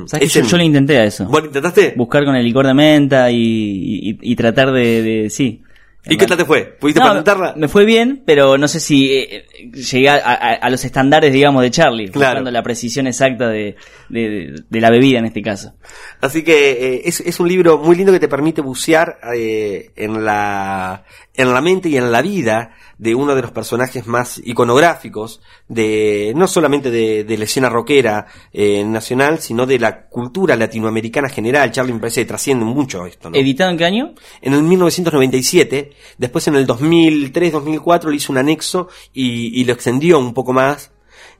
¿Sabes 0.07 0.21
que 0.21 0.25
es 0.25 0.33
yo, 0.45 0.51
yo 0.51 0.57
le 0.57 0.63
intenté 0.65 0.97
a 0.97 1.03
eso? 1.05 1.25
¿Vos 1.25 1.41
lo 1.41 1.47
intentaste? 1.47 1.93
Buscar 1.97 2.23
con 2.25 2.35
el 2.35 2.43
licor 2.45 2.65
de 2.67 2.73
menta 2.73 3.31
y, 3.31 3.37
y- 3.37 4.17
y 4.21 4.35
tratar 4.35 4.71
de, 4.71 5.01
de- 5.01 5.29
sí. 5.29 5.61
¿Y 6.05 6.17
qué 6.17 6.25
tal 6.25 6.37
te 6.37 6.45
fue? 6.45 6.63
¿Pudiste 6.79 7.01
No, 7.01 7.07
patentarla? 7.07 7.53
Me 7.57 7.67
fue 7.67 7.83
bien, 7.85 8.23
pero 8.25 8.57
no 8.57 8.67
sé 8.69 8.79
si 8.79 9.11
eh, 9.11 9.45
llegué 9.73 10.09
a, 10.09 10.15
a- 10.15 10.53
a 10.53 10.69
los 10.69 10.83
estándares, 10.85 11.31
digamos, 11.33 11.61
de 11.61 11.71
Charlie, 11.71 12.09
Claro. 12.09 12.41
la 12.49 12.63
precisión 12.63 13.05
exacta 13.05 13.49
de, 13.49 13.75
de- 14.07 14.55
de 14.69 14.81
la 14.81 14.89
bebida 14.89 15.19
en 15.19 15.25
este 15.25 15.41
caso. 15.41 15.73
Así 16.21 16.43
que 16.43 16.71
eh, 16.71 17.01
es, 17.05 17.19
es 17.19 17.39
un 17.39 17.47
libro 17.49 17.77
muy 17.79 17.95
lindo 17.97 18.11
que 18.13 18.19
te 18.19 18.29
permite 18.29 18.61
bucear 18.61 19.19
eh, 19.35 19.91
en, 19.97 20.23
la, 20.23 21.03
en 21.39 21.53
la 21.53 21.61
mente 21.61 21.87
y 21.87 21.95
en 21.95 22.11
la 22.11 22.21
vida 22.21 22.75
de 22.97 23.15
uno 23.15 23.33
de 23.33 23.41
los 23.41 23.51
personajes 23.51 24.05
más 24.05 24.41
iconográficos, 24.43 25.41
de 25.69 26.33
no 26.35 26.47
solamente 26.47 26.91
de, 26.91 27.23
de 27.23 27.37
la 27.37 27.45
escena 27.45 27.69
rockera 27.69 28.27
eh, 28.51 28.83
nacional, 28.83 29.39
sino 29.39 29.65
de 29.65 29.79
la 29.79 30.07
cultura 30.07 30.57
latinoamericana 30.57 31.29
general. 31.29 31.71
Charlie 31.71 31.93
me 31.93 31.99
parece 31.99 32.21
que 32.21 32.27
trasciende 32.27 32.65
mucho 32.65 33.05
esto. 33.05 33.29
¿no? 33.29 33.37
¿Editado 33.37 33.71
en 33.71 33.77
qué 33.77 33.85
año? 33.85 34.13
en 34.41 34.53
el 34.53 34.63
1997, 34.63 35.91
después 36.17 36.45
en 36.49 36.55
el 36.55 36.67
2003-2004 36.67 38.09
le 38.09 38.15
hizo 38.17 38.33
un 38.33 38.37
anexo 38.37 38.89
y, 39.13 39.61
y 39.61 39.63
lo 39.63 39.71
extendió 39.71 40.19
un 40.19 40.33
poco 40.33 40.51
más, 40.51 40.91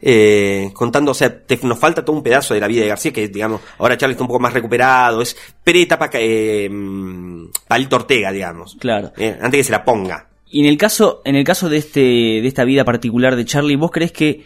eh, 0.02 0.70
contando, 0.74 1.12
o 1.12 1.14
sea, 1.14 1.44
te- 1.46 1.60
nos 1.64 1.78
falta 1.80 2.04
todo 2.06 2.16
un 2.16 2.24
pedazo 2.24 2.54
de 2.54 2.60
la 2.62 2.68
vida 2.68 2.82
de 2.82 2.88
García, 2.88 3.12
que 3.12 3.28
digamos, 3.28 3.62
ahora 3.78 3.98
Charlie 3.98 4.14
está 4.14 4.24
un 4.24 4.28
poco 4.30 4.40
más 4.40 4.54
recuperado, 4.54 5.22
es 5.22 5.36
pre-etapa 5.64 6.10
eh, 6.14 6.70
mm, 6.70 7.46
Palito 7.68 7.96
Ortega, 7.98 8.32
digamos, 8.32 8.76
Claro. 8.80 9.12
Eh, 9.18 9.38
antes 9.42 9.60
que 9.60 9.64
se 9.66 9.72
la 9.72 9.84
ponga. 9.84 10.28
Y 10.52 10.62
en 10.62 10.66
el 10.68 10.78
caso, 10.78 11.22
en 11.26 11.36
el 11.36 11.44
caso 11.44 11.70
de 11.70 11.78
este, 11.78 12.00
de 12.00 12.48
esta 12.48 12.64
vida 12.64 12.84
particular 12.86 13.36
de 13.36 13.46
Charlie, 13.46 13.76
¿vos 13.76 13.92
crees 13.92 14.12
que 14.12 14.46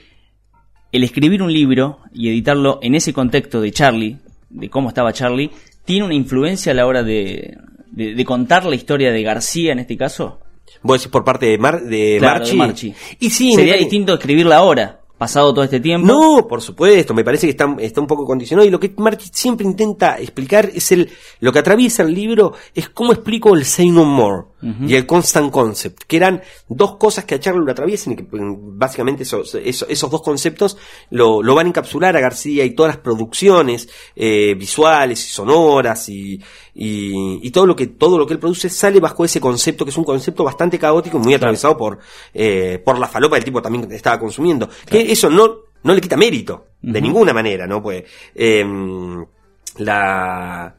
el 0.92 1.04
escribir 1.04 1.42
un 1.42 1.52
libro 1.52 2.00
y 2.14 2.30
editarlo 2.30 2.80
en 2.82 2.96
ese 2.96 3.14
contexto 3.14 3.62
de 3.62 3.72
Charlie, 3.72 4.18
de 4.50 4.70
cómo 4.70 4.90
estaba 4.90 5.14
Charlie, 5.14 5.50
tiene 5.86 6.06
una 6.06 6.14
influencia 6.14 6.72
a 6.72 6.76
la 6.76 6.86
hora 6.86 7.04
de, 7.04 7.58
de, 7.92 8.14
de 8.16 8.26
contar 8.26 8.66
la 8.66 8.76
historia 8.76 9.12
de 9.12 9.24
García 9.24 9.72
en 9.72 9.80
este 9.80 9.98
caso? 9.98 10.40
Vos 10.82 11.00
decís 11.00 11.12
por 11.12 11.24
parte 11.24 11.46
de, 11.48 11.58
Mar, 11.58 11.82
de 11.82 12.18
Claro, 12.20 12.40
Marchi. 12.40 12.52
de 12.52 12.58
Marchi. 12.58 12.94
Y 13.20 13.30
sí, 13.30 13.54
Sería 13.54 13.74
me- 13.74 13.80
distinto 13.80 14.14
escribirla 14.14 14.58
ahora, 14.58 15.00
pasado 15.18 15.54
todo 15.54 15.64
este 15.64 15.80
tiempo. 15.80 16.08
No, 16.08 16.48
por 16.48 16.62
supuesto, 16.62 17.14
me 17.14 17.24
parece 17.24 17.48
que 17.48 17.52
está, 17.52 17.76
está 17.80 18.02
un 18.02 18.08
poco 18.08 18.26
condicionado 18.26 18.68
y 18.68 18.72
lo 18.72 18.80
que 18.80 18.94
Marchi 18.98 19.30
siempre 19.32 19.66
intenta 19.66 20.20
explicar 20.20 20.70
es 20.74 20.92
el, 20.92 21.10
lo 21.40 21.52
que 21.52 21.60
atraviesa 21.60 22.04
el 22.04 22.14
libro 22.14 22.54
es 22.74 22.90
cómo 22.90 23.14
explico 23.14 23.56
el 23.56 23.66
say 23.66 23.90
no 23.90 24.06
more 24.06 24.44
y 24.88 24.96
el 24.96 25.06
constant 25.06 25.52
concept, 25.52 26.04
que 26.08 26.18
eran 26.18 26.42
dos 26.70 26.96
cosas 26.96 27.26
que 27.26 27.36
a 27.36 27.40
Charlie 27.40 27.66
lo 27.66 27.72
atraviesan 27.72 28.14
y 28.14 28.16
que 28.16 28.24
mm, 28.24 28.78
básicamente 28.78 29.24
esos, 29.24 29.56
esos, 29.56 29.90
esos 29.90 30.10
dos 30.10 30.22
conceptos 30.22 30.78
lo, 31.10 31.44
lo 31.44 31.56
van 31.56 31.66
a 31.66 31.70
encapsular 31.70 32.16
a 32.16 32.22
García 32.22 32.64
y 32.64 32.72
todas 32.72 32.96
las 32.96 33.04
producciones 33.04 33.90
eh, 34.16 34.56
visuales 34.56 35.26
y 35.26 35.30
sonoras 35.30 36.08
y, 36.10 36.40
y, 36.74 37.40
y 37.46 37.52
todo 37.52 37.66
lo 37.66 37.76
que 37.76 37.88
todo 37.88 38.18
lo 38.18 38.26
que 38.26 38.34
él 38.34 38.40
produce 38.40 38.70
sale 38.70 39.00
bajo 39.00 39.26
ese 39.26 39.40
concepto 39.40 39.86
que 39.86 39.92
es 39.92 39.98
un 39.98 40.04
concepto 40.04 40.44
bastante 40.44 40.80
caótico 40.80 41.18
y 41.18 41.22
muy 41.22 41.34
atravesado 41.34 41.78
por 41.78 42.00
eh, 42.34 42.82
por 42.84 42.98
la 43.00 43.08
falopa 43.08 43.36
del 43.36 43.46
tipo 43.46 43.62
también 43.62 43.88
que 43.88 43.96
estaba 43.96 44.20
consumiendo 44.20 44.70
que 44.90 45.12
eso 45.12 45.30
no 45.30 45.56
no 45.84 45.94
le 45.94 46.02
quita 46.02 46.16
mérito 46.16 46.68
de 46.82 47.02
ninguna 47.02 47.34
manera 47.34 47.68
no 47.68 47.82
pues 47.82 48.04
em, 48.36 49.26
la 49.78 50.76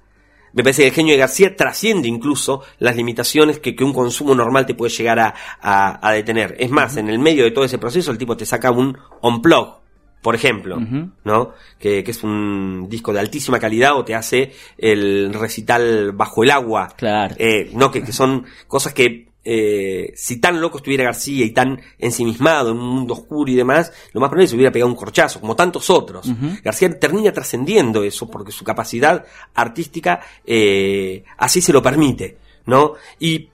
me 0.55 0.63
parece 0.63 0.83
que 0.83 0.89
el 0.89 0.95
genio 0.95 1.13
de 1.13 1.19
García 1.19 1.57
trasciende 1.57 2.09
incluso 2.09 2.63
las 2.79 2.97
limitaciones 2.97 3.59
que, 3.59 3.75
que 3.75 3.85
un 3.85 3.93
consumo 3.93 4.35
normal 4.35 4.67
te 4.67 4.75
puede 4.75 4.93
llegar 4.93 5.19
a, 5.19 5.35
a- 5.61 6.09
a 6.09 6.13
detener. 6.13 6.57
Es 6.59 6.71
más, 6.71 6.97
en 6.97 7.09
el 7.09 7.19
medio 7.19 7.45
de 7.45 7.51
todo 7.51 7.65
ese 7.65 7.79
proceso 7.79 8.11
el 8.11 8.19
tipo 8.19 8.37
te 8.37 8.47
saca 8.47 8.71
un 8.71 8.97
on-plug, 9.21 9.81
por 10.23 10.35
ejemplo. 10.35 10.79
¿no? 11.25 11.53
Que, 11.79 12.03
que 12.05 12.11
es 12.13 12.23
un 12.23 12.87
disco 12.89 13.13
de 13.13 13.21
altísima 13.21 13.59
calidad 13.59 13.97
o 13.97 14.05
te 14.05 14.15
hace 14.15 14.53
el 14.79 15.35
recital 15.35 16.13
bajo 16.13 16.43
el 16.45 16.51
agua. 16.51 16.95
Claro. 16.97 17.35
Eh, 17.39 17.71
no, 17.75 17.91
que, 17.91 18.03
que 18.03 18.13
son 18.13 18.45
cosas 18.69 18.95
que 18.95 19.29
eh, 19.45 20.13
si 20.17 20.41
tan 20.41 20.61
loco 20.61 20.79
estuviera 20.79 21.05
García 21.05 21.45
y 21.45 21.51
tan 21.51 21.81
ensimismado 21.99 22.71
en 22.71 22.79
un 22.79 22.89
mundo 22.89 23.15
oscuro 23.15 23.51
y 23.51 23.55
demás, 23.55 23.93
lo 24.13 24.21
más 24.21 24.29
probable 24.29 24.45
es 24.45 24.49
que 24.49 24.53
se 24.53 24.57
hubiera 24.57 24.73
pegado 24.73 24.91
un 24.91 24.97
corchazo, 24.97 25.41
como 25.41 25.55
tantos 25.55 25.91
otros. 25.91 26.31
García 26.63 26.99
termina 26.99 27.33
trascendiendo 27.33 28.03
eso 28.03 28.31
porque 28.31 28.53
su 28.53 28.65
capacidad 28.65 29.25
artística 29.55 30.21
eh, 30.45 31.25
así 31.37 31.61
se 31.61 31.73
lo 31.73 31.83
permite, 31.83 32.39
¿no? 32.67 32.95
Y 33.19 33.49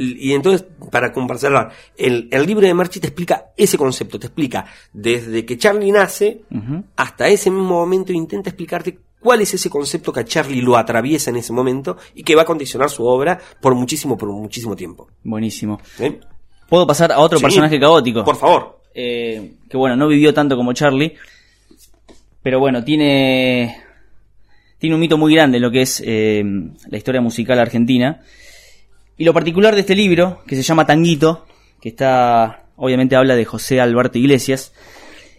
y 0.00 0.32
entonces, 0.32 0.64
para 0.92 1.12
conversar, 1.12 1.72
el, 1.96 2.28
el 2.30 2.46
libro 2.46 2.64
de 2.64 2.74
Marchi 2.74 3.00
te 3.00 3.08
explica 3.08 3.46
ese 3.56 3.76
concepto, 3.76 4.18
te 4.18 4.26
explica 4.26 4.66
desde 4.92 5.44
que 5.44 5.58
Charlie 5.58 5.90
nace 5.90 6.42
hasta 6.94 7.26
ese 7.28 7.50
mismo 7.50 7.80
momento, 7.80 8.12
intenta 8.12 8.50
explicarte 8.50 8.98
cuál 9.20 9.40
es 9.40 9.52
ese 9.54 9.68
concepto 9.70 10.12
que 10.12 10.20
a 10.20 10.24
Charlie 10.24 10.60
lo 10.62 10.76
atraviesa 10.76 11.30
en 11.30 11.36
ese 11.36 11.52
momento 11.52 11.96
y 12.14 12.22
que 12.22 12.34
va 12.34 12.42
a 12.42 12.44
condicionar 12.46 12.90
su 12.90 13.04
obra 13.04 13.38
por 13.60 13.74
muchísimo, 13.74 14.16
por 14.16 14.30
muchísimo 14.30 14.76
tiempo. 14.76 15.08
Buenísimo. 15.24 15.80
¿Eh? 15.98 16.20
¿Puedo 16.68 16.86
pasar 16.86 17.12
a 17.12 17.18
otro 17.18 17.38
Sí. 17.38 17.44
personaje 17.44 17.78
caótico? 17.80 18.24
Por 18.24 18.36
favor. 18.36 18.80
eh, 18.94 19.52
que 19.70 19.76
bueno, 19.76 19.94
no 19.96 20.08
vivió 20.08 20.34
tanto 20.34 20.56
como 20.56 20.72
Charlie, 20.72 21.14
pero 22.42 22.58
bueno, 22.58 22.82
tiene, 22.84 23.76
tiene 24.78 24.94
un 24.94 25.00
mito 25.00 25.16
muy 25.18 25.34
grande 25.34 25.58
en 25.58 25.62
lo 25.62 25.70
que 25.70 25.82
es 25.82 26.02
eh, 26.04 26.42
la 26.88 26.96
historia 26.98 27.20
musical 27.20 27.58
argentina. 27.58 28.22
Y 29.16 29.24
lo 29.24 29.32
particular 29.34 29.74
de 29.74 29.80
este 29.82 29.94
libro, 29.94 30.42
que 30.46 30.56
se 30.56 30.62
llama 30.62 30.86
Tanguito, 30.86 31.46
que 31.80 31.88
está, 31.90 32.64
obviamente 32.76 33.16
habla 33.16 33.34
de 33.36 33.44
José 33.44 33.80
Alberto 33.80 34.18
Iglesias, 34.18 34.72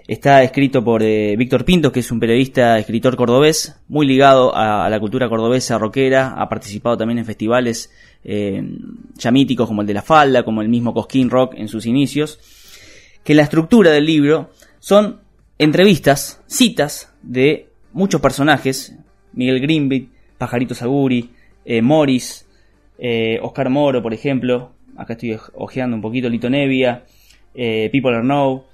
está 0.10 0.42
escrito 0.42 0.84
por 0.84 1.04
eh, 1.04 1.36
Víctor 1.38 1.64
Pintos, 1.64 1.92
que 1.92 2.00
es 2.00 2.12
un 2.12 2.20
periodista, 2.20 2.80
escritor 2.80 3.16
cordobés, 3.16 3.80
muy 3.88 4.08
ligado 4.08 4.56
a, 4.56 4.90
la 4.90 5.00
cultura 5.00 5.30
cordobesa 5.30 5.78
rockera, 5.78 6.34
ha 6.36 6.50
participado 6.50 6.98
también 6.98 7.20
en 7.20 7.26
festivales 7.26 7.94
eh, 8.24 8.60
ya 9.14 9.30
míticos 9.30 9.68
como 9.68 9.82
el 9.82 9.88
de 9.88 9.94
La 9.94 10.02
Falda, 10.02 10.42
como 10.42 10.64
el 10.64 10.68
mismo 10.68 10.96
Cosquín 10.96 11.30
Rock 11.30 11.54
en 11.58 11.68
sus 11.68 11.86
inicios, 11.86 12.40
que 13.24 13.36
la 13.36 13.44
estructura 13.44 13.92
del 13.92 14.08
libro 14.08 14.50
son 14.80 15.22
entrevistas, 15.60 16.42
citas 16.48 17.14
de 17.22 17.68
muchos 17.94 18.20
personajes, 18.20 18.96
Miguel 19.34 19.62
Greenbeat, 19.62 20.06
Pajarito 20.40 20.74
Saguri, 20.74 21.30
eh, 21.66 21.84
Morris, 21.84 22.48
eh, 22.98 23.38
Oscar 23.44 23.70
Moro, 23.70 24.02
por 24.02 24.16
ejemplo, 24.16 24.72
acá 24.98 25.14
estoy 25.14 25.38
ojeando 25.54 25.96
un 25.96 26.02
poquito, 26.02 26.30
Lito 26.30 26.50
Nevia, 26.50 27.04
People 27.54 28.16
Are 28.16 28.24
Know, 28.24 28.69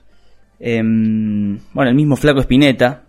em, 0.70 1.60
bueno, 1.74 1.90
el 1.92 1.96
mismo 1.96 2.16
Flaco 2.16 2.40
Espineta, 2.40 3.04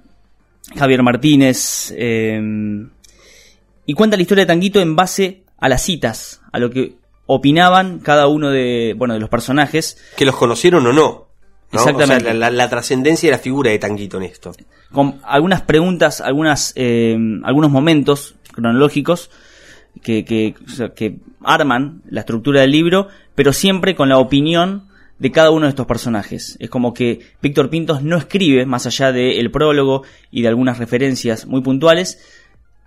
Javier 0.76 1.02
Martínez, 1.02 1.90
em, 1.96 2.90
y 3.86 3.94
cuenta 3.94 4.16
la 4.16 4.22
historia 4.22 4.42
de 4.44 4.48
Tanguito 4.48 4.80
en 4.80 4.94
base 4.94 5.42
a 5.58 5.68
las 5.70 5.82
citas, 5.82 6.42
a 6.52 6.58
lo 6.58 6.68
que 6.70 6.96
opinaban 7.24 8.00
cada 8.00 8.26
uno 8.28 8.50
de, 8.50 8.94
bueno, 8.98 9.14
de 9.14 9.20
los 9.20 9.30
personajes. 9.30 9.96
Que 10.16 10.26
los 10.26 10.36
conocieron 10.36 10.86
o 10.86 10.92
no. 10.92 11.26
¿no? 11.72 11.78
Exactamente. 11.80 12.24
O 12.24 12.26
sea, 12.26 12.34
la, 12.34 12.50
la- 12.50 12.56
la 12.56 12.68
trascendencia 12.68 13.28
de 13.30 13.36
la 13.36 13.42
figura 13.42 13.70
de 13.70 13.78
Tanguito 13.78 14.18
en 14.18 14.24
esto. 14.24 14.52
con 14.92 15.18
algunas 15.24 15.62
preguntas, 15.62 16.20
algunas, 16.20 16.72
eh, 16.76 17.16
algunos 17.42 17.70
momentos 17.70 18.34
cronológicos 18.52 19.30
que, 20.02 20.24
que 20.26 21.16
arman 21.42 22.02
la 22.10 22.20
estructura 22.20 22.60
del 22.60 22.70
libro, 22.70 23.08
pero 23.34 23.52
siempre 23.52 23.94
con 23.94 24.08
la 24.10 24.18
opinión 24.18 24.88
de 25.18 25.30
cada 25.32 25.50
uno 25.50 25.66
de 25.66 25.70
estos 25.70 25.86
personajes. 25.86 26.56
Es 26.60 26.68
como 26.70 26.92
que 26.92 27.20
Víctor 27.40 27.70
Pintos 27.70 28.02
no 28.02 28.16
escribe, 28.16 28.66
más 28.66 28.86
allá 28.86 29.12
del 29.12 29.50
prólogo 29.50 30.02
y 30.30 30.42
de 30.42 30.48
algunas 30.48 30.78
referencias 30.78 31.46
muy 31.46 31.62
puntuales, 31.62 32.18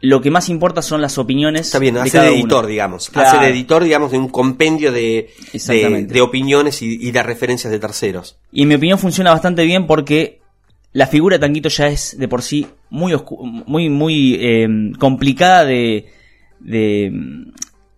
lo 0.01 0.21
que 0.21 0.31
más 0.31 0.47
importa 0.47 0.81
son 0.81 1.01
las 1.01 1.17
opiniones 1.17 1.65
Está 1.67 1.79
bien, 1.79 1.95
de 1.95 2.01
hace 2.01 2.11
cada 2.11 2.25
de 2.25 2.31
uno. 2.31 2.39
editor, 2.39 2.67
digamos. 2.67 3.09
Claro. 3.09 3.27
Hace 3.29 3.39
de 3.39 3.51
editor, 3.51 3.83
digamos, 3.83 4.11
de 4.11 4.17
un 4.17 4.29
compendio 4.29 4.91
de, 4.91 5.29
de, 5.51 6.05
de 6.05 6.21
opiniones 6.21 6.81
y, 6.81 6.97
y 7.05 7.11
de 7.11 7.21
referencias 7.23 7.71
de 7.71 7.79
terceros. 7.79 8.37
Y 8.51 8.61
en 8.61 8.69
mi 8.69 8.75
opinión 8.75 8.97
funciona 8.99 9.31
bastante 9.31 9.65
bien 9.65 9.87
porque 9.87 10.39
la 10.93 11.05
figura 11.07 11.35
de 11.35 11.41
Tanguito 11.41 11.69
ya 11.69 11.87
es 11.87 12.17
de 12.17 12.27
por 12.27 12.41
sí 12.43 12.65
muy 12.89 13.13
muy 13.65 13.89
muy 13.89 14.37
eh, 14.39 14.67
complicada 14.97 15.65
de, 15.65 16.07
de, 16.61 17.11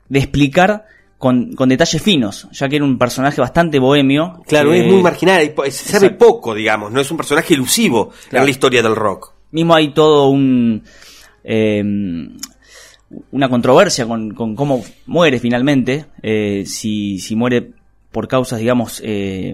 de 0.10 0.20
explicar 0.20 0.86
con, 1.22 1.54
con 1.54 1.70
detalles 1.70 2.02
finos, 2.02 2.48
ya 2.52 2.68
que 2.68 2.78
era 2.78 2.86
un 2.86 2.98
personaje 2.98 3.40
bastante 3.40 3.78
bohemio. 3.78 4.42
Claro, 4.48 4.74
es 4.74 4.86
muy 4.92 5.04
marginal, 5.04 5.40
se 5.70 5.72
sabe 5.72 6.08
Exacto. 6.08 6.18
poco, 6.18 6.56
digamos, 6.56 6.92
no 6.92 7.00
es 7.00 7.12
un 7.12 7.18
personaje 7.18 7.54
elusivo 7.54 8.10
Claro. 8.28 8.42
en 8.42 8.46
la 8.46 8.50
historia 8.50 8.82
del 8.82 8.96
rock. 8.96 9.34
Mismo 9.52 9.76
hay 9.76 9.94
todo 9.94 10.30
un 10.30 10.82
eh, 11.44 11.84
una 13.32 13.50
controversia 13.50 14.08
con, 14.08 14.34
con 14.34 14.56
cómo 14.56 14.84
muere 15.06 15.40
finalmente, 15.40 16.08
eh, 16.24 16.64
si, 16.66 17.20
si 17.20 17.36
muere 17.36 17.72
por 18.12 18.28
causas, 18.28 18.60
digamos, 18.60 19.00
eh, 19.06 19.54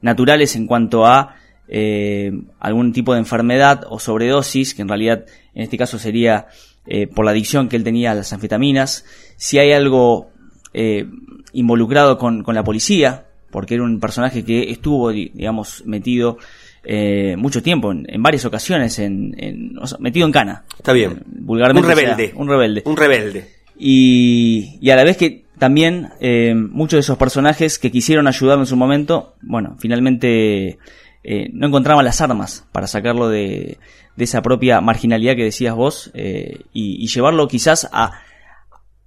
naturales 0.00 0.56
en 0.56 0.66
cuanto 0.66 1.06
a 1.06 1.36
eh, 1.68 2.32
algún 2.58 2.92
tipo 2.92 3.12
de 3.12 3.20
enfermedad 3.20 3.84
o 3.88 4.00
sobredosis, 4.00 4.74
que 4.74 4.82
en 4.82 4.88
realidad 4.88 5.24
en 5.54 5.62
este 5.62 5.78
caso 5.78 5.98
sería 5.98 6.48
eh, 6.86 7.06
por 7.06 7.24
la 7.24 7.30
adicción 7.32 7.68
que 7.68 7.76
él 7.76 7.84
tenía 7.84 8.10
a 8.12 8.14
las 8.14 8.32
anfetaminas, 8.32 9.04
si 9.36 9.58
hay 9.58 9.72
algo 9.72 10.30
eh, 10.78 11.06
involucrado 11.54 12.18
con, 12.18 12.42
con 12.42 12.54
la 12.54 12.62
policía, 12.62 13.24
porque 13.50 13.74
era 13.74 13.84
un 13.84 13.98
personaje 13.98 14.44
que 14.44 14.70
estuvo, 14.70 15.10
di- 15.10 15.30
digamos, 15.32 15.82
metido 15.86 16.36
eh, 16.84 17.34
mucho 17.38 17.62
tiempo, 17.62 17.92
en, 17.92 18.04
en 18.08 18.22
varias 18.22 18.44
ocasiones, 18.44 18.98
en, 18.98 19.34
en- 19.38 19.78
o 19.78 19.86
sea, 19.86 19.96
metido 19.98 20.26
en 20.26 20.32
cana. 20.32 20.64
Está 20.76 20.92
bien. 20.92 21.12
Eh, 21.12 21.22
vulgarmente 21.40 21.88
un 21.88 21.94
sea, 21.96 22.04
rebelde. 22.04 22.32
un 22.36 22.48
rebelde. 22.48 22.82
Un 22.84 22.96
rebelde. 22.96 23.48
Y, 23.78 24.78
y 24.80 24.90
a 24.90 24.96
la 24.96 25.04
vez 25.04 25.16
que 25.16 25.44
también 25.58 26.10
eh, 26.20 26.54
muchos 26.54 26.98
de 26.98 27.00
esos 27.00 27.16
personajes 27.16 27.78
que 27.78 27.90
quisieron 27.90 28.26
ayudarlo 28.26 28.62
en 28.64 28.66
su 28.66 28.76
momento, 28.76 29.34
bueno, 29.42 29.76
finalmente 29.78 30.78
eh, 31.24 31.48
no 31.52 31.66
encontraban 31.68 32.04
las 32.04 32.20
armas 32.20 32.66
para 32.72 32.86
sacarlo 32.86 33.28
de, 33.28 33.78
de 34.16 34.24
esa 34.24 34.42
propia 34.42 34.80
marginalidad 34.80 35.34
que 35.36 35.44
decías 35.44 35.74
vos 35.74 36.10
eh, 36.14 36.60
y, 36.72 37.02
y 37.02 37.06
llevarlo 37.08 37.48
quizás 37.48 37.88
a, 37.92 38.20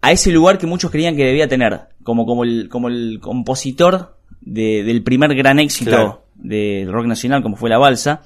a 0.02 0.12
ese 0.12 0.32
lugar 0.32 0.58
que 0.58 0.68
muchos 0.68 0.92
creían 0.92 1.16
que 1.16 1.26
debía 1.26 1.48
tener, 1.48 1.80
como, 2.04 2.26
como, 2.26 2.44
el, 2.44 2.70
como 2.70 2.88
el 2.88 3.20
compositor 3.22 4.18
de- 4.42 4.84
del 4.84 5.04
primer 5.04 5.34
gran 5.36 5.60
éxito 5.60 5.92
Claro. 5.92 6.24
del 6.36 6.92
rock 6.92 7.06
nacional, 7.06 7.42
como 7.44 7.56
fue 7.58 7.70
La 7.70 7.78
Balsa, 7.78 8.22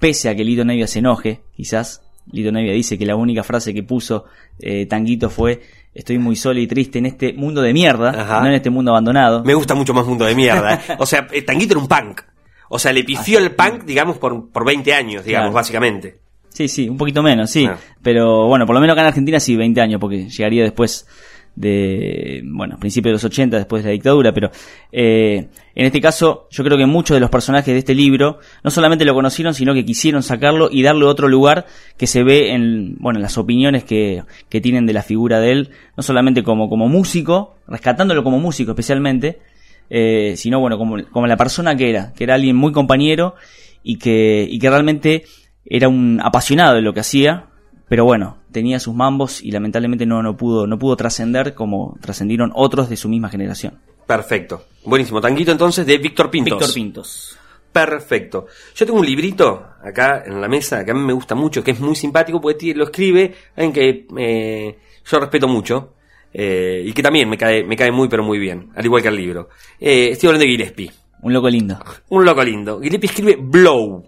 pese 0.00 0.28
a 0.28 0.34
que 0.34 0.44
Lito 0.44 0.64
Nevia 0.64 0.86
se 0.86 0.98
enoje, 0.98 1.40
quizás. 1.56 2.02
Lito 2.30 2.50
Nevia 2.52 2.72
dice 2.72 2.96
que 2.98 3.06
la 3.06 3.16
única 3.16 3.42
frase 3.42 3.72
que 3.74 3.82
puso 3.82 4.24
eh, 4.60 4.86
Tanguito 4.86 5.28
fue 5.30 5.60
estoy 5.94 6.18
muy 6.18 6.36
solo 6.36 6.58
y 6.60 6.66
triste 6.66 6.98
en 6.98 7.06
este 7.06 7.32
mundo 7.34 7.60
de 7.60 7.72
mierda, 7.72 8.10
Ajá. 8.10 8.40
no 8.40 8.46
en 8.46 8.54
este 8.54 8.70
mundo 8.70 8.92
abandonado. 8.92 9.44
Me 9.44 9.54
gusta 9.54 9.74
mucho 9.74 9.92
más 9.92 10.06
Mundo 10.06 10.24
de 10.24 10.34
Mierda. 10.34 10.74
¿eh? 10.74 10.80
O 10.98 11.04
sea, 11.06 11.26
eh, 11.32 11.42
Tanguito 11.42 11.74
era 11.74 11.80
un 11.80 11.88
punk. 11.88 12.22
O 12.70 12.78
sea, 12.78 12.92
le 12.94 13.04
pifió 13.04 13.38
el 13.38 13.50
punk, 13.54 13.84
digamos, 13.84 14.16
por, 14.16 14.50
por 14.50 14.64
20 14.64 14.94
años, 14.94 15.24
digamos, 15.24 15.46
Claro. 15.48 15.54
básicamente. 15.54 16.20
Sí, 16.52 16.68
sí, 16.68 16.88
un 16.88 16.96
poquito 16.96 17.22
menos, 17.22 17.50
sí. 17.50 17.66
Ah. 17.66 17.78
Pero 18.02 18.46
bueno, 18.46 18.66
por 18.66 18.74
lo 18.74 18.80
menos 18.80 18.94
acá 18.94 19.02
en 19.02 19.08
Argentina 19.08 19.40
sí, 19.40 19.56
20 19.56 19.80
años, 19.80 20.00
porque 20.00 20.28
llegaría 20.28 20.62
después 20.62 21.06
de, 21.54 22.42
bueno, 22.44 22.78
principios 22.78 23.10
de 23.10 23.12
los 23.12 23.24
80, 23.24 23.56
después 23.56 23.82
de 23.82 23.90
la 23.90 23.92
dictadura, 23.92 24.32
pero 24.32 24.50
eh, 24.90 25.48
en 25.74 25.86
este 25.86 26.00
caso 26.00 26.48
yo 26.50 26.64
creo 26.64 26.78
que 26.78 26.86
muchos 26.86 27.14
de 27.14 27.20
los 27.20 27.30
personajes 27.30 27.72
de 27.74 27.78
este 27.78 27.94
libro 27.94 28.38
no 28.64 28.70
solamente 28.70 29.04
lo 29.04 29.14
conocieron, 29.14 29.54
sino 29.54 29.74
que 29.74 29.84
quisieron 29.84 30.22
sacarlo 30.22 30.68
y 30.70 30.82
darle 30.82 31.04
otro 31.04 31.28
lugar 31.28 31.66
que 31.98 32.06
se 32.06 32.22
ve 32.22 32.52
en, 32.52 32.96
bueno, 32.98 33.18
en 33.18 33.22
las 33.22 33.36
opiniones 33.36 33.84
que, 33.84 34.22
que 34.48 34.60
tienen 34.60 34.86
de 34.86 34.94
la 34.94 35.02
figura 35.02 35.40
de 35.40 35.52
él, 35.52 35.70
no 35.96 36.02
solamente 36.02 36.42
como, 36.42 36.68
como 36.68 36.88
músico, 36.88 37.56
rescatándolo 37.68 38.24
como 38.24 38.38
músico 38.38 38.72
especialmente, 38.72 39.40
eh, 39.90 40.34
sino 40.36 40.58
bueno, 40.58 40.78
como, 40.78 41.04
como 41.10 41.26
la 41.26 41.36
persona 41.36 41.76
que 41.76 41.90
era, 41.90 42.12
que 42.14 42.24
era 42.24 42.34
alguien 42.34 42.56
muy 42.56 42.72
compañero 42.72 43.34
y 43.82 43.98
que, 43.98 44.46
y 44.48 44.58
que 44.58 44.70
realmente 44.70 45.24
era 45.64 45.88
un 45.88 46.20
apasionado 46.22 46.74
de 46.74 46.82
lo 46.82 46.92
que 46.92 47.00
hacía, 47.00 47.46
pero 47.88 48.04
bueno, 48.04 48.38
tenía 48.52 48.80
sus 48.80 48.94
mambos 48.94 49.42
y 49.42 49.50
lamentablemente 49.50 50.06
no, 50.06 50.22
no 50.22 50.36
pudo, 50.36 50.66
no 50.66 50.78
pudo 50.78 50.96
trascender 50.96 51.54
como 51.54 51.98
trascendieron 52.00 52.52
otros 52.54 52.88
de 52.88 52.96
su 52.96 53.08
misma 53.08 53.28
generación. 53.28 53.78
Perfecto. 54.06 54.64
Buenísimo. 54.84 55.20
Tanguito 55.20 55.52
entonces 55.52 55.86
de 55.86 55.98
Víctor 55.98 56.30
Pintos. 56.30 56.58
Víctor 56.58 56.74
Pintos. 56.74 57.38
Perfecto. 57.72 58.46
Yo 58.74 58.84
tengo 58.84 58.98
un 58.98 59.06
librito 59.06 59.66
acá 59.82 60.22
en 60.26 60.40
la 60.40 60.48
mesa 60.48 60.84
que 60.84 60.90
a 60.90 60.94
mí 60.94 61.00
me 61.00 61.14
gusta 61.14 61.34
mucho, 61.34 61.64
que 61.64 61.70
es 61.70 61.80
muy 61.80 61.96
simpático 61.96 62.40
porque 62.40 62.74
lo 62.74 62.84
escribe 62.84 63.34
alguien 63.56 63.72
que 63.72 64.06
eh, 64.18 64.78
yo 65.10 65.18
respeto 65.18 65.48
mucho 65.48 65.94
eh, 66.34 66.82
y 66.84 66.92
que 66.92 67.02
también 67.02 67.28
me 67.28 67.38
cae, 67.38 67.64
me 67.64 67.76
cae 67.76 67.90
muy 67.90 68.08
pero 68.08 68.22
muy 68.22 68.38
bien, 68.38 68.70
al 68.74 68.84
igual 68.84 69.00
que 69.00 69.08
el 69.08 69.16
libro. 69.16 69.48
Eh, 69.80 70.10
estoy 70.10 70.28
hablando 70.28 70.44
de 70.44 70.50
Gillespie. 70.50 70.92
Un 71.22 71.32
loco 71.32 71.48
lindo. 71.48 71.78
Un 72.10 72.24
loco 72.24 72.44
lindo. 72.44 72.80
Gillespie 72.80 73.08
escribe 73.08 73.36
Blow. 73.40 74.04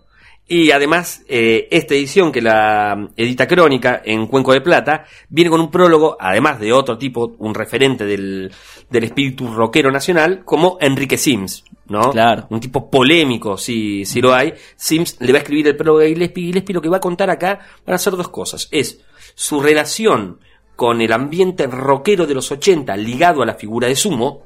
Y 0.46 0.72
además, 0.72 1.22
eh, 1.26 1.68
esta 1.70 1.94
edición 1.94 2.30
que 2.30 2.42
la 2.42 3.08
edita 3.16 3.48
Crónica 3.48 4.02
en 4.04 4.26
Cuenco 4.26 4.52
de 4.52 4.60
Plata, 4.60 5.06
viene 5.30 5.48
con 5.48 5.60
un 5.60 5.70
prólogo, 5.70 6.18
además 6.20 6.60
de 6.60 6.72
otro 6.72 6.98
tipo, 6.98 7.34
un 7.38 7.54
referente 7.54 8.04
del, 8.04 8.52
del 8.90 9.04
espíritu 9.04 9.48
rockero 9.54 9.90
nacional, 9.90 10.44
como 10.44 10.76
Enrique 10.80 11.16
Sims, 11.16 11.64
¿no? 11.88 12.10
Claro. 12.10 12.46
Un 12.50 12.60
tipo 12.60 12.90
polémico, 12.90 13.56
si, 13.56 14.04
si 14.04 14.20
lo 14.20 14.34
hay. 14.34 14.52
Sims 14.76 15.16
le 15.20 15.32
va 15.32 15.38
a 15.38 15.42
escribir 15.42 15.66
el 15.68 15.76
prólogo 15.76 16.00
a 16.00 16.06
Gillespie. 16.06 16.46
Gillespie 16.46 16.74
lo 16.74 16.82
que 16.82 16.90
va 16.90 16.98
a 16.98 17.00
contar 17.00 17.30
acá 17.30 17.60
van 17.86 17.94
a 17.94 17.98
ser 17.98 18.14
dos 18.14 18.28
cosas. 18.28 18.68
Es 18.70 19.00
su 19.34 19.62
relación 19.62 20.40
con 20.76 21.00
el 21.00 21.12
ambiente 21.12 21.66
rockero 21.66 22.26
de 22.26 22.34
los 22.34 22.50
80 22.50 22.96
ligado 22.96 23.42
a 23.42 23.46
la 23.46 23.54
figura 23.54 23.86
de 23.86 23.94
Sumo, 23.94 24.44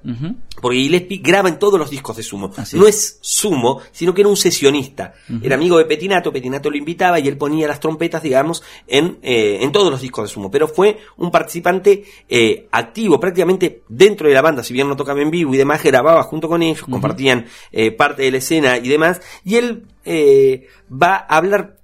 porque 0.61 0.79
Gillespie 0.79 1.21
graba 1.23 1.49
en 1.49 1.59
todos 1.59 1.79
los 1.79 1.91
discos 1.91 2.17
de 2.17 2.23
Sumo. 2.23 2.51
Así 2.57 2.79
no 2.79 2.87
es. 2.87 3.19
Sumo, 3.21 3.81
sino 3.93 4.13
que 4.13 4.23
era 4.23 4.29
un 4.29 4.37
sesionista. 4.37 5.15
Era 5.43 5.55
amigo 5.55 5.79
de 5.79 5.85
Petinato, 5.85 6.33
Petinato 6.33 6.71
lo 6.71 6.77
invitaba 6.77 7.19
y 7.19 7.29
él 7.29 7.37
ponía 7.37 7.67
las 7.67 7.81
trompetas, 7.81 8.23
digamos, 8.23 8.63
en, 8.87 9.19
eh, 9.23 9.59
en 9.63 9.73
todos 9.73 9.91
los 9.91 10.01
discos 10.01 10.29
de 10.29 10.35
Sumo. 10.35 10.51
Pero 10.51 10.69
fue 10.69 10.99
un 11.17 11.31
participante 11.31 12.05
eh, 12.29 12.69
activo, 12.73 13.19
prácticamente 13.19 13.83
dentro 13.89 14.29
de 14.29 14.35
la 14.35 14.43
banda, 14.43 14.63
si 14.63 14.75
bien 14.75 14.89
no 14.89 14.97
tocaba 14.97 15.23
en 15.23 15.31
vivo 15.31 15.55
y 15.55 15.57
demás, 15.57 15.83
grababa 15.83 16.23
junto 16.25 16.49
con 16.49 16.63
ellos, 16.63 16.83
compartían 16.83 17.47
eh, 17.73 17.91
parte 17.91 18.23
de 18.23 18.31
la 18.31 18.39
escena 18.39 18.77
y 18.79 18.89
demás. 18.89 19.21
Y 19.45 19.57
él 19.57 19.85
eh, 20.05 20.67
va 20.91 21.17
a 21.17 21.37
hablar 21.37 21.78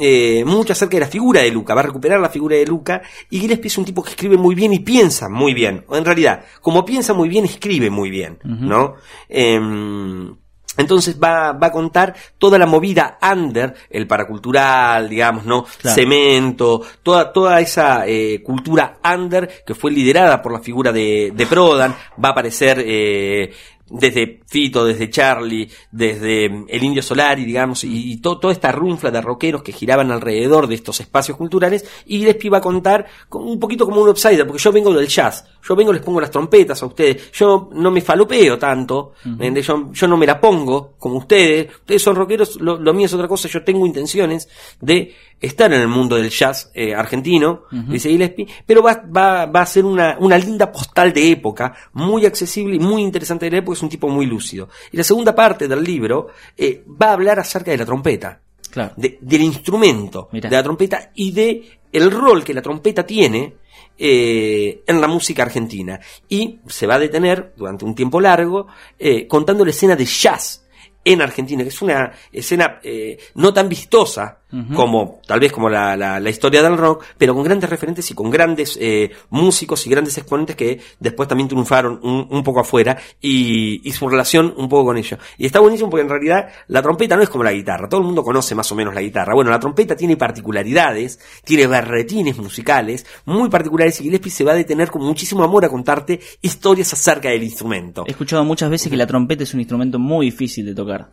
eh, 0.00 0.44
mucho 0.44 0.72
acerca 0.72 0.96
de 0.96 1.00
la 1.00 1.06
figura 1.06 1.42
de 1.42 1.50
Luca, 1.50 1.74
va 1.74 1.80
a 1.80 1.84
recuperar 1.84 2.20
la 2.20 2.28
figura 2.30 2.56
de 2.56 2.66
Luca 2.66 3.02
y 3.30 3.40
Gillespie 3.40 3.68
es 3.68 3.78
un 3.78 3.84
tipo 3.84 4.02
que 4.02 4.10
escribe 4.10 4.36
muy 4.36 4.54
bien 4.54 4.72
y 4.72 4.78
piensa 4.80 5.28
muy 5.28 5.54
bien, 5.54 5.84
o 5.88 5.96
en 5.96 6.04
realidad, 6.04 6.44
como 6.60 6.84
piensa 6.84 7.12
muy 7.14 7.28
bien, 7.28 7.44
escribe 7.44 7.90
muy 7.90 8.10
bien, 8.10 8.38
¿no? 8.42 8.94
Em, 9.28 10.34
Entonces 10.78 11.18
va, 11.22 11.52
va 11.52 11.66
a 11.66 11.70
contar 11.70 12.14
toda 12.38 12.58
la 12.58 12.64
movida 12.64 13.18
under, 13.20 13.74
el 13.90 14.06
paracultural, 14.06 15.06
digamos, 15.06 15.44
¿no? 15.44 15.64
Claro. 15.64 15.94
Cemento, 15.94 16.82
toda, 17.02 17.30
toda 17.30 17.60
esa 17.60 18.06
eh, 18.06 18.42
cultura 18.42 18.98
under 19.04 19.62
que 19.66 19.74
fue 19.74 19.90
liderada 19.90 20.40
por 20.40 20.52
la 20.52 20.60
figura 20.60 20.90
de, 20.90 21.32
de 21.34 21.46
Prodan. 21.46 21.94
Va 22.22 22.30
a 22.30 22.32
aparecer 22.32 22.82
eh, 22.86 23.52
desde 23.92 24.40
Fito, 24.46 24.84
desde 24.84 25.10
Charlie, 25.10 25.68
desde 25.90 26.48
mm, 26.48 26.66
el 26.68 26.82
Indio 26.82 27.02
Solari, 27.02 27.44
digamos, 27.44 27.84
y, 27.84 28.12
y 28.12 28.16
to- 28.20 28.38
toda 28.38 28.52
esta 28.52 28.72
runfla 28.72 29.10
de 29.10 29.20
rockeros 29.20 29.62
que 29.62 29.72
giraban 29.72 30.10
alrededor 30.10 30.66
de 30.66 30.74
estos 30.76 31.00
espacios 31.00 31.36
culturales. 31.36 31.84
Y 32.06 32.18
Gillespie 32.18 32.50
va 32.50 32.58
a 32.58 32.62
contar 32.62 33.06
con 33.28 33.42
un 33.46 33.60
poquito 33.60 33.84
como 33.86 34.00
un 34.02 34.08
outsider, 34.08 34.46
porque 34.46 34.62
yo 34.62 34.72
vengo 34.72 34.92
del 34.92 35.06
jazz. 35.08 35.44
Yo 35.62 35.76
vengo, 35.76 35.92
les 35.92 36.02
pongo 36.02 36.20
las 36.20 36.30
trompetas 36.30 36.82
a 36.82 36.86
ustedes. 36.86 37.30
Yo 37.32 37.68
no 37.72 37.90
me 37.90 38.00
falopeo 38.00 38.58
tanto. 38.58 39.12
yo, 39.24 39.92
yo 39.92 40.08
no 40.08 40.16
me 40.16 40.26
la 40.26 40.40
pongo 40.40 40.94
como 40.98 41.18
ustedes. 41.18 41.68
Ustedes 41.76 42.02
son 42.02 42.16
rockeros, 42.16 42.60
lo, 42.60 42.78
lo 42.78 42.92
mío 42.94 43.06
es 43.06 43.14
otra 43.14 43.28
cosa. 43.28 43.48
Yo 43.48 43.62
tengo 43.62 43.86
intenciones 43.86 44.48
de 44.80 45.14
estar 45.42 45.70
en 45.72 45.80
el 45.80 45.88
mundo 45.88 46.16
del 46.16 46.30
jazz 46.30 46.70
eh, 46.72 46.94
argentino, 46.94 47.64
dice 47.70 48.08
Gillespie, 48.08 48.46
pero 48.64 48.82
va, 48.82 49.02
va, 49.14 49.46
va 49.46 49.60
a 49.62 49.66
ser 49.66 49.84
una, 49.84 50.16
una 50.20 50.38
linda 50.38 50.70
postal 50.72 51.12
de 51.12 51.32
época, 51.32 51.74
muy 51.92 52.24
accesible 52.24 52.76
y 52.76 52.78
muy 52.78 53.02
interesante 53.02 53.46
de 53.46 53.50
la 53.52 53.58
época. 53.58 53.76
Es 53.76 53.82
un 53.82 53.88
tipo 53.90 54.08
muy 54.08 54.24
lúcido. 54.26 54.68
Y 54.92 54.96
la 54.96 55.04
segunda 55.04 55.34
parte 55.34 55.68
del 55.68 55.82
libro 55.84 56.28
eh, 56.56 56.84
va 57.00 57.08
a 57.08 57.12
hablar 57.14 57.38
acerca 57.40 57.70
de 57.72 57.76
la 57.78 57.84
trompeta 57.84 58.40
Claro. 58.70 58.94
de- 58.96 59.18
del 59.20 59.42
instrumento 59.42 60.28
Mirá. 60.32 60.48
de 60.48 60.56
la 60.56 60.62
trompeta 60.62 61.10
y 61.14 61.32
de 61.32 61.62
el 61.92 62.10
rol 62.10 62.42
que 62.42 62.54
la 62.54 62.62
trompeta 62.62 63.04
tiene 63.04 63.56
eh, 63.98 64.82
en 64.86 65.00
la 65.00 65.06
música 65.08 65.42
argentina. 65.42 66.00
Y 66.28 66.60
se 66.66 66.86
va 66.86 66.94
a 66.94 66.98
detener 66.98 67.52
durante 67.56 67.84
un 67.84 67.94
tiempo 67.94 68.20
largo 68.20 68.66
eh, 68.98 69.26
contando 69.26 69.64
la 69.64 69.70
escena 69.72 69.94
de 69.96 70.04
jazz 70.06 70.66
en 71.04 71.20
Argentina, 71.20 71.62
que 71.64 71.68
es 71.68 71.82
una 71.82 72.12
escena 72.32 72.78
eh, 72.82 73.18
no 73.34 73.52
tan 73.52 73.68
vistosa 73.68 74.38
como 74.74 75.20
tal 75.26 75.40
vez 75.40 75.50
como 75.52 75.68
la, 75.70 75.96
la- 75.96 76.20
la 76.20 76.30
historia 76.30 76.62
del 76.62 76.76
rock, 76.76 77.04
pero 77.16 77.34
con 77.34 77.42
grandes 77.42 77.70
referentes 77.70 78.10
y 78.10 78.14
con 78.14 78.30
grandes 78.30 78.76
eh, 78.80 79.10
músicos 79.30 79.86
y 79.86 79.90
grandes 79.90 80.18
exponentes 80.18 80.56
que 80.56 80.80
después 81.00 81.28
también 81.28 81.48
triunfaron 81.48 82.00
un, 82.02 82.26
un 82.30 82.42
poco 82.42 82.60
afuera 82.60 82.98
y, 83.20 83.80
y 83.88 83.92
su 83.92 84.08
relación 84.08 84.52
un 84.56 84.68
poco 84.68 84.86
con 84.86 84.98
ellos. 84.98 85.18
Y 85.38 85.46
está 85.46 85.60
buenísimo 85.60 85.88
porque 85.88 86.02
en 86.02 86.10
realidad 86.10 86.48
la 86.68 86.82
trompeta 86.82 87.16
no 87.16 87.22
es 87.22 87.28
como 87.30 87.44
la 87.44 87.52
guitarra, 87.52 87.88
todo 87.88 88.00
el 88.00 88.06
mundo 88.06 88.22
conoce 88.22 88.54
más 88.54 88.70
o 88.70 88.74
menos 88.74 88.94
la 88.94 89.00
guitarra. 89.00 89.34
Bueno, 89.34 89.50
la 89.50 89.58
trompeta 89.60 89.96
tiene 89.96 90.16
particularidades, 90.16 91.18
tiene 91.44 91.66
berretines 91.66 92.36
musicales 92.38 93.06
muy 93.24 93.48
particulares 93.48 93.98
y 94.00 94.04
Gillespie 94.04 94.30
se 94.30 94.44
va 94.44 94.52
a 94.52 94.56
detener 94.56 94.90
con 94.90 95.02
muchísimo 95.02 95.42
amor 95.44 95.64
a 95.64 95.68
contarte 95.68 96.20
historias 96.42 96.92
acerca 96.92 97.30
del 97.30 97.42
instrumento. 97.42 98.04
He 98.06 98.10
escuchado 98.10 98.44
muchas 98.44 98.68
veces 98.70 98.90
que 98.90 98.96
la 98.96 99.06
trompeta 99.06 99.44
es 99.44 99.54
un 99.54 99.60
instrumento 99.60 99.98
muy 99.98 100.26
difícil 100.26 100.66
de 100.66 100.74
tocar. 100.74 101.10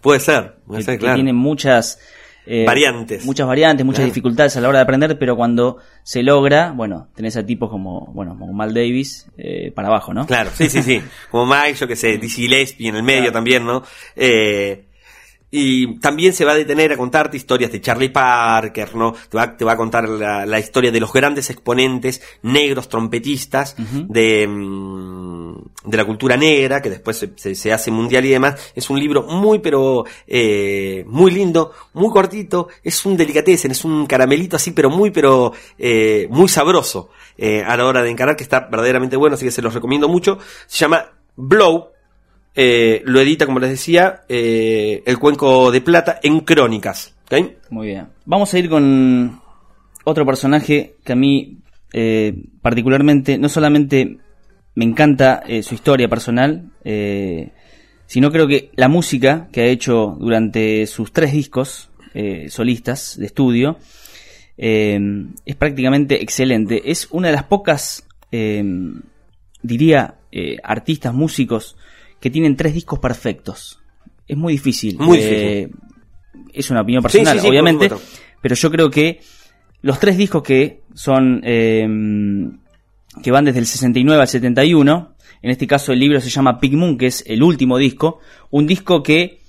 Puede 0.00 0.20
ser, 0.20 0.56
puede 0.66 0.78
que, 0.80 0.84
ser, 0.84 0.94
que 0.94 1.00
claro. 1.00 1.16
tiene 1.16 1.32
muchas 1.32 1.98
eh, 2.50 2.64
Variantes. 2.64 3.24
muchas 3.26 3.46
variantes, 3.46 3.84
muchas 3.84 3.98
Claro. 4.00 4.10
dificultades 4.10 4.56
a 4.56 4.60
la 4.62 4.68
hora 4.70 4.78
de 4.78 4.82
aprender, 4.84 5.18
pero 5.18 5.36
cuando 5.36 5.76
se 6.02 6.22
logra, 6.22 6.72
bueno, 6.72 7.08
tenés 7.14 7.36
a 7.36 7.44
tipos 7.44 7.68
como, 7.68 8.06
bueno, 8.14 8.36
como 8.38 8.52
Mal 8.54 8.72
Davis 8.72 9.26
eh, 9.36 9.70
para 9.74 9.88
abajo, 9.88 10.14
¿no? 10.14 10.26
Claro, 10.26 10.50
sí, 10.54 10.68
sí, 10.70 10.82
sí. 10.82 11.02
Como 11.30 11.46
Mike, 11.46 11.74
yo 11.74 11.86
que 11.86 11.94
sé, 11.96 12.16
Dizzy 12.18 12.42
Gillespie 12.42 12.88
en 12.88 12.96
el 12.96 13.02
medio 13.02 13.20
Claro. 13.24 13.32
también, 13.34 13.64
¿no? 13.66 13.82
Eh, 14.16 14.87
y 15.50 15.98
también 16.00 16.32
se 16.34 16.44
va 16.44 16.52
a 16.52 16.56
detener 16.56 16.92
a 16.92 16.96
contarte 16.96 17.36
historias 17.38 17.72
de 17.72 17.80
Charlie 17.80 18.10
Parker, 18.10 18.94
¿no? 18.94 19.14
Te 19.30 19.36
va, 19.36 19.56
te 19.56 19.64
va 19.64 19.72
a 19.72 19.76
contar 19.76 20.06
la, 20.08 20.44
la 20.44 20.58
historia 20.58 20.90
de 20.92 21.00
los 21.00 21.12
grandes 21.12 21.48
exponentes 21.50 22.20
negros 22.42 22.88
trompetistas 22.88 23.74
de, 24.08 24.46
mm, 24.46 25.54
de 25.84 25.96
la 25.96 26.04
cultura 26.04 26.36
negra, 26.36 26.82
que 26.82 26.90
después 26.90 27.16
se, 27.16 27.32
se- 27.36 27.54
se 27.54 27.72
hace 27.72 27.90
mundial 27.90 28.24
y 28.26 28.30
demás. 28.30 28.72
Es 28.74 28.90
un 28.90 28.98
libro 29.00 29.22
muy, 29.22 29.60
pero 29.60 30.04
eh, 30.26 31.04
muy 31.06 31.30
lindo, 31.30 31.72
muy 31.94 32.10
cortito. 32.10 32.68
Es 32.82 33.06
un 33.06 33.16
delicatessen, 33.16 33.70
es 33.70 33.84
un 33.84 34.06
caramelito 34.06 34.56
así, 34.56 34.72
pero 34.72 34.90
muy, 34.90 35.10
pero 35.10 35.52
eh, 35.78 36.26
muy 36.30 36.48
sabroso 36.48 37.08
eh, 37.38 37.62
a 37.66 37.76
la 37.76 37.86
hora 37.86 38.02
de 38.02 38.10
encarar, 38.10 38.36
que 38.36 38.42
está 38.42 38.68
verdaderamente 38.70 39.16
bueno, 39.16 39.34
así 39.36 39.44
que 39.46 39.50
se 39.50 39.62
los 39.62 39.72
recomiendo 39.72 40.08
mucho. 40.08 40.38
Se 40.66 40.78
llama 40.80 41.06
Blow. 41.36 41.88
Eh, 42.60 43.02
lo 43.04 43.20
edita, 43.20 43.46
como 43.46 43.60
les 43.60 43.70
decía, 43.70 44.24
eh, 44.28 45.04
el 45.06 45.16
Cuenco 45.20 45.70
de 45.70 45.80
Plata 45.80 46.18
en 46.20 46.40
Crónicas. 46.40 47.14
Muy 47.70 47.86
bien. 47.86 48.08
Vamos 48.24 48.52
a 48.52 48.58
ir 48.58 48.68
con 48.68 49.40
otro 50.02 50.26
personaje 50.26 50.96
que 51.04 51.12
a 51.12 51.16
mí 51.16 51.58
eh, 51.92 52.34
particularmente, 52.60 53.38
no 53.38 53.48
solamente 53.48 54.18
me 54.74 54.84
encanta 54.84 55.42
eh, 55.46 55.62
su 55.62 55.74
historia 55.74 56.08
personal, 56.08 56.72
eh, 56.82 57.52
sino 58.06 58.32
creo 58.32 58.48
que 58.48 58.70
la 58.74 58.88
música 58.88 59.48
que 59.52 59.60
ha 59.60 59.66
hecho 59.66 60.16
durante 60.18 60.86
sus 60.86 61.12
tres 61.12 61.32
discos 61.32 61.90
solistas 62.48 63.16
de 63.16 63.26
estudio 63.26 63.78
es 64.56 65.56
prácticamente 65.56 66.20
excelente. 66.20 66.90
Es 66.90 67.06
una 67.12 67.28
de 67.28 67.34
las 67.34 67.44
pocas, 67.44 68.08
diría, 69.62 70.14
artistas, 70.64 71.14
músicos 71.14 71.76
que 72.20 72.30
tienen 72.30 72.56
tres 72.56 72.74
discos 72.74 72.98
perfectos. 72.98 73.80
Es 74.26 74.36
muy 74.36 74.54
difícil. 74.54 74.98
Muy 74.98 75.18
Eh, 75.20 75.70
es 76.52 76.70
una 76.70 76.82
opinión 76.82 77.02
personal, 77.02 77.34
sí, 77.34 77.40
sí, 77.40 77.46
por 77.46 77.50
obviamente, 77.50 77.90
pero 78.40 78.54
yo 78.54 78.70
creo 78.70 78.90
que 78.90 79.20
los 79.82 79.98
tres 79.98 80.16
discos 80.16 80.42
que 80.42 80.82
son 80.94 81.40
eh, 81.44 81.86
que 83.22 83.30
van 83.30 83.44
desde 83.44 83.60
el 83.60 83.66
69 83.66 84.20
al 84.20 84.28
71, 84.28 85.14
en 85.42 85.50
este 85.50 85.66
caso 85.66 85.92
el 85.92 86.00
libro 86.00 86.20
se 86.20 86.30
llama 86.30 86.60
Pig 86.60 86.74
Moon, 86.74 86.98
que 86.98 87.06
es 87.06 87.24
el 87.26 87.42
último 87.42 87.78
disco, 87.78 88.20
un 88.50 88.66
disco 88.66 89.02
que 89.02 89.40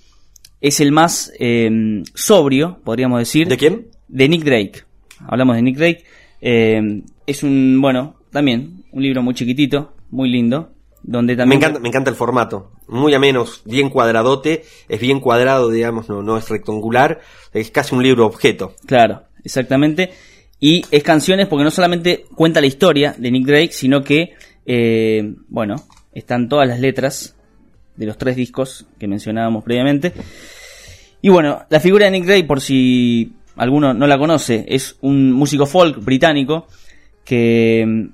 es 0.61 0.79
el 0.79 0.91
más 0.91 1.31
eh, 1.39 2.03
sobrio, 2.13 2.79
podríamos 2.83 3.19
decir, 3.19 3.47
¿De 3.47 3.57
quién? 3.57 3.87
de 4.07 4.29
Nick 4.29 4.43
Drake. 4.43 4.83
Hablamos 5.27 5.55
de 5.55 5.61
Nick 5.61 5.77
Drake. 5.77 6.03
Eh, 6.41 7.01
es 7.25 7.43
un, 7.43 7.79
bueno, 7.81 8.15
también 8.31 8.83
un 8.91 9.03
libro 9.03 9.21
muy 9.21 9.33
chiquitito, 9.33 9.95
muy 10.09 10.29
lindo, 10.29 10.71
donde 11.03 11.33
Me 11.33 11.37
también... 11.37 11.61
encanta, 11.61 11.79
me 11.79 11.87
encanta 11.89 12.09
el 12.09 12.15
formato. 12.15 12.71
Muy 12.87 13.13
ameno, 13.13 13.45
bien 13.65 13.89
cuadradote. 13.89 14.63
Es 14.87 14.99
bien 14.99 15.19
cuadrado, 15.19 15.69
digamos, 15.69 16.09
no, 16.09 16.21
no 16.21 16.37
es 16.37 16.49
rectangular. 16.49 17.21
Es 17.53 17.71
casi 17.71 17.95
un 17.95 18.03
libro 18.03 18.25
objeto. 18.25 18.73
Claro, 18.85 19.23
exactamente. 19.43 20.11
Y 20.59 20.83
es 20.91 21.03
canciones 21.03 21.47
porque 21.47 21.63
no 21.63 21.71
solamente 21.71 22.25
cuenta 22.35 22.61
la 22.61 22.67
historia 22.67 23.15
de 23.17 23.31
Nick 23.31 23.45
Drake, 23.45 23.71
sino 23.71 24.03
que, 24.03 24.33
eh, 24.65 25.33
bueno, 25.47 25.75
están 26.13 26.49
todas 26.49 26.67
las 26.67 26.79
letras 26.79 27.35
de 27.95 28.05
los 28.05 28.17
tres 28.17 28.35
discos 28.35 28.85
que 28.99 29.07
mencionábamos 29.07 29.63
previamente. 29.63 30.13
Y 31.21 31.29
bueno, 31.29 31.65
la 31.69 31.79
figura 31.79 32.05
de 32.05 32.11
Nick 32.11 32.25
Drake, 32.25 32.43
por 32.45 32.61
si 32.61 33.33
alguno 33.55 33.93
no 33.93 34.07
la 34.07 34.17
conoce, 34.17 34.65
es 34.67 34.97
un 35.01 35.31
músico 35.31 35.65
folk 35.65 36.03
británico 36.03 36.67
que 37.25 38.09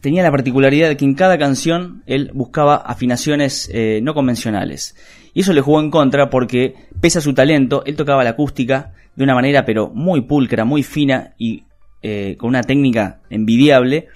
tenía 0.00 0.22
la 0.22 0.30
particularidad 0.30 0.88
de 0.88 0.96
que 0.96 1.04
en 1.04 1.14
cada 1.14 1.38
canción 1.38 2.02
él 2.06 2.30
buscaba 2.34 2.76
afinaciones 2.76 3.70
eh, 3.72 4.00
no 4.02 4.14
convencionales. 4.14 4.96
Y 5.34 5.40
eso 5.40 5.52
le 5.52 5.60
jugó 5.60 5.80
en 5.80 5.90
contra 5.90 6.30
porque, 6.30 6.74
pese 7.00 7.18
a 7.18 7.22
su 7.22 7.34
talento, 7.34 7.82
él 7.86 7.96
tocaba 7.96 8.24
la 8.24 8.30
acústica 8.30 8.92
de 9.14 9.24
una 9.24 9.34
manera 9.34 9.64
pero 9.64 9.90
muy 9.90 10.22
pulcra, 10.22 10.64
muy 10.64 10.82
fina 10.82 11.34
y 11.38 11.64
eh, 12.02 12.36
con 12.38 12.48
una 12.48 12.62
técnica 12.62 13.20
envidiable. 13.30 14.08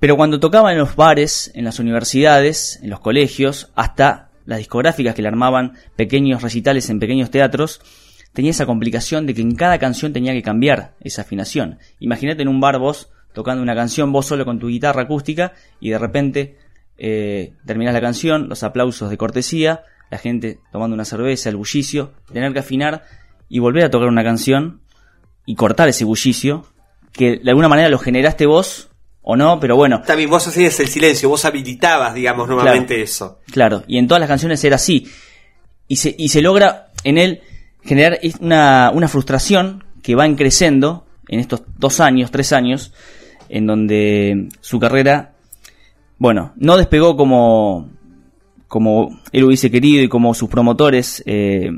Pero 0.00 0.16
cuando 0.16 0.40
tocaba 0.40 0.72
en 0.72 0.78
los 0.78 0.96
bares, 0.96 1.50
en 1.54 1.64
las 1.64 1.78
universidades, 1.78 2.80
en 2.82 2.90
los 2.90 3.00
colegios, 3.00 3.72
hasta 3.74 4.30
las 4.44 4.58
discográficas 4.58 5.14
que 5.14 5.22
le 5.22 5.28
armaban 5.28 5.74
pequeños 5.96 6.42
recitales 6.42 6.88
en 6.90 7.00
pequeños 7.00 7.30
teatros, 7.30 7.80
tenía 8.32 8.50
esa 8.50 8.66
complicación 8.66 9.26
de 9.26 9.34
que 9.34 9.40
en 9.40 9.54
cada 9.54 9.78
canción 9.78 10.12
tenía 10.12 10.32
que 10.32 10.42
cambiar 10.42 10.94
esa 11.00 11.22
afinación. 11.22 11.78
Imagínate 11.98 12.42
en 12.42 12.48
un 12.48 12.60
bar 12.60 12.78
vos 12.78 13.10
tocando 13.36 13.62
una 13.62 13.74
canción 13.74 14.12
vos 14.12 14.24
solo 14.24 14.46
con 14.46 14.58
tu 14.58 14.68
guitarra 14.68 15.02
acústica 15.02 15.52
y 15.78 15.90
de 15.90 15.98
repente 15.98 16.56
eh, 16.96 17.52
terminás 17.66 17.92
la 17.92 18.00
canción, 18.00 18.48
los 18.48 18.62
aplausos 18.62 19.10
de 19.10 19.18
cortesía, 19.18 19.82
la 20.10 20.16
gente 20.16 20.58
tomando 20.72 20.94
una 20.94 21.04
cerveza, 21.04 21.50
el 21.50 21.56
bullicio, 21.56 22.12
tener 22.32 22.50
que 22.54 22.60
afinar 22.60 23.04
y 23.50 23.58
volver 23.58 23.84
a 23.84 23.90
tocar 23.90 24.08
una 24.08 24.24
canción 24.24 24.80
y 25.44 25.54
cortar 25.54 25.86
ese 25.90 26.06
bullicio 26.06 26.64
que 27.12 27.36
de 27.36 27.50
alguna 27.50 27.68
manera 27.68 27.90
lo 27.90 27.98
generaste 27.98 28.46
vos 28.46 28.88
o 29.20 29.36
no, 29.36 29.60
pero 29.60 29.76
bueno, 29.76 30.00
bien, 30.16 30.30
vos 30.30 30.46
hacías 30.46 30.80
el 30.80 30.88
silencio, 30.88 31.28
vos 31.28 31.44
habilitabas, 31.44 32.14
digamos, 32.14 32.48
nuevamente 32.48 32.94
Claro. 32.94 33.04
eso. 33.04 33.40
Claro, 33.52 33.84
y 33.86 33.98
en 33.98 34.08
todas 34.08 34.20
las 34.20 34.28
canciones 34.28 34.64
era 34.64 34.76
así. 34.76 35.06
Y 35.88 35.96
se, 35.96 36.14
y 36.16 36.30
se 36.30 36.40
logra 36.40 36.86
en 37.04 37.18
él 37.18 37.42
generar 37.82 38.18
una, 38.40 38.90
una 38.94 39.08
frustración 39.08 39.84
que 40.02 40.14
va 40.14 40.26
creciendo 40.36 41.06
en 41.28 41.40
estos 41.40 41.62
dos 41.76 42.00
años, 42.00 42.30
tres 42.30 42.52
años, 42.52 42.92
en 43.48 43.66
donde 43.66 44.48
su 44.60 44.78
carrera, 44.78 45.32
bueno, 46.18 46.52
no 46.56 46.76
despegó 46.76 47.16
como, 47.16 47.90
como 48.68 49.20
él 49.32 49.44
hubiese 49.44 49.70
querido 49.70 50.02
y 50.02 50.08
como 50.08 50.34
sus 50.34 50.48
promotores 50.48 51.22
eh, 51.26 51.70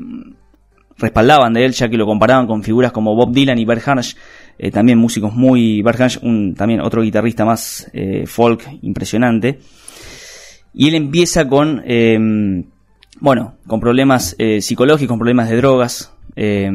respaldaban 0.97 1.53
de 1.53 1.65
él, 1.65 1.73
ya 1.73 1.89
que 1.89 1.97
lo 1.97 2.05
comparaban 2.05 2.47
con 2.47 2.63
figuras 2.63 2.91
como 2.91 3.15
Bob 3.15 3.31
Dylan 3.31 3.59
y 3.59 3.65
Bert 3.65 3.87
Hansch, 3.87 4.15
eh, 4.57 4.71
también 4.71 4.97
músicos 4.97 5.33
muy... 5.33 5.81
Bert 5.81 6.01
Hansch, 6.01 6.19
un, 6.21 6.55
también 6.55 6.81
otro 6.81 7.01
guitarrista 7.01 7.45
más 7.45 7.89
eh, 7.93 8.25
folk 8.25 8.67
impresionante. 8.81 9.59
Y 10.73 10.89
él 10.89 10.95
empieza 10.95 11.47
con 11.47 11.81
eh, 11.85 12.63
bueno, 13.19 13.55
con 13.67 13.79
problemas 13.79 14.35
eh, 14.37 14.61
psicológicos, 14.61 15.09
con 15.09 15.19
problemas 15.19 15.49
de 15.49 15.57
drogas, 15.57 16.13
eh, 16.35 16.71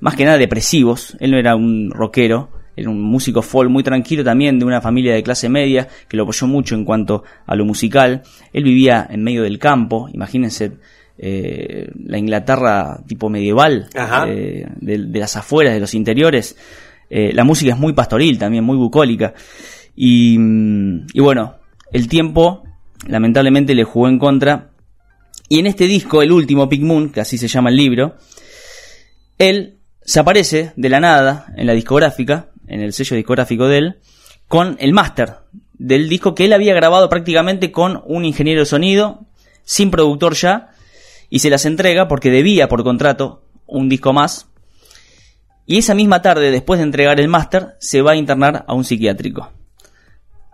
más 0.00 0.16
que 0.16 0.24
nada 0.24 0.38
depresivos. 0.38 1.16
Él 1.20 1.30
no 1.30 1.38
era 1.38 1.56
un 1.56 1.90
rockero, 1.90 2.50
era 2.76 2.90
un 2.90 3.00
músico 3.00 3.42
folk 3.42 3.70
muy 3.70 3.82
tranquilo 3.82 4.24
también, 4.24 4.58
de 4.58 4.64
una 4.64 4.80
familia 4.80 5.14
de 5.14 5.22
clase 5.22 5.48
media, 5.48 5.88
que 6.08 6.16
lo 6.16 6.24
apoyó 6.24 6.46
mucho 6.46 6.74
en 6.74 6.84
cuanto 6.84 7.24
a 7.46 7.54
lo 7.54 7.64
musical. 7.64 8.22
Él 8.52 8.64
vivía 8.64 9.06
en 9.08 9.22
medio 9.22 9.42
del 9.42 9.58
campo, 9.58 10.08
imagínense 10.12 10.72
eh, 11.16 11.88
la 12.04 12.18
Inglaterra 12.18 13.00
tipo 13.06 13.28
medieval, 13.28 13.88
eh, 14.26 14.66
de, 14.80 14.98
de 14.98 15.18
las 15.18 15.36
afueras, 15.36 15.74
de 15.74 15.80
los 15.80 15.94
interiores. 15.94 16.56
Eh, 17.08 17.32
la 17.32 17.44
música 17.44 17.72
es 17.72 17.78
muy 17.78 17.92
pastoril 17.92 18.38
también, 18.38 18.64
muy 18.64 18.76
bucólica. 18.76 19.34
Y, 19.94 20.36
mm, 20.38 21.06
y 21.12 21.20
bueno, 21.20 21.56
el 21.92 22.08
tiempo 22.08 22.64
lamentablemente 23.06 23.74
le 23.74 23.84
jugó 23.84 24.08
en 24.08 24.18
contra. 24.18 24.70
Y 25.48 25.60
en 25.60 25.66
este 25.66 25.86
disco, 25.86 26.22
el 26.22 26.32
último, 26.32 26.68
Pig 26.68 26.82
Moon, 26.82 27.10
que 27.10 27.20
así 27.20 27.38
se 27.38 27.48
llama 27.48 27.70
el 27.70 27.76
libro, 27.76 28.16
él 29.38 29.78
se 30.02 30.20
aparece 30.20 30.72
de 30.76 30.88
la 30.88 31.00
nada 31.00 31.46
en 31.56 31.66
la 31.66 31.72
discográfica, 31.74 32.48
en 32.66 32.80
el 32.80 32.92
sello 32.92 33.16
discográfico 33.16 33.68
de 33.68 33.78
él, 33.78 33.98
con 34.48 34.76
el 34.80 34.92
máster 34.92 35.34
del 35.74 36.08
disco 36.08 36.34
que 36.34 36.44
él 36.46 36.52
había 36.52 36.74
grabado 36.74 37.08
prácticamente 37.08 37.72
con 37.72 38.02
un 38.06 38.24
ingeniero 38.24 38.60
de 38.60 38.66
sonido, 38.66 39.26
sin 39.64 39.90
productor 39.90 40.34
ya, 40.34 40.70
y 41.30 41.40
se 41.40 41.50
las 41.50 41.66
entrega 41.66 42.08
porque 42.08 42.30
debía 42.30 42.68
por 42.68 42.84
contrato 42.84 43.42
un 43.66 43.88
disco 43.88 44.12
más. 44.12 44.48
Y 45.66 45.78
esa 45.78 45.94
misma 45.94 46.22
tarde, 46.22 46.50
después 46.50 46.78
de 46.78 46.84
entregar 46.84 47.18
el 47.20 47.28
máster, 47.28 47.74
se 47.80 48.02
va 48.02 48.12
a 48.12 48.16
internar 48.16 48.64
a 48.68 48.74
un 48.74 48.84
psiquiátrico. 48.84 49.50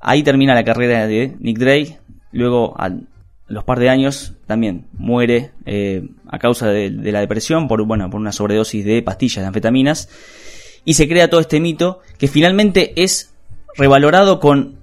Ahí 0.01 0.23
termina 0.23 0.55
la 0.55 0.65
carrera 0.65 1.07
de 1.07 1.37
Nick 1.41 1.59
Drake. 1.59 1.99
Luego, 2.33 2.75
a 2.79 2.91
los 3.49 3.65
par 3.65 3.81
de 3.81 3.91
años, 3.91 4.35
también 4.47 4.87
muere 4.93 5.51
eh, 5.67 6.09
a 6.29 6.39
causa 6.39 6.69
de, 6.69 6.91
de, 6.91 7.13
la 7.13 7.21
depresión 7.21 7.67
por, 7.67 7.85
bueno, 7.85 8.09
por 8.09 8.21
una 8.21 8.33
sobredosis 8.33 8.85
de 8.85 9.03
pastillas, 9.03 9.43
de 9.43 9.49
anfetaminas. 9.49 10.09
Y 10.85 10.95
se 10.95 11.09
crea 11.09 11.29
todo 11.31 11.41
este 11.41 11.61
mito 11.61 12.01
que 12.19 12.29
finalmente 12.29 12.93
es 13.03 13.33
revalorado 13.77 14.41
con 14.41 14.77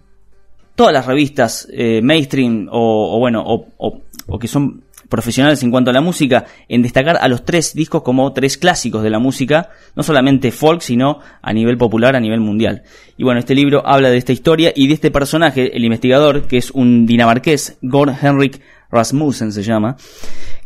todas 0.75 0.93
las 0.93 1.05
revistas 1.05 1.67
eh, 1.71 2.01
mainstream 2.03 2.69
o, 2.71 3.17
bueno, 3.19 3.43
o, 3.45 3.67
o, 3.77 4.01
o 4.27 4.39
que 4.39 4.47
son 4.47 4.83
profesionales 5.09 5.63
en 5.63 5.71
cuanto 5.71 5.89
a 5.89 5.93
la 5.93 6.01
música, 6.01 6.45
en 6.67 6.81
destacar 6.81 7.17
a 7.19 7.27
los 7.27 7.45
tres 7.45 7.73
discos 7.73 8.01
como 8.03 8.33
tres 8.33 8.57
clásicos 8.57 9.03
de 9.03 9.09
la 9.09 9.19
música, 9.19 9.69
no 9.95 10.03
solamente 10.03 10.51
folk, 10.51 10.81
sino 10.81 11.19
a 11.41 11.53
nivel 11.53 11.77
popular, 11.77 12.15
a 12.15 12.19
nivel 12.19 12.39
mundial. 12.39 12.83
Y 13.17 13.23
bueno, 13.23 13.39
este 13.39 13.55
libro 13.55 13.85
habla 13.85 14.09
de 14.09 14.17
esta 14.17 14.33
historia 14.33 14.71
y 14.75 14.87
de 14.87 14.93
este 14.93 15.11
personaje, 15.11 15.75
el 15.75 15.83
investigador, 15.83 16.47
que 16.47 16.57
es 16.57 16.71
un 16.71 17.05
dinamarqués, 17.05 17.77
Gord 17.81 18.13
Henrik 18.21 18.61
Rasmussen 18.91 19.51
se 19.51 19.63
llama, 19.63 19.97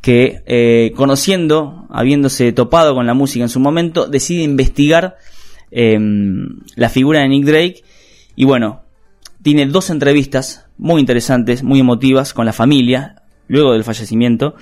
que 0.02 0.44
eh, 0.46 0.92
conociendo, 0.96 1.86
habiéndose 1.90 2.52
topado 2.52 2.94
con 2.94 3.06
la 3.06 3.14
música 3.14 3.44
en 3.44 3.50
su 3.50 3.60
momento, 3.60 4.08
decide 4.08 4.44
investigar 4.44 5.18
eh, 5.72 5.98
la 6.76 6.90
figura 6.90 7.22
de 7.22 7.30
Nick 7.30 7.46
Drake. 7.46 7.84
Y 8.36 8.46
bueno, 8.46 8.82
tiene 9.42 9.66
dos 9.66 9.90
entrevistas 9.90 10.68
muy 10.78 11.00
interesantes, 11.00 11.64
muy 11.64 11.80
emotivas 11.80 12.34
con 12.34 12.46
la 12.46 12.54
familia, 12.54 13.24
luego 13.48 13.74
del 13.74 13.84
fallecimiento, 13.84 14.56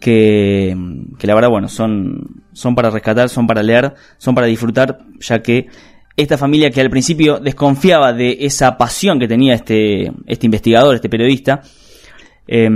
que, 0.00 0.76
que, 1.18 1.26
la 1.26 1.34
verdad, 1.34 1.48
bueno, 1.48 1.68
son, 1.68 2.42
son 2.52 2.74
para 2.74 2.90
rescatar, 2.90 3.28
son 3.28 3.46
para 3.46 3.62
leer, 3.62 3.94
son 4.18 4.34
para 4.34 4.46
disfrutar, 4.46 4.98
ya 5.20 5.40
que 5.42 5.68
esta 6.16 6.38
familia 6.38 6.70
que 6.70 6.80
al 6.80 6.90
principio 6.90 7.38
desconfiaba 7.38 8.12
de 8.12 8.38
esa 8.40 8.78
pasión 8.78 9.18
que 9.18 9.28
tenía 9.28 9.54
este, 9.54 10.12
este 10.26 10.46
investigador, 10.46 10.94
este 10.94 11.08
periodista, 11.08 11.62
eh, 12.46 12.68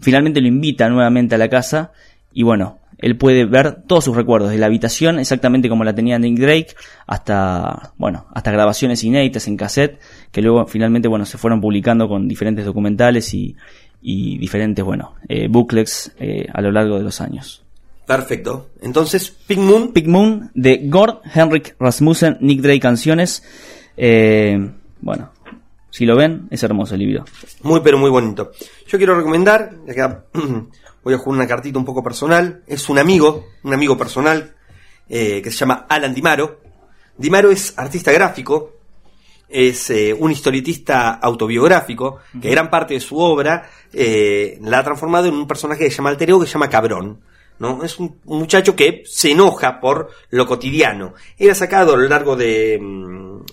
finalmente 0.00 0.40
lo 0.40 0.48
invita 0.48 0.88
nuevamente 0.88 1.34
a 1.34 1.38
la 1.38 1.48
casa 1.48 1.92
y 2.32 2.42
bueno, 2.42 2.78
él 2.98 3.16
puede 3.16 3.44
ver 3.44 3.82
todos 3.86 4.04
sus 4.04 4.16
recuerdos 4.16 4.50
de 4.50 4.58
la 4.58 4.66
habitación, 4.66 5.18
exactamente 5.18 5.68
como 5.68 5.84
la 5.84 5.94
tenía 5.94 6.18
Nick 6.18 6.38
Drake, 6.38 6.68
hasta, 7.06 7.92
bueno, 7.98 8.26
hasta 8.32 8.50
grabaciones 8.50 9.04
inéditas 9.04 9.46
en 9.46 9.56
cassette, 9.56 10.00
que 10.32 10.42
luego 10.42 10.66
finalmente, 10.66 11.08
bueno, 11.08 11.26
se 11.26 11.38
fueron 11.38 11.60
publicando 11.60 12.08
con 12.08 12.28
diferentes 12.28 12.64
documentales 12.64 13.34
y, 13.34 13.56
y 14.00 14.38
diferentes, 14.38 14.84
bueno, 14.84 15.14
eh, 15.28 15.48
booklets 15.48 16.14
eh, 16.18 16.46
a 16.52 16.60
lo 16.60 16.70
largo 16.70 16.96
de 16.98 17.04
los 17.04 17.20
años. 17.20 17.64
Perfecto. 18.06 18.70
Entonces, 18.82 19.30
Pig 19.30 19.58
Moon. 19.58 19.92
Pig 19.92 20.08
Moon 20.08 20.50
de 20.54 20.82
Gord 20.84 21.20
Henrik 21.34 21.74
Rasmussen, 21.78 22.36
Nick 22.40 22.60
Drake 22.60 22.80
Canciones. 22.80 23.42
Eh, 23.96 24.70
bueno, 25.00 25.30
si 25.94 26.06
lo 26.06 26.16
ven, 26.16 26.48
es 26.50 26.60
hermoso 26.64 26.96
el 26.96 27.02
libro. 27.02 27.24
Muy, 27.62 27.78
pero 27.78 27.96
muy 27.96 28.10
bonito. 28.10 28.50
Yo 28.88 28.98
quiero 28.98 29.14
recomendar, 29.14 29.70
acá 29.88 30.24
voy 31.04 31.14
a 31.14 31.18
jugar 31.18 31.38
una 31.38 31.46
cartita 31.46 31.78
un 31.78 31.84
poco 31.84 32.02
personal. 32.02 32.64
Es 32.66 32.88
un 32.88 32.98
amigo, 32.98 33.46
un 33.62 33.74
amigo 33.74 33.96
personal, 33.96 34.56
eh, 35.08 35.40
que 35.40 35.52
se 35.52 35.58
llama 35.58 35.86
Alan 35.88 36.12
Dimaro. 36.12 36.58
Dimaro 37.16 37.52
es 37.52 37.74
artista 37.76 38.10
gráfico, 38.10 38.72
es 39.48 39.88
eh, 39.90 40.12
un 40.18 40.32
historietista 40.32 41.10
autobiográfico, 41.12 42.18
que 42.42 42.50
gran 42.50 42.70
parte 42.70 42.94
de 42.94 43.00
su 43.00 43.16
obra 43.16 43.70
eh, 43.92 44.58
la 44.62 44.80
ha 44.80 44.84
transformado 44.84 45.28
en 45.28 45.34
un 45.34 45.46
personaje 45.46 45.84
que 45.84 45.90
se 45.92 45.98
llama 45.98 46.10
Alter 46.10 46.28
Ego, 46.28 46.40
que 46.40 46.48
se 46.48 46.54
llama 46.54 46.68
Cabrón. 46.68 47.20
¿no? 47.60 47.84
Es 47.84 48.00
un, 48.00 48.18
muchacho 48.24 48.74
que 48.74 49.04
se 49.06 49.30
enoja 49.30 49.78
por 49.80 50.10
lo 50.30 50.44
cotidiano. 50.44 51.14
Él 51.38 51.50
ha 51.50 51.54
sacado 51.54 51.94
a 51.94 51.96
lo 51.96 52.08
largo 52.08 52.34
de, 52.34 52.80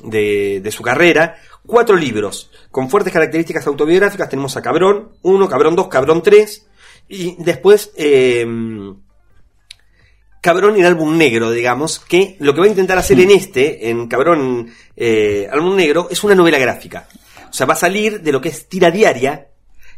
de, 0.04 0.60
de 0.60 0.72
su 0.72 0.82
carrera 0.82 1.36
cuatro 1.66 1.96
libros 1.96 2.52
con 2.70 2.90
fuertes 2.90 3.14
características 3.14 3.68
autobiográficas. 3.68 4.30
Tenemos 4.30 4.58
a 4.58 4.62
Cabrón 4.62 5.12
1, 5.22 5.50
Cabrón 5.50 5.76
2, 5.76 5.88
Cabrón 5.88 6.24
3 6.24 6.68
y 7.10 7.36
después 7.44 7.92
eh, 7.98 8.46
Cabrón 10.42 10.76
y 10.76 10.80
el 10.80 10.88
álbum 10.88 11.18
negro, 11.18 11.52
digamos, 11.52 12.00
que 12.00 12.36
lo 12.40 12.54
que 12.54 12.62
va 12.62 12.66
a 12.66 12.70
intentar 12.70 12.98
hacer 12.98 13.20
en 13.20 13.30
este, 13.30 13.90
en 13.90 14.08
Cabrón 14.08 14.74
eh, 14.98 15.48
álbum 15.52 15.76
negro, 15.76 16.08
es 16.10 16.24
una 16.24 16.34
novela 16.34 16.58
gráfica. 16.58 17.08
O 17.48 17.54
sea, 17.54 17.68
va 17.68 17.74
a 17.74 17.78
salir 17.78 18.22
de 18.22 18.32
lo 18.32 18.42
que 18.42 18.50
es 18.50 18.68
tira 18.68 18.90
diaria 18.90 19.50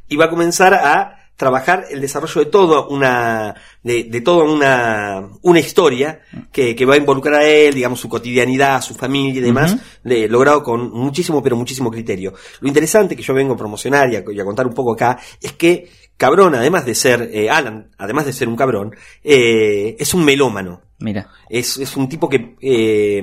y 0.09 0.17
va 0.17 0.25
a 0.25 0.29
comenzar 0.29 0.73
a 0.73 1.22
trabajar 1.35 1.85
el 1.89 1.99
desarrollo 1.99 2.43
de 2.43 2.51
toda 2.51 2.87
una 2.87 3.55
de, 3.81 4.03
de 4.05 4.21
toda 4.21 4.45
una 4.45 5.27
una 5.41 5.59
historia 5.59 6.21
que, 6.51 6.75
que, 6.75 6.85
va 6.85 6.93
a 6.93 6.97
involucrar 6.97 7.41
a 7.41 7.43
él 7.43 7.73
digamos 7.73 7.99
su 7.99 8.07
cotidianidad 8.07 8.81
su 8.81 8.93
familia 8.93 9.39
y 9.39 9.43
demás 9.43 9.73
uh 9.73 9.75
-huh. 9.75 9.81
de, 10.03 10.27
logrado 10.27 10.63
con 10.63 10.91
muchísimo 10.91 11.41
pero 11.41 11.55
muchísimo 11.55 11.89
criterio 11.89 12.33
lo 12.59 12.67
interesante 12.67 13.15
que 13.15 13.23
yo 13.23 13.33
vengo 13.33 13.53
a 13.53 13.57
promocionar 13.57 14.11
y 14.11 14.15
a, 14.17 14.23
y 14.31 14.39
a 14.39 14.45
contar 14.45 14.67
un 14.67 14.73
poco 14.73 14.93
acá 14.93 15.19
es 15.41 15.53
que 15.53 15.89
cabrón 16.17 16.53
además 16.55 16.85
de 16.85 16.93
ser 16.95 17.29
eh, 17.33 17.49
Alan 17.49 17.89
además 17.97 18.25
de 18.25 18.33
ser 18.33 18.47
un 18.47 18.55
cabrón 18.55 18.95
eh, 19.23 19.95
es 19.99 20.13
un 20.13 20.23
melómano 20.23 20.81
Mira. 21.03 21.29
Es, 21.49 21.77
es 21.79 21.97
un 21.97 22.07
tipo 22.07 22.29
que 22.29 22.55
eh, 22.61 23.21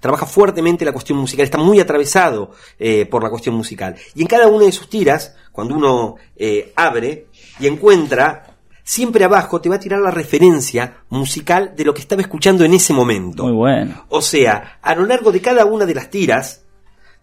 trabaja 0.00 0.24
fuertemente 0.24 0.86
la 0.86 0.92
cuestión 0.92 1.18
musical, 1.18 1.44
está 1.44 1.58
muy 1.58 1.78
atravesado 1.78 2.52
eh, 2.78 3.04
por 3.04 3.22
la 3.22 3.28
cuestión 3.28 3.54
musical. 3.54 3.96
Y 4.14 4.22
en 4.22 4.26
cada 4.26 4.48
una 4.48 4.64
de 4.64 4.72
sus 4.72 4.88
tiras, 4.88 5.36
cuando 5.52 5.74
uno 5.74 6.16
eh, 6.34 6.72
abre 6.74 7.26
y 7.58 7.66
encuentra, 7.66 8.56
siempre 8.84 9.24
abajo 9.24 9.60
te 9.60 9.68
va 9.68 9.76
a 9.76 9.80
tirar 9.80 10.00
la 10.00 10.10
referencia 10.10 11.04
musical 11.10 11.74
de 11.76 11.84
lo 11.84 11.94
que 11.94 12.00
estaba 12.00 12.22
escuchando 12.22 12.64
en 12.64 12.74
ese 12.74 12.92
momento. 12.92 13.44
Muy 13.44 13.52
bueno. 13.52 14.06
O 14.08 14.22
sea, 14.22 14.78
a 14.80 14.94
lo 14.94 15.04
largo 15.06 15.32
de 15.32 15.40
cada 15.40 15.64
una 15.64 15.86
de 15.86 15.94
las 15.94 16.10
tiras, 16.10 16.64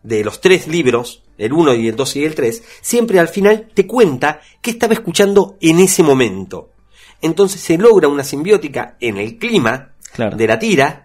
de 0.04 0.24
los 0.24 0.42
tres 0.42 0.68
libros, 0.68 1.24
el 1.38 1.52
1 1.54 1.74
y 1.76 1.88
el 1.88 1.96
2 1.96 2.16
y 2.18 2.26
el 2.26 2.36
3, 2.36 2.64
siempre 2.82 3.20
al 3.20 3.28
final 3.28 3.70
te 3.74 3.88
cuenta 3.88 4.40
qué 4.62 4.72
estaba 4.72 4.94
escuchando 4.94 5.58
en 5.60 5.80
ese 5.80 6.04
momento. 6.04 6.70
Entonces 7.22 7.62
se 7.62 7.78
logra 7.78 8.08
una 8.08 8.24
simbiótica 8.24 8.98
en 9.00 9.18
el 9.18 9.38
clima 9.38 9.94
claro. 10.14 10.38
de 10.38 10.48
la 10.48 10.60
tira, 10.60 11.05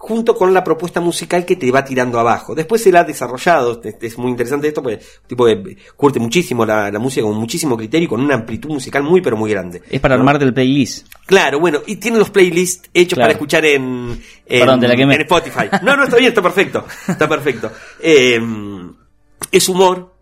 junto 0.00 0.34
con 0.34 0.54
la 0.54 0.64
propuesta 0.64 0.98
musical 0.98 1.44
que 1.44 1.56
te 1.56 1.70
va 1.70 1.84
tirando 1.84 2.18
abajo. 2.18 2.54
Después 2.54 2.82
se 2.82 2.90
la 2.90 3.00
ha 3.00 3.04
desarrollado, 3.04 3.82
es 3.84 4.16
muy 4.16 4.30
interesante 4.30 4.66
esto, 4.66 4.82
porque 4.82 4.98
tipo 5.26 5.44
de, 5.44 5.76
curte 5.94 6.18
muchísimo 6.18 6.64
la, 6.64 6.90
la, 6.90 6.98
música 6.98 7.26
con 7.26 7.36
muchísimo 7.36 7.76
criterio 7.76 8.06
y 8.06 8.08
con 8.08 8.22
una 8.22 8.34
amplitud 8.34 8.70
musical 8.70 9.02
muy 9.02 9.20
pero 9.20 9.36
muy 9.36 9.50
grande. 9.50 9.82
Es 9.90 10.00
para 10.00 10.16
¿no? 10.16 10.22
armar 10.22 10.38
del 10.38 10.54
playlist. 10.54 11.06
Claro, 11.26 11.60
bueno, 11.60 11.80
y 11.86 11.96
tiene 11.96 12.18
los 12.18 12.30
playlists 12.30 12.88
hechos 12.94 13.16
claro. 13.16 13.26
para 13.26 13.32
escuchar 13.34 13.66
en, 13.66 14.18
en, 14.46 14.60
Perdón, 14.60 14.80
la 14.80 14.94
en 14.94 15.20
Spotify. 15.20 15.68
No, 15.82 15.94
no, 15.94 16.04
está 16.04 16.16
bien, 16.16 16.30
está 16.30 16.42
perfecto, 16.42 16.86
está 17.06 17.28
perfecto. 17.28 17.70
Eh, 18.02 18.40
es 19.52 19.68
humor, 19.68 20.14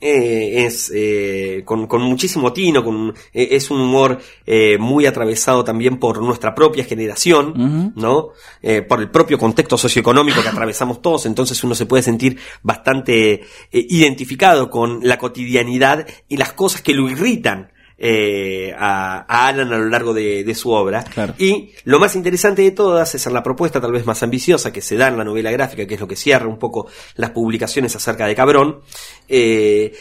eh, 0.00 0.64
es 0.66 0.92
eh, 0.94 1.62
con, 1.64 1.86
con, 1.86 2.02
muchísimo 2.02 2.52
tino, 2.52 2.84
con, 2.84 3.14
eh, 3.32 3.48
es 3.52 3.70
un 3.70 3.80
humor 3.80 4.18
eh, 4.46 4.78
muy 4.78 5.06
atravesado 5.06 5.64
también 5.64 5.98
por 5.98 6.22
nuestra 6.22 6.54
propia 6.54 6.84
generación, 6.84 7.48
uh 7.48 7.52
-huh. 7.54 7.92
¿no? 7.96 8.28
Eh, 8.62 8.82
por 8.82 9.00
el 9.00 9.10
propio 9.10 9.38
contexto 9.38 9.76
socioeconómico 9.76 10.42
que 10.42 10.48
atravesamos 10.48 11.02
todos, 11.02 11.26
entonces 11.26 11.62
uno 11.64 11.74
se 11.74 11.86
puede 11.86 12.02
sentir 12.02 12.38
bastante 12.62 13.42
identificado 13.72 14.70
con 14.70 15.00
la 15.02 15.18
cotidianidad 15.18 16.06
y 16.28 16.36
las 16.36 16.52
cosas 16.52 16.82
que 16.82 16.94
lo 16.94 17.08
irritan. 17.08 17.70
Eh, 18.00 18.72
a, 18.78 19.26
a, 19.28 19.48
Alan 19.48 19.72
a 19.72 19.78
lo 19.78 19.88
largo 19.88 20.14
de, 20.14 20.44
de 20.44 20.54
su 20.54 20.70
obra. 20.70 21.02
Claro. 21.02 21.34
Y 21.36 21.72
lo 21.82 21.98
más 21.98 22.14
interesante 22.14 22.62
de 22.62 22.70
todas 22.70 23.12
es 23.16 23.26
en 23.26 23.34
la 23.34 23.42
propuesta 23.42 23.80
tal 23.80 23.90
vez 23.90 24.06
más 24.06 24.22
ambiciosa 24.22 24.72
que 24.72 24.80
se 24.80 24.96
da 24.96 25.08
en 25.08 25.18
la 25.18 25.24
novela 25.24 25.50
gráfica, 25.50 25.84
que 25.84 25.94
es 25.94 26.00
lo 26.00 26.06
que 26.06 26.14
cierra 26.14 26.46
un 26.46 26.60
poco 26.60 26.86
las 27.16 27.30
publicaciones 27.30 27.96
acerca 27.96 28.26
de 28.28 28.36
Cabrón, 28.36 28.82
eh, 29.26 29.92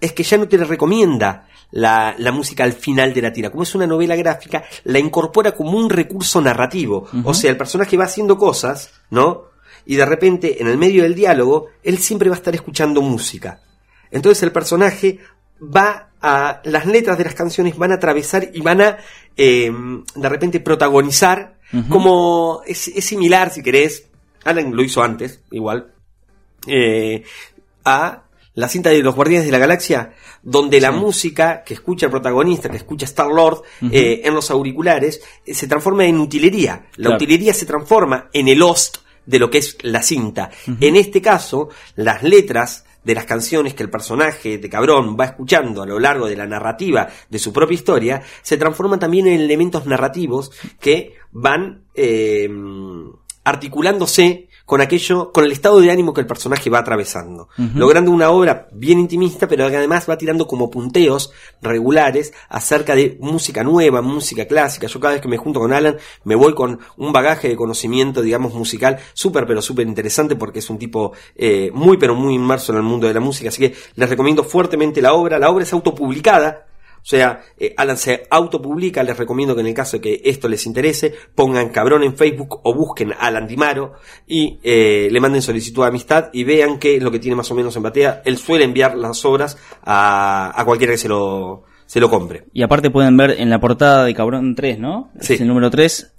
es 0.00 0.12
que 0.12 0.22
ya 0.22 0.38
no 0.38 0.46
te 0.46 0.58
le 0.58 0.64
recomienda 0.64 1.48
la, 1.72 2.14
la 2.18 2.30
música 2.30 2.62
al 2.62 2.72
final 2.72 3.12
de 3.12 3.22
la 3.22 3.32
tira. 3.32 3.50
Como 3.50 3.64
es 3.64 3.74
una 3.74 3.86
novela 3.86 4.14
gráfica, 4.14 4.62
la 4.84 5.00
incorpora 5.00 5.52
como 5.52 5.76
un 5.76 5.90
recurso 5.90 6.40
narrativo. 6.40 7.08
O 7.24 7.34
sea, 7.34 7.50
el 7.50 7.56
personaje 7.56 7.96
va 7.96 8.04
haciendo 8.04 8.38
cosas, 8.38 8.92
¿no? 9.10 9.46
Y 9.86 9.96
de 9.96 10.06
repente, 10.06 10.62
en 10.62 10.68
el 10.68 10.78
medio 10.78 11.02
del 11.02 11.14
diálogo, 11.14 11.66
él 11.82 11.98
siempre 11.98 12.28
va 12.28 12.36
a 12.36 12.38
estar 12.38 12.54
escuchando 12.54 13.02
música. 13.02 13.60
Entonces 14.10 14.42
el 14.42 14.52
personaje 14.52 15.18
va 15.62 16.10
a. 16.20 16.60
las 16.64 16.86
letras 16.86 17.16
de 17.18 17.24
las 17.24 17.34
canciones 17.34 17.76
van 17.76 17.92
a 17.92 17.96
atravesar 17.96 18.50
y 18.52 18.60
van 18.60 18.80
a 18.80 18.98
eh, 19.36 19.70
de 20.14 20.28
repente 20.28 20.60
protagonizar. 20.60 21.58
Como 21.88 22.62
es, 22.66 22.88
es 22.88 23.04
similar, 23.04 23.50
si 23.50 23.62
querés. 23.62 24.06
Alan 24.42 24.74
lo 24.74 24.82
hizo 24.82 25.02
antes, 25.02 25.40
igual. 25.52 25.92
eh, 26.66 27.22
a 27.84 28.24
la 28.54 28.68
cinta 28.68 28.90
de 28.90 29.02
los 29.02 29.14
Guardianes 29.14 29.46
de 29.46 29.52
la 29.52 29.58
Galaxia, 29.58 30.12
donde 30.42 30.80
la 30.80 30.90
música 30.90 31.62
que 31.62 31.74
escucha 31.74 32.06
el 32.06 32.10
protagonista, 32.10 32.68
que 32.68 32.76
escucha 32.78 33.04
Star 33.06 33.28
Lord 33.28 33.62
eh, 33.92 34.22
en 34.24 34.34
los 34.34 34.50
auriculares, 34.50 35.22
eh, 35.46 35.54
se 35.54 35.68
transforma 35.68 36.04
en 36.06 36.18
utilería. 36.18 36.86
La 36.96 37.04
Claro. 37.04 37.14
utilería 37.16 37.54
se 37.54 37.66
transforma 37.66 38.28
en 38.32 38.48
el 38.48 38.60
host 38.62 38.98
de 39.24 39.38
lo 39.38 39.48
que 39.48 39.58
es 39.58 39.78
la 39.82 40.02
cinta. 40.02 40.50
En 40.80 40.96
este 40.96 41.22
caso, 41.22 41.68
las 41.94 42.22
letras 42.24 42.84
de 43.02 43.14
las 43.14 43.24
canciones 43.24 43.74
que 43.74 43.82
el 43.82 43.90
personaje 43.90 44.58
de 44.58 44.68
cabrón 44.68 45.16
va 45.18 45.26
escuchando 45.26 45.82
a 45.82 45.86
lo 45.86 45.98
largo 45.98 46.26
de 46.26 46.36
la 46.36 46.46
narrativa 46.46 47.08
de 47.28 47.38
su 47.38 47.52
propia 47.52 47.74
historia, 47.74 48.22
se 48.42 48.56
transforman 48.56 48.98
también 48.98 49.26
en 49.26 49.40
elementos 49.40 49.86
narrativos 49.86 50.52
que 50.78 51.14
van 51.32 51.84
eh, 51.94 52.48
articulándose 53.44 54.49
con 54.70 54.80
aquello, 54.80 55.32
con 55.32 55.42
el 55.42 55.50
estado 55.50 55.80
de 55.80 55.90
ánimo 55.90 56.14
que 56.14 56.20
el 56.20 56.28
personaje 56.28 56.70
va 56.70 56.78
atravesando, 56.78 57.48
logrando 57.74 58.12
una 58.12 58.30
obra 58.30 58.68
bien 58.70 59.00
intimista, 59.00 59.48
pero 59.48 59.68
que 59.68 59.76
además 59.76 60.08
va 60.08 60.16
tirando 60.16 60.46
como 60.46 60.70
punteos 60.70 61.32
regulares 61.60 62.32
acerca 62.48 62.94
de 62.94 63.18
música 63.20 63.64
nueva, 63.64 64.00
música 64.00 64.44
clásica. 64.44 64.86
Yo 64.86 65.00
cada 65.00 65.14
vez 65.14 65.22
que 65.22 65.26
me 65.26 65.38
junto 65.38 65.58
con 65.58 65.72
Alan, 65.72 65.96
me 66.22 66.36
voy 66.36 66.54
con 66.54 66.78
un 66.98 67.12
bagaje 67.12 67.48
de 67.48 67.56
conocimiento, 67.56 68.22
digamos, 68.22 68.54
musical, 68.54 69.00
súper, 69.12 69.44
pero 69.44 69.60
súper 69.60 69.88
interesante, 69.88 70.36
porque 70.36 70.60
es 70.60 70.70
un 70.70 70.78
tipo 70.78 71.14
eh, 71.34 71.72
muy, 71.74 71.96
pero 71.96 72.14
muy 72.14 72.36
inmerso 72.36 72.70
en 72.70 72.78
el 72.78 72.84
mundo 72.84 73.08
de 73.08 73.14
la 73.14 73.20
música, 73.20 73.48
así 73.48 73.60
que 73.60 73.74
les 73.96 74.08
recomiendo 74.08 74.44
fuertemente 74.44 75.02
la 75.02 75.14
obra. 75.14 75.40
La 75.40 75.50
obra 75.50 75.64
es 75.64 75.72
autopublicada, 75.72 76.69
o 77.02 77.06
sea, 77.10 77.40
eh, 77.58 77.74
Alan 77.76 77.96
se 77.96 78.24
autopublica, 78.30 79.02
les 79.02 79.16
recomiendo 79.16 79.54
que 79.54 79.62
en 79.62 79.68
el 79.68 79.74
caso 79.74 79.96
de 79.96 80.00
que 80.02 80.20
esto 80.24 80.48
les 80.48 80.66
interese, 80.66 81.14
pongan 81.34 81.70
cabrón 81.70 82.02
en 82.02 82.16
Facebook 82.16 82.60
o 82.62 82.74
busquen 82.74 83.12
a 83.12 83.26
Alan 83.26 83.46
Dimaro 83.46 83.94
y 84.26 84.58
eh, 84.62 85.08
le 85.10 85.20
manden 85.20 85.42
solicitud 85.42 85.82
de 85.82 85.88
amistad 85.88 86.28
y 86.32 86.44
vean 86.44 86.78
qué 86.78 86.96
es 86.96 87.02
lo 87.02 87.10
que 87.10 87.18
tiene 87.18 87.36
más 87.36 87.50
o 87.50 87.54
menos 87.54 87.74
en 87.76 87.82
batea. 87.82 88.22
Él 88.24 88.36
suele 88.36 88.64
enviar 88.64 88.96
las 88.96 89.24
obras 89.24 89.56
a, 89.82 90.52
a 90.54 90.64
cualquiera 90.64 90.92
que 90.92 90.98
se 90.98 91.08
lo, 91.08 91.64
se 91.86 92.00
lo 92.00 92.10
compre. 92.10 92.44
Y 92.52 92.62
aparte 92.62 92.90
pueden 92.90 93.16
ver 93.16 93.36
en 93.38 93.50
la 93.50 93.60
portada 93.60 94.04
de 94.04 94.14
Cabrón 94.14 94.54
3, 94.54 94.78
¿no? 94.78 95.10
Sí. 95.20 95.34
Es 95.34 95.40
el 95.40 95.48
número 95.48 95.70
3. 95.70 96.12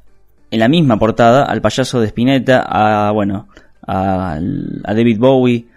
En 0.52 0.60
la 0.60 0.68
misma 0.68 0.98
portada, 0.98 1.44
al 1.44 1.62
payaso 1.62 2.02
de 2.02 2.08
Spinetta, 2.08 2.66
a, 2.68 3.12
bueno, 3.12 3.48
a, 3.88 4.34
a 4.34 4.94
David 4.94 5.18
Bowie, 5.20 5.68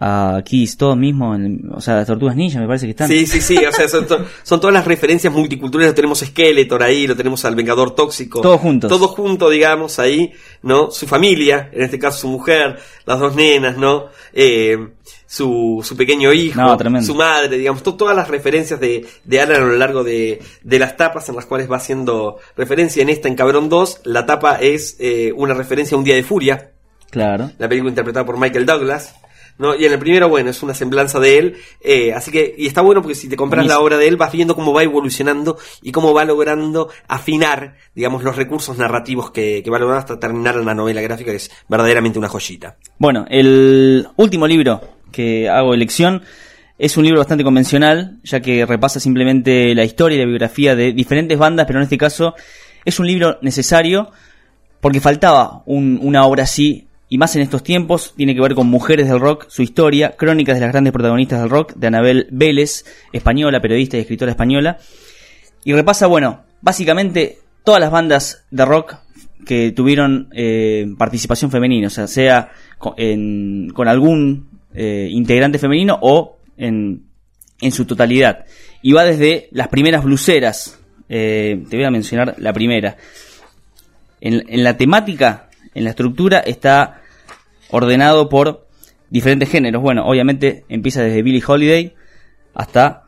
a 0.00 0.40
Kiss, 0.44 0.76
todos 0.76 0.96
mismos, 0.96 1.36
en- 1.36 1.70
o 1.72 1.80
sea, 1.80 1.96
las 1.96 2.06
tortugas 2.06 2.34
ninja 2.34 2.58
me 2.58 2.66
parece 2.66 2.86
que 2.86 2.90
están. 2.90 3.08
Sí, 3.08 3.26
sí, 3.26 3.40
sí, 3.40 3.56
o 3.58 3.70
sea, 3.72 3.88
son, 3.88 4.06
to- 4.06 4.24
son 4.42 4.58
todas 4.60 4.72
las 4.74 4.86
referencias 4.86 5.32
multiculturales, 5.32 5.90
lo 5.92 5.94
tenemos 5.94 6.20
Skeletor 6.20 6.82
ahí, 6.82 7.06
lo 7.06 7.14
tenemos 7.14 7.44
al 7.44 7.54
Vengador 7.54 7.94
Tóxico. 7.94 8.40
Todos 8.40 8.60
juntos. 8.60 8.88
Todos 8.90 9.10
juntos, 9.12 9.50
digamos, 9.52 9.98
ahí, 9.98 10.32
¿no? 10.62 10.90
Su 10.90 11.06
familia, 11.06 11.68
en 11.72 11.82
este 11.82 11.98
caso 11.98 12.20
su 12.20 12.28
mujer, 12.28 12.78
las 13.04 13.20
dos 13.20 13.36
nenas, 13.36 13.76
¿no? 13.76 14.06
Eh, 14.32 14.78
su, 15.26 15.80
su 15.84 15.96
pequeño 15.96 16.32
hijo, 16.32 16.60
No, 16.60 17.02
su 17.02 17.14
madre, 17.14 17.56
digamos, 17.58 17.82
to- 17.82 17.94
todas 17.94 18.16
las 18.16 18.28
referencias 18.28 18.80
de, 18.80 19.06
de 19.24 19.40
Alan 19.40 19.62
a 19.62 19.66
lo 19.66 19.76
largo 19.76 20.02
de, 20.04 20.40
de 20.62 20.78
las 20.78 20.96
tapas 20.96 21.28
en 21.28 21.36
las 21.36 21.46
cuales 21.46 21.70
va 21.70 21.76
haciendo 21.76 22.38
referencia. 22.56 23.02
En 23.02 23.08
esta, 23.10 23.28
en 23.28 23.34
Cabrón 23.34 23.68
2, 23.68 24.00
la 24.04 24.24
tapa 24.26 24.56
es 24.56 24.96
eh, 25.00 25.32
una 25.36 25.54
referencia 25.54 25.94
a 25.94 25.98
Un 25.98 26.04
Día 26.04 26.14
de 26.16 26.22
Furia, 26.22 26.70
Claro. 27.10 27.50
la 27.58 27.68
película 27.68 27.90
interpretada 27.90 28.24
por 28.26 28.38
Michael 28.38 28.64
Douglas. 28.66 29.14
¿No? 29.58 29.74
Y 29.74 29.84
en 29.84 29.92
el 29.92 29.98
primero, 29.98 30.28
bueno, 30.28 30.50
es 30.50 30.62
una 30.62 30.74
semblanza 30.74 31.20
de 31.20 31.38
él. 31.38 31.56
eh, 31.80 32.12
así 32.12 32.30
que, 32.30 32.54
y 32.56 32.66
está 32.66 32.80
bueno 32.80 33.02
porque 33.02 33.14
si 33.14 33.28
te 33.28 33.36
compras 33.36 33.64
la 33.66 33.80
obra 33.80 33.96
de 33.96 34.08
él, 34.08 34.16
vas 34.16 34.32
viendo 34.32 34.54
cómo 34.54 34.72
va 34.72 34.82
evolucionando 34.82 35.58
y 35.82 35.92
cómo 35.92 36.12
va 36.14 36.24
logrando 36.24 36.88
afinar, 37.08 37.76
digamos, 37.94 38.22
los 38.22 38.36
recursos 38.36 38.76
narrativos 38.78 39.30
que, 39.30 39.62
que 39.62 39.70
va 39.70 39.78
logrando 39.78 40.00
hasta 40.00 40.18
terminar 40.20 40.56
en 40.56 40.64
la 40.64 40.74
novela 40.74 41.00
gráfica, 41.00 41.30
que 41.30 41.36
es 41.36 41.50
verdaderamente 41.68 42.18
una 42.18 42.28
joyita. 42.28 42.76
Bueno, 42.98 43.26
el 43.28 44.06
último 44.16 44.46
libro 44.46 44.80
que 45.10 45.48
hago 45.48 45.74
elección 45.74 46.22
es 46.78 46.96
un 46.96 47.04
libro 47.04 47.18
bastante 47.20 47.44
convencional, 47.44 48.18
ya 48.24 48.40
que 48.40 48.66
repasa 48.66 48.98
simplemente 48.98 49.74
la 49.74 49.84
historia 49.84 50.16
y 50.16 50.20
la 50.20 50.26
biografía 50.26 50.74
de 50.74 50.92
diferentes 50.92 51.38
bandas, 51.38 51.66
pero 51.66 51.78
en 51.78 51.84
este 51.84 51.98
caso 51.98 52.34
es 52.84 52.98
un 52.98 53.06
libro 53.06 53.38
necesario 53.42 54.10
porque 54.80 55.00
faltaba 55.00 55.62
un- 55.66 56.00
una 56.02 56.24
obra 56.24 56.42
así, 56.44 56.88
y 57.12 57.18
más 57.18 57.36
en 57.36 57.42
estos 57.42 57.62
tiempos, 57.62 58.14
tiene 58.16 58.34
que 58.34 58.40
ver 58.40 58.54
con 58.54 58.68
mujeres 58.68 59.06
del 59.06 59.20
rock, 59.20 59.44
su 59.50 59.60
historia, 59.60 60.12
crónicas 60.16 60.54
de 60.54 60.62
las 60.62 60.72
grandes 60.72 60.94
protagonistas 60.94 61.40
del 61.40 61.50
rock, 61.50 61.74
de 61.74 61.88
Anabel 61.88 62.26
Vélez, 62.30 62.86
española, 63.12 63.60
periodista 63.60 63.98
y 63.98 64.00
escritora 64.00 64.30
española, 64.30 64.78
y 65.62 65.74
repasa, 65.74 66.06
bueno, 66.06 66.44
básicamente 66.62 67.40
todas 67.64 67.82
las 67.82 67.90
bandas 67.90 68.46
de 68.50 68.64
rock 68.64 68.94
que 69.44 69.72
tuvieron 69.72 70.30
eh, 70.32 70.86
participación 70.96 71.50
femenina, 71.50 71.88
o 71.88 71.90
sea, 71.90 72.06
sea 72.06 72.50
con, 72.78 72.94
algún 73.88 74.48
eh, 74.72 75.08
integrante 75.10 75.58
femenino 75.58 75.98
o 76.00 76.38
en, 76.56 77.02
en 77.60 77.72
su 77.72 77.84
totalidad. 77.84 78.46
Y 78.80 78.94
va 78.94 79.04
desde 79.04 79.50
las 79.50 79.68
primeras 79.68 80.02
bluseras, 80.02 80.80
eh, 81.10 81.62
te 81.68 81.76
voy 81.76 81.84
a 81.84 81.90
mencionar 81.90 82.36
la 82.38 82.54
primera. 82.54 82.96
En 84.22 84.64
la 84.64 84.78
temática, 84.78 85.50
en 85.74 85.84
la 85.84 85.90
estructura, 85.90 86.38
está 86.38 87.01
ordenado 87.72 88.28
por 88.28 88.68
diferentes 89.10 89.50
géneros. 89.50 89.82
Bueno, 89.82 90.06
obviamente 90.06 90.64
empieza 90.68 91.02
desde 91.02 91.22
Billie 91.22 91.42
Holiday 91.44 91.94
hasta 92.54 93.02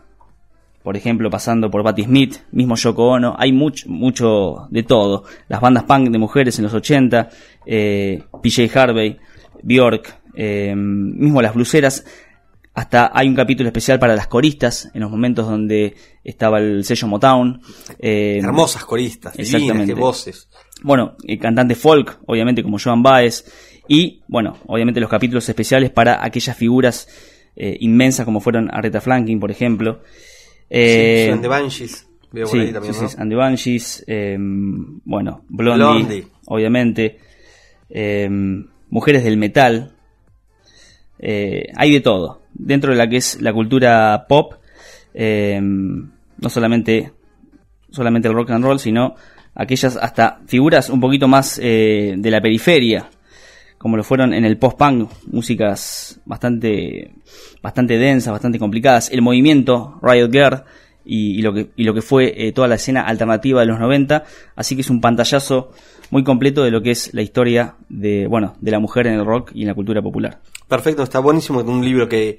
por 0.85 0.99
ejemplo, 0.99 1.31
pasando 1.31 1.71
por 1.71 1.83
Patti 1.83 2.05
Smith, 2.05 2.37
mismo 2.53 2.77
Yoko 2.77 3.07
Ono, 3.07 3.35
hay 3.39 3.53
mucho, 3.53 3.89
mucho 3.89 4.67
de 4.69 4.83
todo. 4.83 5.25
Las 5.49 5.63
bandas 5.63 5.85
punk 5.85 6.11
de 6.11 6.19
mujeres 6.19 6.59
en 6.59 6.65
los 6.65 6.75
80, 6.75 7.31
eh, 7.65 8.23
PJ 8.43 8.79
Harvey, 8.79 9.17
Bjork, 9.63 10.15
eh, 10.35 10.75
mismo 10.77 11.41
las 11.41 11.55
bluseras, 11.55 12.05
hasta 12.75 13.11
hay 13.15 13.29
un 13.29 13.35
capítulo 13.35 13.69
especial 13.69 13.99
para 13.99 14.15
las 14.15 14.27
coristas, 14.27 14.91
en 14.93 15.01
los 15.01 15.11
momentos 15.11 15.49
donde 15.49 15.95
estaba 16.23 16.59
el 16.59 16.85
sello 16.85 17.07
Motown. 17.07 17.63
eh, 17.99 18.41
Hermosas 18.43 18.85
coristas, 18.85 19.35
divinas, 19.39 19.87
qué 19.87 19.95
voces. 19.95 20.51
bueno, 20.83 21.17
eh, 21.27 21.39
cantantes 21.39 21.79
folk, 21.79 22.21
obviamente 22.27 22.63
como 22.63 22.79
Joan 22.79 23.03
Baez, 23.03 23.45
y 23.89 24.23
bueno, 24.29 24.57
obviamente 24.67 25.01
los 25.01 25.11
capítulos 25.11 25.49
especiales 25.49 25.91
para 25.91 26.25
aquellas 26.25 26.57
figuras 26.57 27.09
eh, 27.57 27.77
inmensas 27.81 28.25
como 28.25 28.41
fueron 28.41 28.71
Aretha 28.73 29.01
Franklin, 29.01 29.41
por 29.41 29.51
ejemplo. 29.51 30.01
Eh, 30.71 31.31
sí, 31.33 31.41
de 31.41 31.49
Banshees, 31.49 32.07
veo 32.33 32.47
por 32.47 32.59
sí, 32.59 32.67
ahí 32.67 32.73
también, 32.73 32.95
sí, 32.95 33.05
And 33.19 33.31
the 33.31 33.37
Banshees, 33.37 34.05
eh, 34.07 34.37
bueno, 34.41 35.45
Blondie, 35.49 35.85
Blondie. 35.85 36.27
obviamente, 36.47 37.19
eh, 37.91 38.29
mujeres 38.91 39.25
del 39.25 39.37
metal, 39.37 39.93
eh, 41.19 41.67
hay 41.77 41.93
de 41.93 42.01
todo. 42.01 42.43
Dentro 42.53 42.93
de 42.93 42.97
la 42.99 43.09
que 43.09 43.17
es 43.17 43.41
la 43.41 43.53
cultura 43.53 44.27
pop, 44.29 44.55
eh, 45.13 45.61
no 45.61 46.49
solamente, 46.49 47.13
solamente 47.91 48.29
el 48.29 48.35
rock 48.35 48.51
and 48.51 48.65
roll, 48.65 48.79
sino 48.79 49.15
aquellas 49.55 49.97
hasta 49.97 50.41
figuras 50.47 50.91
un 50.91 51.01
poquito 51.01 51.29
más 51.29 51.61
eh, 51.63 52.15
de 52.17 52.31
la 52.31 52.41
periferia, 52.41 53.09
como 53.85 53.99
lo 53.99 54.03
fueron 54.03 54.33
en 54.33 54.47
el 54.47 54.57
post-punk, 54.57 55.11
músicas 55.27 56.19
bastante, 56.25 57.17
bastante 57.61 57.99
densas, 57.99 58.33
bastante 58.33 58.59
complicadas. 58.59 59.11
El 59.11 59.21
movimiento 59.21 60.01
Riot 60.01 60.31
Girl 60.33 60.65
y, 61.05 61.43
lo, 61.43 61.53
que, 61.53 61.71
y 61.77 61.85
lo 61.85 61.93
que 61.93 62.01
fue 62.01 62.33
eh, 62.35 62.53
toda 62.53 62.67
la 62.67 62.77
escena 62.77 63.03
alternativa 63.03 63.61
de 63.61 63.67
los 63.67 63.79
90. 63.79 64.25
Así 64.57 64.75
que 64.75 64.81
es 64.81 64.89
un 64.89 65.03
pantallazo 65.03 65.73
muy 66.11 66.25
completo 66.25 66.65
de 66.65 66.71
lo 66.71 66.81
que 66.81 66.93
es 66.93 67.13
la 67.13 67.21
historia 67.21 67.77
de, 67.91 68.27
bueno, 68.27 68.57
de 68.59 68.71
la 68.71 68.79
mujer 68.79 69.07
en 69.07 69.21
el 69.21 69.27
rock 69.27 69.51
y 69.53 69.61
en 69.61 69.69
la 69.69 69.75
cultura 69.75 70.01
popular. 70.01 70.41
Perfecto, 70.67 71.03
está 71.03 71.19
buenísimo 71.19 71.61
un 71.61 71.85
libro 71.85 72.09
que, 72.09 72.39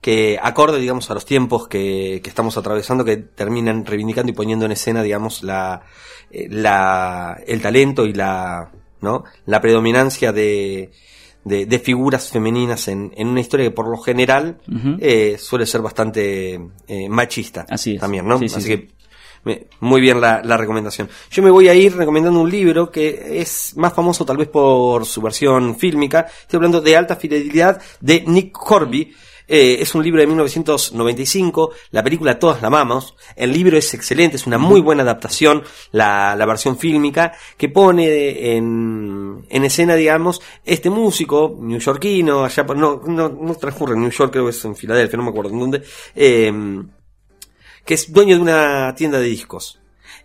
que 0.00 0.38
acorde, 0.42 0.80
digamos, 0.80 1.10
a 1.10 1.14
los 1.14 1.26
tiempos 1.26 1.68
que, 1.68 2.22
que 2.24 2.30
estamos 2.30 2.56
atravesando, 2.56 3.04
que 3.04 3.18
terminan 3.18 3.84
reivindicando 3.84 4.32
y 4.32 4.34
poniendo 4.34 4.64
en 4.64 4.72
escena, 4.72 5.02
digamos, 5.02 5.42
la, 5.42 5.82
eh, 6.30 6.48
la, 6.48 7.38
el 7.46 7.60
talento 7.60 8.06
y 8.06 8.14
la, 8.14 8.70
¿no? 9.06 9.24
La 9.46 9.60
predominancia 9.62 10.32
de, 10.32 10.90
de, 11.44 11.64
de 11.64 11.78
figuras 11.78 12.30
femeninas 12.30 12.88
en, 12.88 13.12
en 13.16 13.28
una 13.28 13.40
historia 13.40 13.64
que 13.66 13.70
por 13.70 13.88
lo 13.88 13.96
general 13.98 14.58
eh, 15.00 15.36
suele 15.38 15.64
ser 15.64 15.80
bastante 15.80 16.60
eh, 16.88 17.08
machista. 17.08 17.64
Así 17.70 17.94
es. 17.94 18.00
También, 18.00 18.26
¿no? 18.28 18.38
Sí, 18.38 18.48
sí, 18.48 18.56
Así 18.56 18.66
sí. 18.66 18.68
que 18.76 18.88
me- 19.44 19.66
muy 19.80 20.00
bien 20.00 20.20
la, 20.20 20.42
la 20.42 20.56
recomendación. 20.56 21.08
Yo 21.30 21.42
me 21.42 21.50
voy 21.50 21.68
a 21.68 21.74
ir 21.74 21.96
recomendando 21.96 22.40
un 22.40 22.50
libro 22.50 22.90
que 22.90 23.40
es 23.40 23.76
más 23.76 23.92
famoso 23.94 24.24
tal 24.26 24.36
vez 24.38 24.48
por 24.48 25.06
su 25.06 25.22
versión 25.22 25.76
fílmica. 25.76 26.26
Estoy 26.42 26.56
hablando 26.58 26.80
de 26.80 26.96
Alta 26.96 27.14
Fidelidad 27.16 27.80
de 28.00 28.24
Nick 28.26 28.58
Horby. 28.70 29.14
Eh, 29.48 29.78
es 29.80 29.94
un 29.94 30.02
libro 30.02 30.20
de 30.20 30.26
1995, 30.26 31.70
la 31.90 32.02
película 32.02 32.38
todas 32.38 32.60
la 32.60 32.68
amamos, 32.68 33.14
el 33.36 33.52
libro 33.52 33.78
es 33.78 33.94
excelente, 33.94 34.36
es 34.36 34.46
una 34.46 34.58
muy 34.58 34.80
buena 34.80 35.02
adaptación, 35.02 35.62
la, 35.92 36.34
la 36.34 36.46
versión 36.46 36.76
fílmica, 36.78 37.32
que 37.56 37.68
pone 37.68 38.56
en, 38.56 39.46
en 39.48 39.64
escena, 39.64 39.94
digamos, 39.94 40.40
este 40.64 40.90
músico 40.90 41.56
neoyorquino, 41.60 42.44
allá 42.44 42.66
por, 42.66 42.76
no, 42.76 43.00
no, 43.06 43.28
no 43.28 43.54
transcurre 43.54 43.94
en 43.94 44.00
New 44.00 44.10
York, 44.10 44.32
creo 44.32 44.44
que 44.44 44.50
es 44.50 44.64
en 44.64 44.74
Filadelfia, 44.74 45.16
no 45.16 45.24
me 45.24 45.30
acuerdo 45.30 45.50
en 45.52 45.60
dónde, 45.60 45.82
eh, 46.14 46.52
que 47.84 47.94
es 47.94 48.12
dueño 48.12 48.36
de 48.36 48.42
una 48.42 48.94
tienda 48.96 49.18
de 49.18 49.26
discos. 49.26 49.80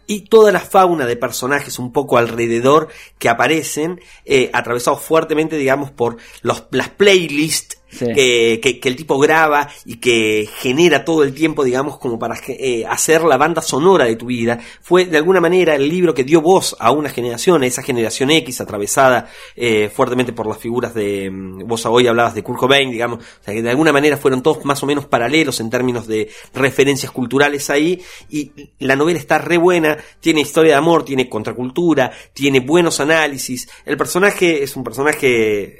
Y 0.07 0.22
toda 0.22 0.51
la 0.51 0.59
fauna 0.59 1.05
de 1.05 1.15
personajes 1.15 1.80
un 1.80 1.93
poco 1.93 2.17
alrededor 2.17 2.89
que 3.17 3.30
aparecen, 3.30 4.01
eh, 4.26 4.49
atravesados 4.51 5.01
fuertemente, 5.01 5.55
digamos, 5.55 5.91
por 5.91 6.17
los, 6.41 6.65
las 6.72 6.89
playlists 6.89 7.80
Que, 8.00 8.60
que- 8.62 8.80
que 8.80 8.89
el 8.89 8.96
tipo 8.96 9.20
graba 9.20 9.70
y 9.86 9.98
que 9.98 10.48
genera 10.60 11.04
todo 11.06 11.24
el 11.24 11.34
tiempo, 11.34 11.64
digamos, 11.64 11.98
como 11.98 12.18
para 12.18 12.36
eh, 12.48 12.86
hacer 12.89 13.24
la 13.24 13.38
banda 13.38 13.62
sonora 13.62 14.06
de 14.06 14.16
tu 14.16 14.28
vida. 14.28 14.60
Fue 14.82 15.06
de 15.06 15.18
alguna 15.18 15.42
manera 15.42 15.76
el 15.76 15.88
libro 15.89 16.14
que 16.14 16.24
dio 16.24 16.42
voz 16.42 16.76
a 16.80 16.92
una 16.92 17.10
generación, 17.10 17.64
a 17.64 17.68
esa 17.68 17.84
generación 17.84 18.32
X 18.32 18.62
atravesada 18.62 19.30
eh, 19.56 19.89
fuertemente 19.94 20.32
por 20.34 20.48
las 20.48 20.58
figuras 20.58 20.94
de... 20.94 21.30
mm, 21.30 21.68
Vos 21.68 21.86
hoy 21.86 22.08
hablabas 22.08 22.34
de 22.34 22.44
Kurt 22.44 22.60
Cobain, 22.60 22.89
digamos, 22.92 23.20
o 23.20 23.44
sea 23.44 23.54
que 23.54 23.62
de 23.62 23.70
alguna 23.70 23.92
manera 23.92 24.18
fueron 24.18 24.42
todos 24.42 24.64
más 24.66 24.82
o 24.84 24.86
menos 24.86 25.06
paralelos 25.06 25.60
en 25.60 25.70
términos 25.70 26.08
de 26.08 26.30
referencias 26.54 27.12
culturales 27.12 27.70
ahí 27.70 28.02
y 28.30 28.52
la 28.80 28.96
novela 28.96 29.20
está 29.20 29.38
re 29.38 29.58
buena, 29.58 29.98
tiene 30.20 30.42
historia 30.42 30.72
de 30.74 30.78
amor, 30.78 31.04
tiene 31.04 31.28
contracultura, 31.30 32.12
tiene 32.34 32.60
buenos 32.62 33.00
análisis. 33.00 33.68
El 33.86 33.98
personaje 33.98 34.64
es 34.64 34.76
un 34.76 34.84
personaje 34.84 35.26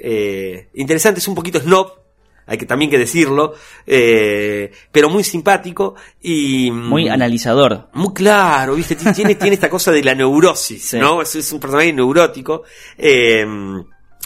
eh, 0.02 0.68
interesante, 0.74 1.20
es 1.20 1.28
un 1.28 1.34
poquito 1.34 1.58
snob, 1.60 2.01
hay 2.46 2.58
que 2.58 2.66
también 2.66 2.90
que 2.90 2.98
decirlo, 2.98 3.54
eh, 3.86 4.70
pero 4.90 5.08
muy 5.08 5.24
simpático 5.24 5.94
y 6.20 6.70
Muy 6.70 7.08
mm, 7.08 7.12
analizador. 7.12 7.88
muy 7.94 8.12
claro, 8.12 8.74
¿viste? 8.74 8.96
Ti- 8.96 9.12
Tiene, 9.12 9.34
tiene 9.36 9.54
esta 9.54 9.68
cosa 9.70 9.90
de 9.92 10.02
la 10.02 10.14
neurosis, 10.14 10.82
Sí. 10.82 10.98
¿no? 10.98 11.22
Es, 11.22 11.34
es 11.36 11.52
un 11.52 11.60
personaje 11.60 11.92
neurótico, 11.92 12.62
eh, 12.98 13.46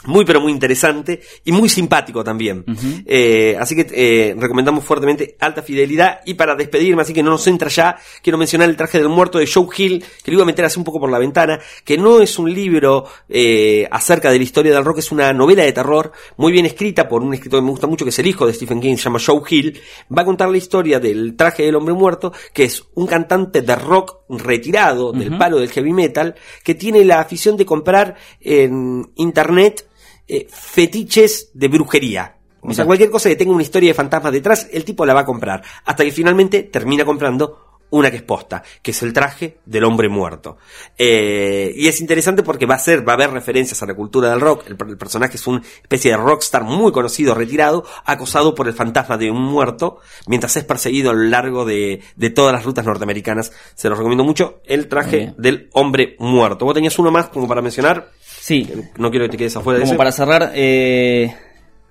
muy 0.05 0.25
pero 0.25 0.39
muy 0.39 0.51
interesante 0.51 1.21
y 1.43 1.51
muy 1.51 1.69
simpático 1.69 2.23
también. 2.23 2.63
Eh, 3.05 3.57
así 3.59 3.75
que 3.75 3.87
eh, 3.91 4.35
recomendamos 4.37 4.83
fuertemente 4.83 5.35
Alta 5.39 5.61
Fidelidad. 5.61 6.21
Y 6.25 6.35
para 6.35 6.55
despedirme, 6.55 7.01
así 7.01 7.13
que 7.13 7.23
no 7.23 7.31
nos 7.31 7.45
entra 7.47 7.69
ya, 7.69 7.97
quiero 8.21 8.37
mencionar 8.37 8.69
El 8.69 8.77
traje 8.77 8.99
del 8.99 9.09
muerto 9.09 9.39
de 9.39 9.47
Joe 9.47 9.67
Hill, 9.75 10.03
que 10.23 10.31
lo 10.31 10.35
iba 10.37 10.43
a 10.43 10.45
meter 10.45 10.65
así 10.65 10.79
un 10.79 10.85
poco 10.85 10.99
por 10.99 11.11
la 11.11 11.19
ventana, 11.19 11.59
que 11.83 11.97
no 11.97 12.21
es 12.21 12.37
un 12.39 12.53
libro 12.53 13.05
eh, 13.27 13.87
acerca 13.91 14.31
de 14.31 14.37
la 14.37 14.43
historia 14.43 14.73
del 14.73 14.85
rock, 14.85 14.99
es 14.99 15.11
una 15.11 15.33
novela 15.33 15.63
de 15.63 15.73
terror 15.73 16.11
muy 16.37 16.51
bien 16.51 16.65
escrita 16.65 17.07
por 17.07 17.21
un 17.21 17.33
escritor 17.33 17.59
que 17.59 17.65
me 17.65 17.71
gusta 17.71 17.87
mucho, 17.87 18.05
que 18.05 18.09
es 18.09 18.19
el 18.19 18.27
hijo 18.27 18.45
de 18.45 18.53
Stephen 18.53 18.79
King, 18.79 18.95
se 18.95 19.03
llama 19.03 19.19
Joe 19.23 19.41
Hill. 19.49 19.79
Va 20.15 20.21
a 20.21 20.25
contar 20.25 20.49
la 20.49 20.57
historia 20.57 20.99
del 20.99 21.35
traje 21.35 21.63
del 21.63 21.75
hombre 21.75 21.93
muerto, 21.93 22.31
que 22.53 22.63
es 22.63 22.83
un 22.95 23.07
cantante 23.07 23.61
de 23.61 23.75
rock 23.75 24.17
retirado 24.29 25.11
del 25.11 25.37
palo 25.37 25.57
del 25.59 25.71
heavy 25.71 25.93
metal, 25.93 26.35
que 26.63 26.75
tiene 26.75 27.03
la 27.03 27.19
afición 27.19 27.57
de 27.57 27.65
comprar 27.65 28.15
en 28.41 29.11
internet 29.15 29.87
eh, 30.27 30.47
fetiches 30.49 31.51
de 31.53 31.67
brujería. 31.67 32.35
O 32.61 32.73
sea, 32.73 32.85
cualquier 32.85 33.09
cosa 33.09 33.29
que 33.29 33.35
tenga 33.37 33.53
una 33.53 33.63
historia 33.63 33.91
de 33.91 33.93
fantasmas 33.93 34.33
detrás, 34.33 34.67
el 34.71 34.83
tipo 34.83 35.05
la 35.05 35.13
va 35.13 35.21
a 35.21 35.25
comprar. 35.25 35.63
Hasta 35.85 36.03
que 36.03 36.11
finalmente 36.11 36.63
termina 36.63 37.05
comprando 37.05 37.63
una 37.89 38.11
que 38.11 38.17
es 38.17 38.23
posta, 38.23 38.61
que 38.81 38.91
es 38.91 39.01
el 39.03 39.13
traje 39.13 39.59
del 39.65 39.85
hombre 39.85 40.09
muerto. 40.09 40.57
Eh, 40.97 41.71
y 41.73 41.87
es 41.87 42.01
interesante 42.01 42.43
porque 42.43 42.65
va 42.65 42.75
a 42.75 42.79
ser, 42.79 43.07
va 43.07 43.13
a 43.13 43.15
haber 43.15 43.31
referencias 43.31 43.81
a 43.81 43.85
la 43.85 43.93
cultura 43.93 44.29
del 44.29 44.41
rock. 44.41 44.65
El, 44.67 44.75
per- 44.75 44.89
el 44.89 44.97
personaje 44.97 45.37
es 45.37 45.47
una 45.47 45.61
especie 45.61 46.11
de 46.11 46.17
rockstar 46.17 46.65
muy 46.65 46.91
conocido, 46.91 47.33
retirado, 47.33 47.85
acosado 48.03 48.53
por 48.53 48.67
el 48.67 48.73
fantasma 48.73 49.17
de 49.17 49.31
un 49.31 49.41
muerto, 49.41 49.99
mientras 50.25 50.57
es 50.57 50.65
perseguido 50.65 51.11
a 51.11 51.13
lo 51.13 51.23
largo 51.23 51.63
de, 51.63 52.01
de 52.17 52.29
todas 52.29 52.51
las 52.51 52.65
rutas 52.65 52.85
norteamericanas. 52.85 53.53
Se 53.75 53.87
los 53.87 53.97
recomiendo 53.97 54.25
mucho. 54.25 54.59
El 54.65 54.89
traje 54.89 55.33
del 55.37 55.69
hombre 55.71 56.17
muerto. 56.19 56.65
¿Vos 56.65 56.73
tenías 56.73 56.99
uno 56.99 57.11
más 57.11 57.29
como 57.29 57.47
para 57.47 57.61
mencionar? 57.61 58.11
Sí, 58.39 58.67
No 58.97 59.09
quiero 59.11 59.25
que 59.25 59.31
te 59.31 59.37
quedes 59.37 59.55
afuera 59.57 59.79
de 59.79 59.83
como 59.83 59.93
ese. 59.93 59.97
para 59.97 60.11
cerrar 60.11 60.51
eh, 60.55 61.33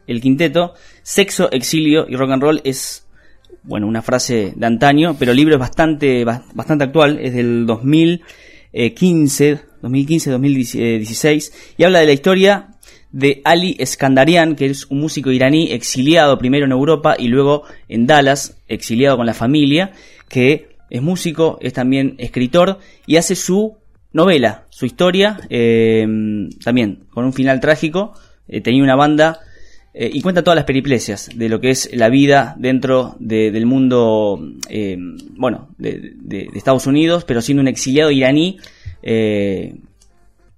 el 0.07 0.21
quinteto, 0.21 0.75
sexo, 1.03 1.51
exilio 1.53 2.07
y 2.09 2.17
rock 2.17 2.31
and 2.31 2.43
roll 2.43 2.61
es, 2.65 3.07
bueno, 3.63 3.87
una 3.87 4.01
frase 4.03 4.53
de 4.57 4.67
antaño, 4.67 5.17
pero 5.19 5.33
el 5.33 5.37
libro 5.37 5.55
es 5.55 5.61
bastante, 5.61 6.25
ba- 6.25 6.45
bastante 6.55 6.85
actual, 6.85 7.19
es 7.21 7.35
del 7.35 7.67
2015, 7.67 9.61
2015-2016, 9.83 11.53
y 11.77 11.85
habla 11.85 12.01
de 12.01 12.07
la 12.07 12.13
historia 12.13 12.69
de 13.13 13.41
Ali 13.45 13.77
Eskandarian, 13.79 14.57
que 14.57 14.67
es 14.67 14.87
un 14.87 15.01
músico 15.01 15.31
iraní 15.31 15.71
exiliado 15.73 16.39
primero 16.39 16.65
en 16.67 16.73
Europa 16.73 17.17
y 17.19 17.29
luego 17.29 17.63
en 17.89 18.07
Dallas, 18.07 18.59
exiliado 18.69 19.17
con 19.17 19.27
la 19.27 19.35
familia, 19.35 19.93
que 20.29 20.69
es 20.91 21.03
músico, 21.03 21.59
es 21.61 21.73
también 21.73 22.15
escritor 22.19 22.79
y 23.07 23.17
hace 23.17 23.35
su 23.37 23.77
novela, 24.17 24.65
su 24.71 24.87
historia, 24.87 25.39
eh, 25.51 26.05
también 26.65 27.05
con 27.11 27.25
un 27.25 27.33
final 27.33 27.61
trágico. 27.61 28.15
Eh, 28.49 28.61
tenía 28.61 28.83
una 28.83 28.97
banda 28.97 29.39
eh, 29.95 30.11
y 30.13 30.21
cuenta 30.23 30.43
todas 30.43 30.57
las 30.57 30.65
periplesias 30.65 31.31
de 31.35 31.49
lo 31.49 31.61
que 31.61 31.71
es 31.71 31.91
la 31.95 32.09
vida 32.09 32.55
dentro 32.59 33.17
de- 33.19 33.51
del 33.51 33.67
mundo, 33.67 34.41
bueno, 35.37 35.69
de, 35.79 36.13
de- 36.17 36.49
Estados 36.55 36.87
Unidos, 36.87 37.25
pero 37.25 37.41
siendo 37.41 37.61
un 37.63 37.69
exiliado 37.69 38.11
iraní, 38.11 38.59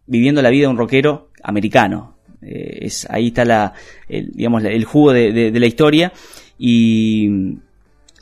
viviendo 0.07 0.43
la 0.43 0.51
vida 0.51 0.63
de 0.63 0.69
un 0.69 0.79
rockero 0.79 1.31
americano. 1.43 2.17
Es, 2.41 3.07
ahí 3.11 3.29
está 3.29 3.45
la, 3.45 3.73
el, 4.09 4.31
digamos, 4.33 4.65
el 4.65 4.85
jugo 4.85 5.13
de 5.13 5.51
la 5.53 5.67
historia 5.67 6.13
y, 6.59 7.29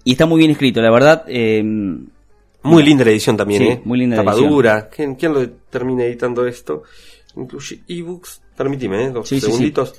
y 0.04 0.12
está 0.12 0.26
muy 0.26 0.38
bien 0.38 0.50
escrito, 0.50 0.80
la 0.82 0.90
verdad. 0.90 1.24
Muy 2.66 2.82
linda 2.82 3.04
la 3.04 3.10
edición 3.10 3.36
también, 3.36 3.62
Sí, 3.62 3.68
¿eh? 3.68 3.80
muy 3.84 3.98
linda 3.98 4.16
la 4.16 4.22
Tapa 4.22 4.32
edición. 4.32 4.50
dura. 4.52 4.88
¿Quién, 4.88 5.14
quién 5.14 5.32
lo 5.34 5.48
termina 5.70 6.04
editando 6.04 6.46
esto? 6.46 6.82
Incluye 7.36 7.80
ebooks. 7.88 8.40
Permitime, 8.56 9.04
¿eh? 9.04 9.10
Dos 9.10 9.28
Sí, 9.28 9.36
sí, 9.36 9.40
sí. 9.40 9.46
segunditos. 9.52 9.94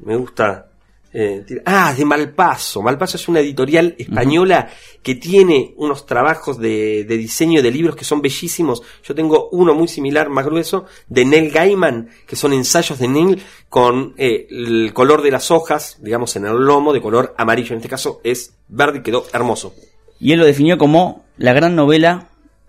Me 0.00 0.16
gusta. 0.16 0.68
eh, 1.14 1.44
ah, 1.66 1.92
de 1.96 2.04
Malpaso. 2.06 2.80
Malpaso 2.82 3.16
es 3.18 3.28
una 3.28 3.40
editorial 3.40 3.94
española 3.98 4.68
que 5.02 5.14
tiene 5.16 5.74
unos 5.76 6.06
trabajos 6.06 6.58
de, 6.58 7.04
de 7.04 7.16
diseño 7.18 7.60
de 7.62 7.70
libros 7.70 7.94
que 7.96 8.04
son 8.04 8.22
bellísimos. 8.22 8.82
Yo 9.04 9.14
tengo 9.14 9.50
uno 9.52 9.74
muy 9.74 9.88
similar, 9.88 10.30
más 10.30 10.46
grueso, 10.46 10.86
de 11.08 11.24
Neil 11.26 11.50
Gaiman, 11.50 12.08
que 12.26 12.34
son 12.34 12.54
ensayos 12.54 12.98
de 12.98 13.08
Neil 13.08 13.42
con 13.68 14.14
eh, 14.16 14.46
el 14.50 14.92
color 14.94 15.20
de 15.22 15.30
las 15.32 15.50
hojas, 15.50 15.98
digamos, 16.00 16.34
en 16.36 16.46
el 16.46 16.56
lomo, 16.56 16.92
de 16.94 17.02
color 17.02 17.34
amarillo. 17.36 17.72
En 17.74 17.76
este 17.78 17.88
caso 17.90 18.20
es 18.24 18.54
verde 18.68 18.98
y 19.00 19.02
quedó 19.02 19.24
hermoso. 19.34 19.74
Y 20.22 20.30
él 20.30 20.38
lo 20.38 20.46
definió 20.46 20.78
como 20.78 21.24
la 21.36 21.52
gran 21.52 21.74
novela 21.74 22.28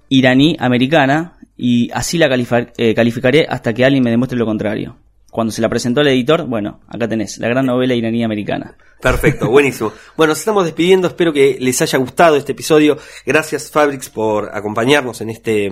iraní-americana 0.09 1.37
y 1.55 1.91
así 1.91 2.17
la 2.17 2.25
eh, 2.25 2.95
calificaré 2.95 3.45
hasta 3.47 3.75
que 3.75 3.85
alguien 3.85 4.03
me 4.03 4.09
demuestre 4.09 4.39
lo 4.39 4.47
contrario. 4.47 4.97
Cuando 5.29 5.53
se 5.53 5.61
la 5.61 5.69
presentó 5.69 6.01
al 6.01 6.07
editor, 6.07 6.47
bueno, 6.47 6.79
acá 6.87 7.07
tenés, 7.07 7.37
la 7.37 7.47
gran 7.49 7.67
novela 7.67 7.93
iraní-americana. 7.93 8.75
Perfecto, 8.99 9.51
buenísimo. 9.51 9.93
Bueno, 10.17 10.31
nos 10.31 10.39
estamos 10.39 10.65
despidiendo, 10.65 11.07
espero 11.07 11.31
que 11.31 11.57
les 11.59 11.79
haya 11.79 11.99
gustado 11.99 12.37
este 12.37 12.53
episodio. 12.53 12.97
Gracias 13.23 13.69
Fabrics 13.69 14.09
por 14.09 14.49
acompañarnos 14.51 15.21
en 15.21 15.29
este 15.29 15.69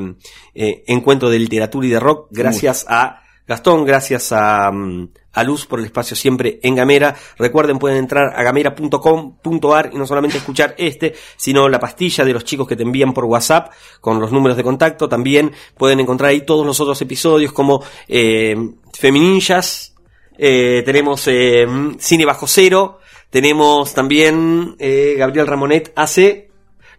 eh, 0.54 0.84
encuentro 0.86 1.32
de 1.32 1.40
literatura 1.40 1.88
y 1.88 1.90
de 1.90 2.00
rock. 2.00 2.28
Gracias 2.30 2.86
a 2.88 3.24
Gastón, 3.52 3.86
gracias 3.86 4.32
a, 4.32 4.72
mm, 4.72 5.10
a 5.34 5.43
Luz 5.43 5.66
por 5.66 5.80
el 5.80 5.86
espacio 5.86 6.16
siempre 6.16 6.60
en 6.64 6.76
Gamera. 6.76 7.16
Recuerden, 7.38 7.80
pueden 7.80 7.97
entrar 7.97 8.34
a 8.34 8.43
gamera.com.ar 8.43 9.89
y 9.91 9.97
no 9.97 10.08
solamente 10.08 10.38
escuchar 10.38 10.74
este, 10.78 11.14
sino 11.36 11.68
la 11.68 11.78
pastilla 11.78 12.24
de 12.24 12.32
los 12.32 12.45
chicos 12.45 12.66
que 12.66 12.78
te 12.78 12.84
envían 12.84 13.14
por 13.14 13.26
WhatsApp 13.26 13.72
con 13.99 14.22
los 14.22 14.32
números 14.32 14.56
de 14.56 14.64
contacto. 14.64 15.10
También 15.10 15.52
pueden 15.78 15.99
encontrar 15.99 16.30
ahí 16.30 16.45
todos 16.45 16.66
los 16.66 16.80
otros 16.80 17.02
episodios 17.02 17.52
como 17.52 17.84
eh, 18.08 18.56
Femininjas, 18.93 19.95
eh, 20.38 20.82
tenemos 20.86 21.28
eh, 21.28 21.68
Cine 21.99 22.26
Bajo 22.26 22.47
Cero, 22.47 22.99
tenemos 23.30 23.93
también 23.93 24.76
eh, 24.80 25.16
Gabriel 25.18 25.47
Ramonet 25.47 25.91
hace 25.95 26.51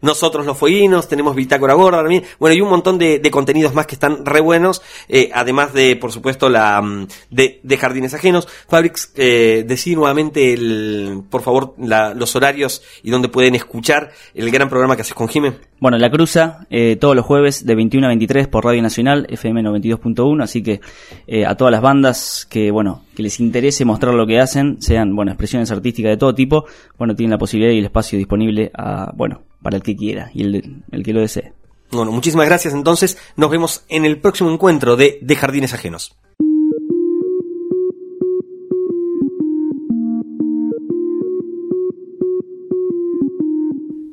nosotros 0.03 0.45
los 0.45 0.59
fueguinos, 0.59 1.09
tenemos 1.09 1.35
Bitácora 1.35 1.75
Gorda 1.75 2.01
también, 2.03 2.25
bueno, 2.39 2.55
y 2.55 2.61
un 2.61 2.69
montón 2.69 2.99
de, 2.99 3.21
contenidos 3.31 3.73
más 3.75 3.87
que 3.87 3.95
están 3.95 4.27
re 4.27 4.41
buenos, 4.41 4.83
eh, 5.09 5.31
además 5.33 5.73
de, 5.73 5.97
por 5.97 6.13
supuesto, 6.13 6.49
la 6.51 6.83
mm, 6.83 7.07
de, 7.31 7.61
Jardines 7.79 8.13
Ajenos. 8.13 8.47
Fabrics, 8.69 9.13
eh, 9.17 9.65
decí 9.67 9.95
nuevamente, 9.97 10.53
el, 10.53 11.23
por 11.31 11.41
favor, 11.43 11.75
la- 11.79 12.13
los 12.15 12.37
horarios 12.37 12.83
y 13.03 13.11
donde 13.11 13.29
pueden 13.29 13.55
escuchar 13.55 14.13
el 14.35 14.51
gran 14.51 14.69
programa 14.69 14.97
que 14.97 15.03
haces 15.03 15.15
con 15.15 15.29
Jimé. 15.29 15.55
Bueno, 15.81 15.99
La 15.99 16.11
Cruza, 16.11 16.67
eh, 16.71 16.97
todos 16.97 17.17
los 17.17 17.25
jueves 17.25 17.65
de 17.65 17.75
21 17.75 18.07
a 18.07 18.11
23 18.11 18.49
por 18.49 18.65
Radio 18.65 18.83
Nacional, 18.83 19.27
FM 19.31 19.63
92.1, 19.63 20.43
así 20.43 20.63
que 20.63 20.81
eh, 21.27 21.47
a 21.47 21.57
todas 21.57 21.73
las 21.73 21.81
bandas 21.81 22.47
que, 22.51 22.71
bueno, 22.71 23.03
que 23.17 23.23
les 23.23 23.41
interese 23.41 23.85
mostrar 23.85 24.15
lo 24.15 24.27
que 24.27 24.39
hacen, 24.41 24.81
sean, 24.81 25.15
bueno, 25.17 25.33
expresiones 25.33 25.71
artísticas 25.71 26.11
de 26.11 26.17
todo 26.17 26.35
tipo, 26.35 26.67
bueno, 26.99 27.15
tienen 27.15 27.31
la 27.33 27.39
posibilidad 27.39 27.73
y 27.73 27.79
el 27.79 27.85
espacio 27.87 28.19
disponible 28.19 28.71
a, 28.75 29.11
bueno, 29.15 29.43
para 29.63 29.77
el 29.77 29.83
que 29.83 29.97
quiera 29.97 30.31
y 30.35 30.43
el, 30.43 30.83
el 30.91 31.03
que 31.03 31.13
lo 31.13 31.21
desee. 31.21 31.53
Bueno, 31.91 32.11
muchísimas 32.11 32.47
gracias 32.47 32.73
entonces, 32.75 33.19
nos 33.37 33.51
vemos 33.51 33.85
en 33.89 34.05
el 34.05 34.21
próximo 34.21 34.51
encuentro 34.51 34.97
de 34.97 35.19
De 35.21 35.37
Jardines 35.37 35.75
Ajenos. 35.75 36.17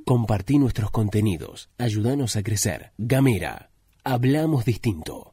Compartí 0.10 0.58
nuestros 0.58 0.90
contenidos. 0.90 1.70
Ayúdanos 1.78 2.36
a 2.36 2.42
crecer. 2.42 2.94
Gamera. 2.98 3.70
Hablamos 4.04 4.66
distinto. 4.66 5.29